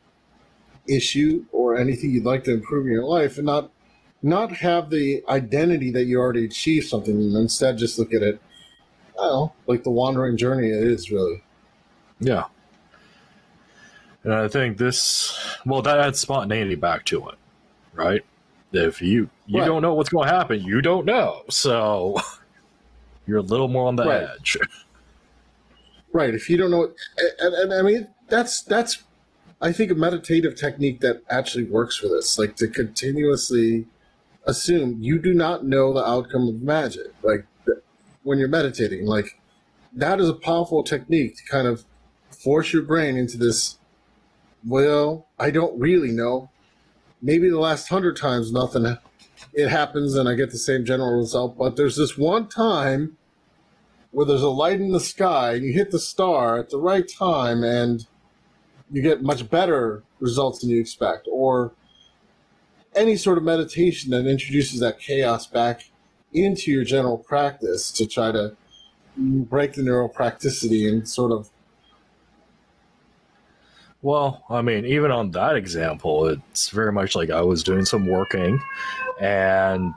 issue 0.88 1.44
or 1.52 1.76
anything 1.76 2.10
you'd 2.10 2.24
like 2.24 2.44
to 2.44 2.52
improve 2.52 2.86
in 2.86 2.92
your 2.92 3.04
life 3.04 3.36
and 3.36 3.46
not 3.46 3.70
not 4.22 4.50
have 4.50 4.90
the 4.90 5.22
identity 5.28 5.92
that 5.92 6.04
you 6.04 6.18
already 6.18 6.44
achieved 6.44 6.88
something 6.88 7.14
and 7.14 7.36
instead 7.36 7.78
just 7.78 7.98
look 7.98 8.12
at 8.12 8.22
it 8.22 8.40
know, 9.18 9.52
like 9.66 9.84
the 9.84 9.90
wandering 9.90 10.36
journey 10.36 10.68
it 10.68 10.82
is 10.82 11.10
really. 11.10 11.42
Yeah. 12.20 12.44
And 14.24 14.34
I 14.34 14.48
think 14.48 14.78
this, 14.78 15.38
well, 15.64 15.80
that 15.82 15.98
adds 16.00 16.18
spontaneity 16.18 16.74
back 16.74 17.04
to 17.06 17.28
it, 17.28 17.36
right? 17.94 18.24
If 18.72 19.00
you 19.00 19.30
you 19.46 19.60
Right. 19.60 19.66
don't 19.66 19.80
know 19.80 19.94
what's 19.94 20.10
going 20.10 20.28
to 20.28 20.34
happen, 20.34 20.60
you 20.62 20.82
don't 20.82 21.06
know, 21.06 21.42
so 21.48 22.16
you're 23.26 23.38
a 23.38 23.42
little 23.42 23.68
more 23.68 23.88
on 23.88 23.96
the 23.96 24.04
Right. 24.04 24.28
edge. 24.38 24.56
Right. 26.10 26.34
If 26.34 26.48
you 26.48 26.56
don't 26.56 26.70
know, 26.70 26.84
and, 26.84 27.30
and, 27.38 27.54
and 27.54 27.74
I 27.74 27.82
mean, 27.82 28.08
that's 28.28 28.62
that's, 28.62 29.02
I 29.60 29.72
think, 29.72 29.90
a 29.90 29.94
meditative 29.94 30.56
technique 30.56 31.00
that 31.00 31.20
actually 31.28 31.64
works 31.64 31.96
for 31.96 32.08
this. 32.08 32.38
Like 32.38 32.56
to 32.56 32.66
continuously 32.66 33.84
assume 34.46 34.96
you 35.02 35.18
do 35.18 35.34
not 35.34 35.66
know 35.66 35.92
the 35.92 36.02
outcome 36.02 36.48
of 36.48 36.62
magic. 36.62 37.08
Like 37.22 37.44
when 38.28 38.38
you're 38.38 38.46
meditating, 38.46 39.06
like 39.06 39.40
that 39.90 40.20
is 40.20 40.28
a 40.28 40.34
powerful 40.34 40.84
technique 40.84 41.38
to 41.38 41.44
kind 41.44 41.66
of 41.66 41.86
force 42.30 42.74
your 42.74 42.82
brain 42.82 43.16
into 43.16 43.38
this. 43.38 43.78
Well, 44.66 45.26
I 45.38 45.50
don't 45.50 45.80
really 45.80 46.10
know. 46.10 46.50
Maybe 47.22 47.48
the 47.48 47.58
last 47.58 47.88
hundred 47.88 48.18
times 48.18 48.52
nothing, 48.52 48.98
it 49.54 49.68
happens 49.68 50.14
and 50.14 50.28
I 50.28 50.34
get 50.34 50.50
the 50.50 50.58
same 50.58 50.84
general 50.84 51.18
result. 51.18 51.56
But 51.56 51.76
there's 51.76 51.96
this 51.96 52.18
one 52.18 52.48
time 52.48 53.16
where 54.10 54.26
there's 54.26 54.42
a 54.42 54.50
light 54.50 54.78
in 54.78 54.92
the 54.92 55.00
sky 55.00 55.54
and 55.54 55.64
you 55.64 55.72
hit 55.72 55.90
the 55.90 55.98
star 55.98 56.58
at 56.58 56.68
the 56.68 56.78
right 56.78 57.08
time 57.08 57.64
and 57.64 58.06
you 58.92 59.00
get 59.00 59.22
much 59.22 59.48
better 59.48 60.02
results 60.20 60.60
than 60.60 60.68
you 60.68 60.78
expect 60.78 61.26
or 61.32 61.72
any 62.94 63.16
sort 63.16 63.38
of 63.38 63.44
meditation 63.44 64.10
that 64.10 64.26
introduces 64.26 64.80
that 64.80 65.00
chaos 65.00 65.46
back 65.46 65.84
into 66.32 66.70
your 66.70 66.84
general 66.84 67.18
practice 67.18 67.90
to 67.92 68.06
try 68.06 68.32
to 68.32 68.56
break 69.16 69.72
the 69.72 69.82
neuroplasticity 69.82 70.88
and 70.88 71.08
sort 71.08 71.32
of 71.32 71.50
Well, 74.02 74.44
I 74.48 74.62
mean, 74.62 74.84
even 74.86 75.10
on 75.10 75.32
that 75.32 75.56
example, 75.56 76.28
it's 76.28 76.70
very 76.70 76.92
much 76.92 77.16
like 77.16 77.30
I 77.30 77.40
was 77.42 77.64
doing 77.64 77.84
some 77.84 78.06
working, 78.06 78.60
and 79.20 79.94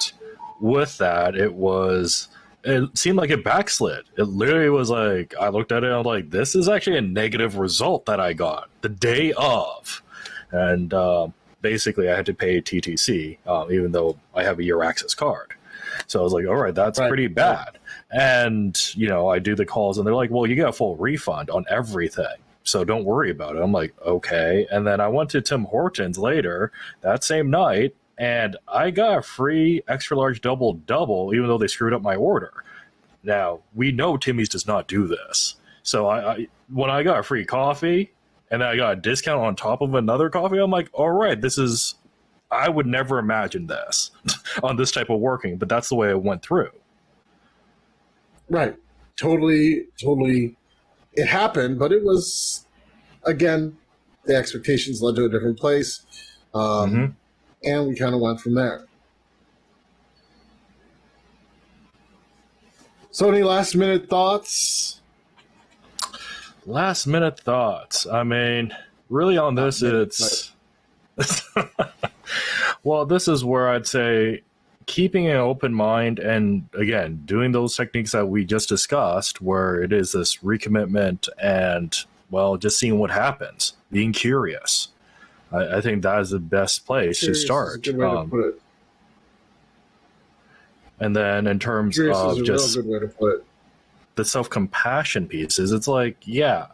with 0.59 0.97
that, 0.97 1.35
it 1.35 1.53
was. 1.53 2.27
It 2.63 2.95
seemed 2.95 3.17
like 3.17 3.31
it 3.31 3.43
backslid. 3.43 4.05
It 4.17 4.25
literally 4.25 4.69
was 4.69 4.91
like 4.91 5.33
I 5.39 5.49
looked 5.49 5.71
at 5.71 5.83
it. 5.83 5.87
and 5.87 5.95
I'm 5.95 6.03
like, 6.03 6.29
this 6.29 6.53
is 6.53 6.69
actually 6.69 6.97
a 6.97 7.01
negative 7.01 7.57
result 7.57 8.05
that 8.05 8.19
I 8.19 8.33
got 8.33 8.69
the 8.81 8.89
day 8.89 9.33
of, 9.33 10.03
and 10.51 10.93
uh, 10.93 11.29
basically 11.61 12.09
I 12.09 12.15
had 12.15 12.25
to 12.27 12.33
pay 12.33 12.61
TTC, 12.61 13.37
uh, 13.47 13.65
even 13.71 13.91
though 13.91 14.17
I 14.35 14.43
have 14.43 14.59
a 14.59 14.63
year 14.63 14.83
access 14.83 15.15
card. 15.15 15.53
So 16.11 16.19
I 16.19 16.23
was 16.23 16.33
like, 16.33 16.45
all 16.45 16.55
right, 16.55 16.75
that's 16.75 16.99
Right. 16.99 17.07
pretty 17.07 17.27
bad. 17.27 17.77
And 18.11 18.77
you 18.95 19.07
know, 19.07 19.29
I 19.29 19.39
do 19.39 19.55
the 19.55 19.65
calls, 19.65 19.97
and 19.97 20.05
they're 20.05 20.15
like, 20.15 20.29
well, 20.29 20.45
you 20.45 20.55
get 20.55 20.67
a 20.69 20.73
full 20.73 20.95
refund 20.97 21.49
on 21.49 21.65
everything 21.69 22.35
so 22.63 22.83
don't 22.83 23.05
worry 23.05 23.31
about 23.31 23.55
it. 23.55 23.61
I'm 23.61 23.71
like, 23.71 23.93
okay. 24.05 24.67
And 24.71 24.85
then 24.85 24.99
I 25.01 25.07
went 25.07 25.31
to 25.31 25.41
Tim 25.41 25.63
Hortons 25.65 26.17
later 26.19 26.71
that 27.01 27.23
same 27.23 27.49
night, 27.49 27.95
and 28.19 28.55
I 28.67 28.91
got 28.91 29.17
a 29.17 29.21
free 29.23 29.81
extra 29.87 30.15
large 30.15 30.41
double 30.41 30.73
double, 30.73 31.33
even 31.33 31.47
though 31.47 31.57
they 31.57 31.67
screwed 31.67 31.93
up 31.93 32.01
my 32.03 32.15
order. 32.15 32.63
Now 33.23 33.61
we 33.73 33.91
know 33.91 34.17
Timmy's 34.17 34.49
does 34.49 34.67
not 34.67 34.87
do 34.87 35.07
this, 35.07 35.55
so 35.83 36.07
I, 36.07 36.33
I 36.33 36.47
when 36.71 36.89
I 36.89 37.03
got 37.03 37.19
a 37.19 37.23
free 37.23 37.45
coffee 37.45 38.11
and 38.49 38.61
then 38.61 38.69
I 38.69 38.75
got 38.75 38.93
a 38.93 38.95
discount 38.95 39.41
on 39.41 39.55
top 39.55 39.81
of 39.81 39.95
another 39.95 40.29
coffee, 40.29 40.57
I'm 40.57 40.71
like, 40.71 40.89
all 40.93 41.11
right, 41.11 41.39
this 41.39 41.57
is. 41.57 41.95
I 42.51 42.67
would 42.69 42.85
never 42.85 43.17
imagine 43.17 43.67
this 43.67 44.11
on 44.63 44.75
this 44.75 44.91
type 44.91 45.09
of 45.09 45.19
working, 45.19 45.57
but 45.57 45.69
that's 45.69 45.89
the 45.89 45.95
way 45.95 46.09
it 46.09 46.21
went 46.21 46.41
through. 46.43 46.69
right 48.49 48.75
totally 49.17 49.85
totally 50.01 50.55
it 51.13 51.25
happened 51.27 51.77
but 51.79 51.91
it 51.91 52.03
was 52.03 52.65
again 53.25 53.77
the 54.25 54.35
expectations 54.35 55.01
led 55.01 55.15
to 55.15 55.25
a 55.25 55.29
different 55.29 55.57
place 55.59 56.05
um, 56.53 56.91
Mhm. 56.91 57.13
and 57.63 57.87
we 57.87 57.95
kind 57.95 58.13
of 58.15 58.19
went 58.21 58.41
from 58.41 58.55
there 58.55 58.85
so 63.11 63.29
any 63.29 63.43
last 63.43 63.75
minute 63.75 64.09
thoughts 64.09 64.97
Last 66.67 67.07
minute 67.07 67.39
thoughts. 67.39 68.05
I 68.05 68.21
mean, 68.23 68.71
really 69.09 69.35
on 69.35 69.55
this, 69.55 69.81
minute, 69.81 70.13
it's. 70.13 70.51
well, 72.83 73.05
this 73.05 73.27
is 73.27 73.43
where 73.43 73.69
I'd 73.69 73.87
say 73.87 74.41
keeping 74.85 75.27
an 75.27 75.37
open 75.37 75.73
mind 75.73 76.19
and, 76.19 76.67
again, 76.73 77.21
doing 77.25 77.51
those 77.51 77.75
techniques 77.75 78.11
that 78.11 78.25
we 78.27 78.43
just 78.45 78.67
discussed, 78.69 79.41
where 79.41 79.81
it 79.81 79.93
is 79.93 80.11
this 80.11 80.37
recommitment 80.37 81.29
and, 81.41 81.97
well, 82.29 82.57
just 82.57 82.77
seeing 82.79 82.97
what 82.99 83.11
happens, 83.11 83.73
being 83.91 84.11
curious. 84.11 84.89
I, 85.51 85.77
I 85.77 85.81
think 85.81 86.01
that 86.03 86.19
is 86.21 86.31
the 86.31 86.39
best 86.39 86.85
place 86.85 87.19
Curious 87.19 87.39
to 87.39 87.45
start. 87.45 87.83
to 87.83 88.03
Um, 88.05 88.31
it. 88.33 88.61
and 90.99 91.15
then 91.15 91.47
in 91.47 91.59
terms 91.59 91.95
Curious 91.95 92.17
of 92.17 92.43
just 92.43 92.75
real 92.77 92.85
good 92.85 92.91
way 92.91 92.99
to 92.99 93.07
put 93.07 93.35
it 93.39 93.45
the 94.15 94.25
self 94.25 94.49
compassion 94.49 95.27
pieces, 95.27 95.71
it's 95.71 95.87
like, 95.87 96.17
yeah, 96.25 96.67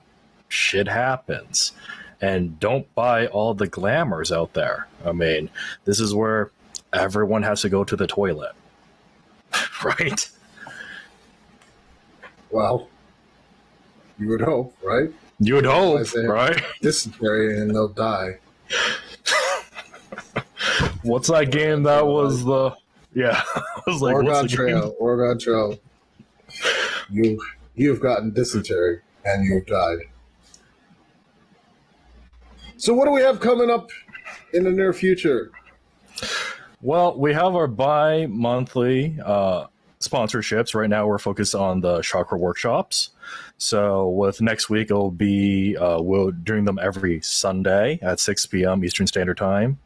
shit 0.47 0.87
happens. 0.87 1.71
And 2.19 2.59
don't 2.59 2.93
buy 2.95 3.27
all 3.27 3.53
the 3.53 3.67
glamours 3.67 4.31
out 4.31 4.53
there. 4.53 4.87
I 5.05 5.11
mean, 5.11 5.51
this 5.85 5.99
is 5.99 6.15
where 6.15 6.49
everyone 6.93 7.43
has 7.43 7.61
to 7.61 7.69
go 7.69 7.83
to 7.83 7.95
the 7.95 8.07
toilet. 8.07 8.53
right? 9.83 10.29
well 12.49 12.87
you 14.17 14.29
would 14.29 14.39
hope 14.41 14.73
right 14.81 15.09
You 15.39 15.55
would 15.55 15.65
hope, 15.65 16.01
right? 16.13 16.61
dysentery 16.81 17.59
and 17.59 17.69
they'll 17.71 17.89
die 17.89 18.39
What's 21.03 21.27
that 21.29 21.51
game 21.51 21.83
that 21.83 22.05
was 22.05 22.43
the. 22.43 22.71
Yeah. 23.13 23.41
I 23.55 23.61
was 23.87 24.01
like, 24.01 24.15
Oregon 24.15 24.33
what's 24.33 24.51
the 24.51 24.57
game? 24.57 24.67
Trail, 24.67 24.95
Oregon 24.99 25.39
Trail. 25.39 25.79
You 27.09 27.41
you've 27.75 28.01
gotten 28.01 28.33
dysentery 28.33 28.99
and 29.25 29.45
you've 29.45 29.65
died. 29.65 29.99
So 32.79 32.93
what 32.93 33.05
do 33.05 33.11
we 33.11 33.21
have 33.21 33.39
coming 33.39 33.71
up 33.71 33.89
in 34.53 34.63
the 34.63 34.69
near 34.69 34.93
future? 34.93 35.51
Well, 36.81 37.17
we 37.17 37.33
have 37.33 37.55
our 37.55 37.65
bi 37.65 38.27
monthly 38.27 39.17
uh, 39.25 39.65
sponsorships. 39.99 40.75
Right 40.75 40.89
now, 40.89 41.07
we're 41.07 41.17
focused 41.17 41.55
on 41.55 41.81
the 41.81 42.01
chakra 42.01 42.37
workshops. 42.37 43.09
So, 43.57 44.09
with 44.09 44.41
next 44.41 44.69
week, 44.69 44.91
it'll 44.91 45.09
be 45.09 45.75
uh, 45.75 45.99
we're 46.01 46.29
doing 46.31 46.65
them 46.65 46.77
every 46.79 47.19
Sunday 47.21 47.97
at 48.03 48.19
6 48.19 48.45
p.m. 48.45 48.85
Eastern 48.85 49.07
Standard 49.07 49.37
Time. 49.37 49.79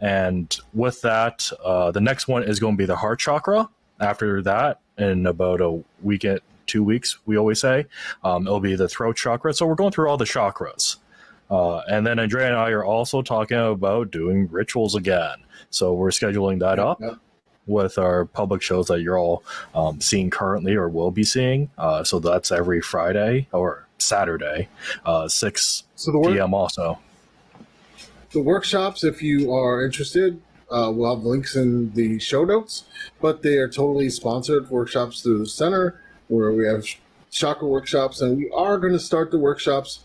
And 0.00 0.58
with 0.72 1.02
that, 1.02 1.50
uh, 1.62 1.90
the 1.90 2.00
next 2.00 2.28
one 2.28 2.44
is 2.44 2.58
going 2.58 2.74
to 2.74 2.78
be 2.78 2.86
the 2.86 2.96
heart 2.96 3.18
chakra. 3.18 3.68
After 4.00 4.40
that, 4.42 4.80
in 4.96 5.26
about 5.26 5.60
a 5.60 5.82
week, 6.02 6.24
two 6.66 6.82
weeks, 6.82 7.18
we 7.26 7.36
always 7.36 7.60
say, 7.60 7.86
um, 8.24 8.46
it'll 8.46 8.60
be 8.60 8.74
the 8.74 8.88
throat 8.88 9.16
chakra. 9.16 9.52
So, 9.52 9.66
we're 9.66 9.74
going 9.74 9.92
through 9.92 10.08
all 10.08 10.16
the 10.16 10.24
chakras. 10.24 10.96
Uh, 11.50 11.78
and 11.90 12.06
then 12.06 12.18
Andrea 12.18 12.48
and 12.48 12.56
I 12.56 12.70
are 12.70 12.84
also 12.84 13.22
talking 13.22 13.56
about 13.58 14.10
doing 14.10 14.48
rituals 14.50 14.94
again. 14.94 15.36
So 15.70 15.92
we're 15.94 16.10
scheduling 16.10 16.58
that 16.60 16.78
up 16.78 17.00
Yep. 17.00 17.16
with 17.66 17.98
our 17.98 18.24
public 18.24 18.62
shows 18.62 18.86
that 18.86 19.00
you're 19.00 19.18
all 19.18 19.42
um, 19.74 20.00
seeing 20.00 20.30
currently 20.30 20.74
or 20.74 20.88
will 20.88 21.10
be 21.10 21.24
seeing. 21.24 21.70
Uh, 21.78 22.02
so 22.04 22.18
that's 22.18 22.50
every 22.50 22.80
Friday 22.80 23.48
or 23.52 23.86
Saturday, 23.98 24.68
uh, 25.04 25.28
6 25.28 25.84
So 25.94 26.12
the 26.12 26.18
work, 26.18 26.32
p.m. 26.34 26.52
also. 26.54 26.98
the 28.32 28.40
workshops, 28.42 29.04
if 29.04 29.22
you 29.22 29.52
are 29.52 29.84
interested, 29.84 30.40
uh, 30.70 30.90
we'll 30.94 31.14
have 31.14 31.24
links 31.24 31.54
in 31.56 31.92
the 31.92 32.18
show 32.18 32.44
notes. 32.44 32.84
But 33.20 33.42
they 33.42 33.56
are 33.58 33.68
totally 33.68 34.10
sponsored 34.10 34.68
workshops 34.68 35.22
through 35.22 35.38
the 35.38 35.46
center, 35.46 36.00
where 36.28 36.52
we 36.52 36.66
have 36.66 36.84
chakra 37.30 37.68
workshops, 37.68 38.20
and 38.20 38.36
we 38.36 38.50
are 38.50 38.78
going 38.78 38.92
to 38.92 38.98
start 38.98 39.30
the 39.30 39.38
workshops, 39.38 40.00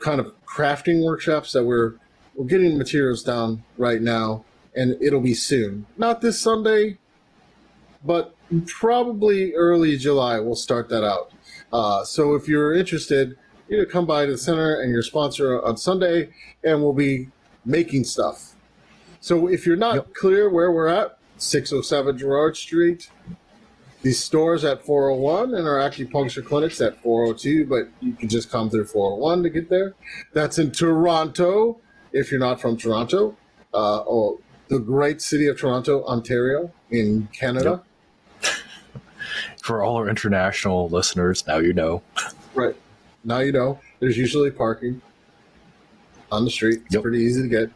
kind 0.00 0.20
of 0.20 0.32
crafting 0.44 1.04
workshops 1.04 1.52
that 1.52 1.64
we're 1.64 1.94
we're 2.34 2.46
getting 2.46 2.78
materials 2.78 3.22
down 3.22 3.62
right 3.76 4.00
now, 4.00 4.44
and 4.74 4.96
it'll 5.02 5.20
be 5.20 5.34
soon. 5.34 5.86
Not 5.98 6.20
this 6.20 6.40
Sunday, 6.40 6.98
but 8.04 8.34
probably 8.66 9.52
early 9.54 9.96
July. 9.96 10.40
We'll 10.40 10.54
start 10.54 10.88
that 10.88 11.04
out. 11.04 11.32
Uh, 11.72 12.04
so 12.04 12.34
if 12.34 12.48
you're 12.48 12.74
interested, 12.74 13.36
you 13.68 13.84
come 13.86 14.06
by 14.06 14.26
to 14.26 14.32
the 14.32 14.38
center 14.38 14.80
and 14.80 14.90
your 14.90 15.02
sponsor 15.02 15.62
on 15.62 15.76
Sunday, 15.76 16.30
and 16.64 16.82
we'll 16.82 16.92
be 16.92 17.28
making 17.64 18.04
stuff. 18.04 18.54
So 19.20 19.48
if 19.48 19.66
you're 19.66 19.76
not 19.76 19.94
Yep. 19.96 20.14
clear 20.14 20.48
where 20.50 20.72
we're 20.72 20.88
at, 20.88 21.18
607 21.36 22.18
Gerrard 22.18 22.56
Street, 22.56 23.10
the 24.02 24.12
stores 24.12 24.64
at 24.64 24.84
401 24.84 25.54
and 25.54 25.66
our 25.68 25.76
acupuncture 25.78 26.44
clinics 26.44 26.80
at 26.80 27.00
402, 27.02 27.66
but 27.66 27.88
you 28.00 28.12
can 28.14 28.28
just 28.28 28.50
come 28.50 28.70
through 28.70 28.86
401 28.86 29.42
to 29.42 29.50
get 29.50 29.68
there. 29.68 29.94
That's 30.32 30.58
in 30.58 30.70
Toronto 30.72 31.78
if 32.12 32.30
you're 32.30 32.40
not 32.40 32.60
from 32.60 32.76
Toronto. 32.76 33.36
uh, 33.74 34.02
oh, 34.08 34.40
the 34.68 34.78
great 34.78 35.20
city 35.20 35.46
of 35.48 35.58
Toronto, 35.58 36.04
Ontario, 36.04 36.72
in 36.90 37.28
Canada. 37.32 37.82
For 39.62 39.82
all 39.82 39.96
our 39.96 40.08
international 40.08 40.88
listeners, 40.88 41.46
now 41.46 41.58
you 41.58 41.72
know. 41.72 42.02
Right. 42.54 42.74
Now 43.22 43.38
you 43.40 43.52
know. 43.52 43.78
There's 44.00 44.16
usually 44.18 44.50
parking 44.50 45.00
on 46.32 46.44
the 46.44 46.50
street. 46.50 46.80
It's 46.86 46.94
Yep. 46.94 47.02
pretty 47.02 47.18
easy 47.18 47.42
to 47.42 47.48
get. 47.48 47.70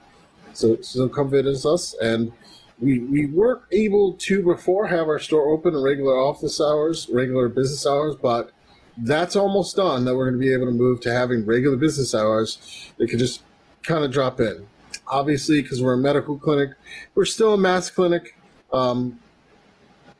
So, 0.53 0.81
so 0.81 1.09
come 1.09 1.31
visit 1.31 1.64
us. 1.68 1.95
And 2.03 2.33
we 2.81 2.99
we 2.99 3.27
weren't 3.27 3.62
able 3.72 4.14
to 4.14 4.43
before 4.43 4.87
have 4.89 5.07
our 5.09 5.18
store 5.18 5.53
open 5.53 5.75
in 5.75 5.83
regular 5.83 6.14
office 6.16 6.61
hours, 6.61 7.09
regular 7.11 7.49
business 7.49 7.87
hours, 7.87 8.16
but 8.16 8.51
that's 8.99 9.37
almost 9.37 9.77
done. 9.77 10.05
That 10.05 10.14
we're 10.16 10.31
going 10.31 10.41
to 10.41 10.45
be 10.47 10.53
able 10.53 10.66
to 10.66 10.72
move 10.72 11.01
to 11.03 11.12
having 11.12 11.45
regular 11.47 11.77
business 11.77 12.14
hours. 12.14 12.93
They 12.99 13.07
can 13.07 13.18
just 13.18 13.43
kind 13.83 14.05
of 14.05 14.11
drop 14.11 14.41
in. 14.41 14.66
Obviously, 15.09 15.62
because 15.62 15.83
we're 15.83 15.95
a 15.95 15.99
medical 15.99 16.39
clinic, 16.39 16.70
we're 17.14 17.25
still 17.25 17.55
a 17.55 17.59
mass 17.59 17.91
clinic. 17.91 18.37
Um, 18.72 19.18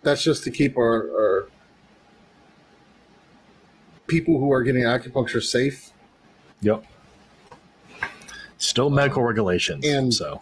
that's 0.03 0.23
just 0.23 0.45
to 0.45 0.51
keep 0.51 0.77
our, 0.77 1.09
our 1.11 1.49
people 4.07 4.39
who 4.39 4.53
are 4.53 4.63
getting 4.63 4.83
acupuncture 4.83 5.43
safe. 5.43 5.91
Yep. 6.61 6.85
Still 8.59 8.91
medical 8.91 9.23
regulations. 9.23 9.87
and- 9.87 10.13
so 10.13 10.41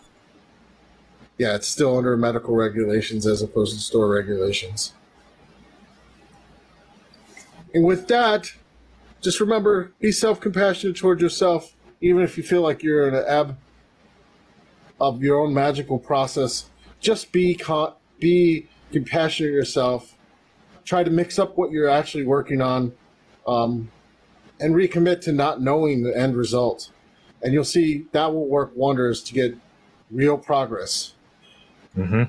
Yeah, 1.43 1.57
it's 1.57 1.67
still 1.67 1.99
under 1.99 2.17
medical 2.17 2.55
regulations 2.55 3.27
as 3.27 3.43
opposed 3.43 3.75
to 3.75 3.83
store 3.83 4.09
regulations. 4.09 4.93
And 7.75 7.83
with 7.83 8.07
that, 8.07 8.53
just 9.21 9.41
remember 9.41 9.93
be 9.99 10.13
self 10.13 10.41
compassionate 10.41 10.95
towards 10.95 11.21
yourself, 11.21 11.75
even 12.01 12.23
if 12.23 12.37
you 12.37 12.45
feel 12.45 12.63
like 12.63 12.85
you're 12.85 13.09
in 13.09 13.15
an 13.17 13.25
ebb 13.27 13.59
of 15.01 15.21
your 15.21 15.41
own 15.41 15.53
magical 15.53 15.99
process. 15.99 16.71
Just 17.01 17.33
be 17.33 17.57
con- 17.57 17.95
be 18.21 18.69
compassionate 18.93 19.51
yourself. 19.51 20.17
Try 20.85 21.03
to 21.03 21.11
mix 21.11 21.41
up 21.41 21.59
what 21.59 21.73
you're 21.73 21.89
actually 21.89 22.25
working 22.25 22.61
on, 22.61 22.93
um, 23.49 23.91
and 24.61 24.77
recommit 24.77 25.23
to 25.23 25.33
not 25.33 25.61
knowing 25.61 26.05
the 26.05 26.17
end 26.17 26.37
result. 26.37 26.93
And 27.43 27.53
you'll 27.53 27.65
see 27.65 28.07
that 28.13 28.33
will 28.33 28.47
work 28.47 28.71
wonders 28.77 29.25
to 29.25 29.35
get 29.35 29.57
real 30.09 30.39
progress. 30.39 31.12
Mhm. 31.97 32.29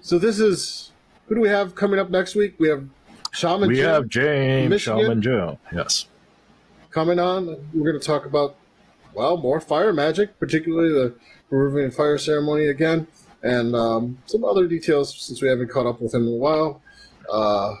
So 0.00 0.18
this 0.18 0.40
is 0.40 0.92
who 1.26 1.34
do 1.34 1.40
we 1.40 1.48
have 1.48 1.74
coming 1.74 1.98
up 2.00 2.10
next 2.10 2.34
week? 2.34 2.54
We 2.58 2.68
have 2.68 2.88
Shaman 3.32 3.68
we 3.68 3.76
Jim 3.76 3.84
have 3.86 4.08
James 4.08 4.70
Michigan? 4.70 5.00
Shaman 5.00 5.22
Joe. 5.22 5.58
Yes. 5.72 6.06
coming 6.90 7.18
on. 7.18 7.46
We're 7.74 7.90
going 7.90 8.00
to 8.00 8.06
talk 8.06 8.24
about 8.24 8.56
well 9.14 9.36
more 9.36 9.60
fire 9.60 9.92
magic, 9.92 10.38
particularly 10.40 10.90
the 10.92 11.14
Peruvian 11.50 11.90
fire 11.90 12.18
ceremony 12.18 12.68
again, 12.68 13.06
and 13.42 13.74
um, 13.74 14.18
some 14.26 14.44
other 14.44 14.66
details 14.66 15.14
since 15.14 15.42
we 15.42 15.48
haven't 15.48 15.68
caught 15.68 15.86
up 15.86 16.00
with 16.00 16.14
him 16.14 16.26
in 16.26 16.34
a 16.34 16.36
while. 16.36 16.80
Uh, 17.30 17.74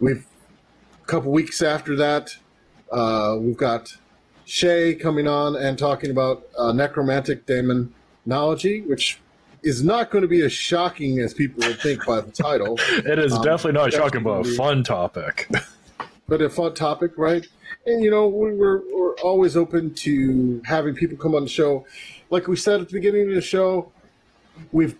we've 0.00 0.26
a 1.02 1.06
couple 1.06 1.32
weeks 1.32 1.62
after 1.62 1.96
that, 1.96 2.36
uh, 2.92 3.36
we've 3.38 3.56
got 3.56 3.96
Shay 4.44 4.94
coming 4.94 5.26
on 5.26 5.56
and 5.56 5.78
talking 5.78 6.10
about 6.10 6.46
uh, 6.58 6.72
necromantic 6.72 7.46
demonology, 8.26 8.82
which 8.82 9.18
is 9.62 9.82
not 9.82 10.10
going 10.10 10.22
to 10.22 10.28
be 10.28 10.42
as 10.42 10.52
shocking 10.52 11.18
as 11.20 11.34
people 11.34 11.66
would 11.66 11.80
think 11.80 12.04
by 12.06 12.20
the 12.20 12.30
title. 12.30 12.78
It 12.90 13.18
is 13.18 13.32
Um, 13.32 13.42
definitely 13.42 13.80
not 13.80 13.92
shocking, 13.92 14.22
but 14.22 14.46
a 14.46 14.54
fun 14.54 14.84
topic. 14.84 15.48
but 16.28 16.40
a 16.42 16.50
fun 16.50 16.74
topic, 16.74 17.12
right? 17.16 17.46
And 17.86 18.02
you 18.02 18.10
know, 18.10 18.28
we 18.28 18.54
were, 18.54 18.82
we're 18.92 19.14
always 19.16 19.56
open 19.56 19.94
to 19.94 20.60
having 20.64 20.94
people 20.94 21.16
come 21.16 21.34
on 21.34 21.42
the 21.42 21.48
show. 21.48 21.86
Like 22.30 22.48
we 22.48 22.56
said 22.56 22.80
at 22.80 22.88
the 22.88 22.92
beginning 22.92 23.28
of 23.28 23.34
the 23.34 23.40
show, 23.40 23.90
we've 24.72 24.96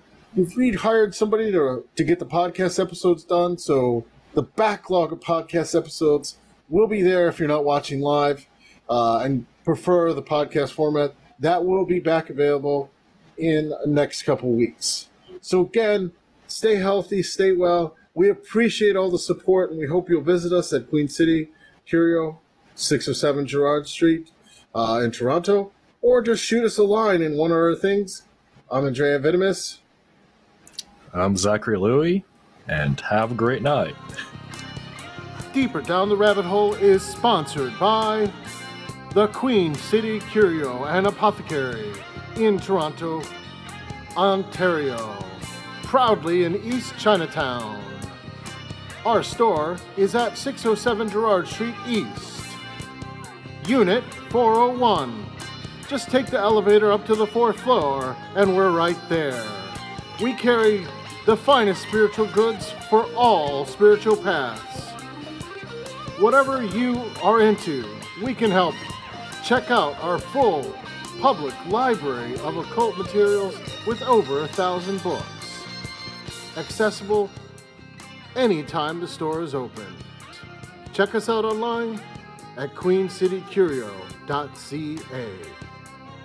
we've 0.57 0.81
hired 0.81 1.14
somebody 1.14 1.51
to 1.53 1.85
to 1.97 2.05
get 2.05 2.18
the 2.18 2.27
podcast 2.27 2.81
episodes 2.83 3.24
done. 3.24 3.59
So 3.59 4.05
the 4.35 4.43
backlog 4.43 5.12
of 5.12 5.20
podcast 5.20 5.77
episodes 5.77 6.37
will 6.68 6.87
be 6.87 7.03
there 7.03 7.29
if 7.29 7.39
you're 7.39 7.49
not 7.49 7.64
watching 7.64 8.01
live 8.01 8.47
uh, 8.89 9.18
and 9.18 9.47
prefer 9.64 10.12
the 10.12 10.22
podcast 10.22 10.70
format. 10.70 11.14
That 11.39 11.64
will 11.64 11.85
be 11.85 11.99
back 12.01 12.31
available 12.31 12.91
in 13.39 13.70
the 13.70 13.87
next 13.87 14.22
couple 14.22 14.51
weeks. 14.51 15.09
So 15.41 15.61
again, 15.61 16.12
stay 16.47 16.76
healthy, 16.76 17.22
stay 17.22 17.53
well. 17.53 17.97
We 18.14 18.30
appreciate 18.30 18.97
all 18.97 19.11
the 19.11 19.18
support, 19.18 19.70
and 19.70 19.78
we 19.78 19.87
hope 19.87 20.09
you'll 20.09 20.22
visit 20.22 20.53
us 20.53 20.72
at 20.72 20.89
Queen 20.89 21.09
City, 21.09 21.51
Curio, 21.87 22.41
607 22.74 23.47
Gerrard 23.47 23.87
Street 23.87 24.30
uh, 24.74 25.01
in 25.05 25.11
Toronto, 25.11 25.72
or 26.03 26.22
just 26.22 26.43
shoot 26.43 26.64
us 26.64 26.78
a 26.78 26.84
line 26.84 27.22
in 27.22 27.37
one 27.37 27.51
of 27.51 27.57
our 27.57 27.74
things. 27.74 28.22
I'm 28.70 28.87
Andrea 28.87 29.18
Vitamis. 29.18 29.78
I'm 31.12 31.37
Zachary 31.37 31.78
Louie, 31.78 32.24
and 32.68 33.01
have 33.03 33.32
a 33.32 33.34
great 33.34 33.62
night. 33.62 33.95
Deeper 35.53 35.80
Down 35.80 36.09
the 36.09 36.16
Rabbit 36.16 36.45
Hole 36.45 36.74
is 36.74 37.03
sponsored 37.03 37.72
by 37.78 38.30
the 39.14 39.28
Queen 39.28 39.74
City 39.74 40.20
Curio 40.20 40.84
and 40.84 41.07
Apothecary 41.07 41.95
in 42.37 42.59
Toronto, 42.59 43.22
Ontario. 44.16 45.16
Proudly 45.82 46.45
in 46.45 46.57
East 46.62 46.97
Chinatown. 46.99 47.82
Our 49.05 49.22
store 49.22 49.76
is 49.97 50.14
at 50.14 50.37
607 50.37 51.11
Gerrard 51.11 51.47
Street 51.47 51.74
East, 51.87 52.43
Unit 53.66 54.03
401. 54.30 55.24
Just 55.89 56.11
take 56.11 56.26
the 56.26 56.39
elevator 56.39 56.91
up 56.91 57.07
to 57.07 57.14
the 57.14 57.26
fourth 57.26 57.61
floor, 57.61 58.16
and 58.34 58.57
we're 58.57 58.72
right 58.72 58.99
there. 59.09 59.43
We 60.20 60.34
carry 60.34 60.87
the 61.24 61.37
finest 61.37 61.82
spiritual 61.82 62.26
goods 62.26 62.72
for 62.91 63.05
all 63.14 63.64
spiritual 63.64 64.16
paths. 64.16 64.91
Whatever 66.20 66.64
you 66.64 67.01
are 67.22 67.41
into, 67.41 67.87
we 68.22 68.34
can 68.34 68.51
help. 68.51 68.74
Check 69.45 69.70
out 69.70 69.97
our 70.03 70.18
full 70.18 70.74
public 71.21 71.55
library 71.67 72.35
of 72.41 72.57
occult 72.57 72.99
materials 72.99 73.57
with 73.87 74.03
over 74.03 74.43
a 74.43 74.49
thousand 74.49 75.01
books. 75.03 75.62
Accessible 76.57 77.31
anytime 78.35 79.01
the 79.01 79.09
store 79.09 79.43
is 79.43 79.55
open. 79.55 79.87
Check 80.93 81.14
us 81.14 81.29
out 81.29 81.45
online 81.45 82.01
at 82.57 82.75
queencitycurio.ca. 82.75 85.29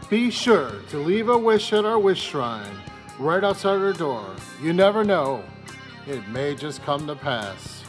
Be 0.09 0.29
sure 0.29 0.71
to 0.89 0.97
leave 0.97 1.29
a 1.29 1.37
wish 1.37 1.73
at 1.73 1.85
our 1.85 1.99
wish 1.99 2.21
shrine 2.21 2.75
right 3.19 3.43
outside 3.43 3.81
our 3.81 3.93
door. 3.93 4.25
You 4.61 4.73
never 4.73 5.03
know, 5.03 5.43
it 6.07 6.27
may 6.29 6.55
just 6.55 6.81
come 6.83 7.05
to 7.07 7.15
pass. 7.15 7.80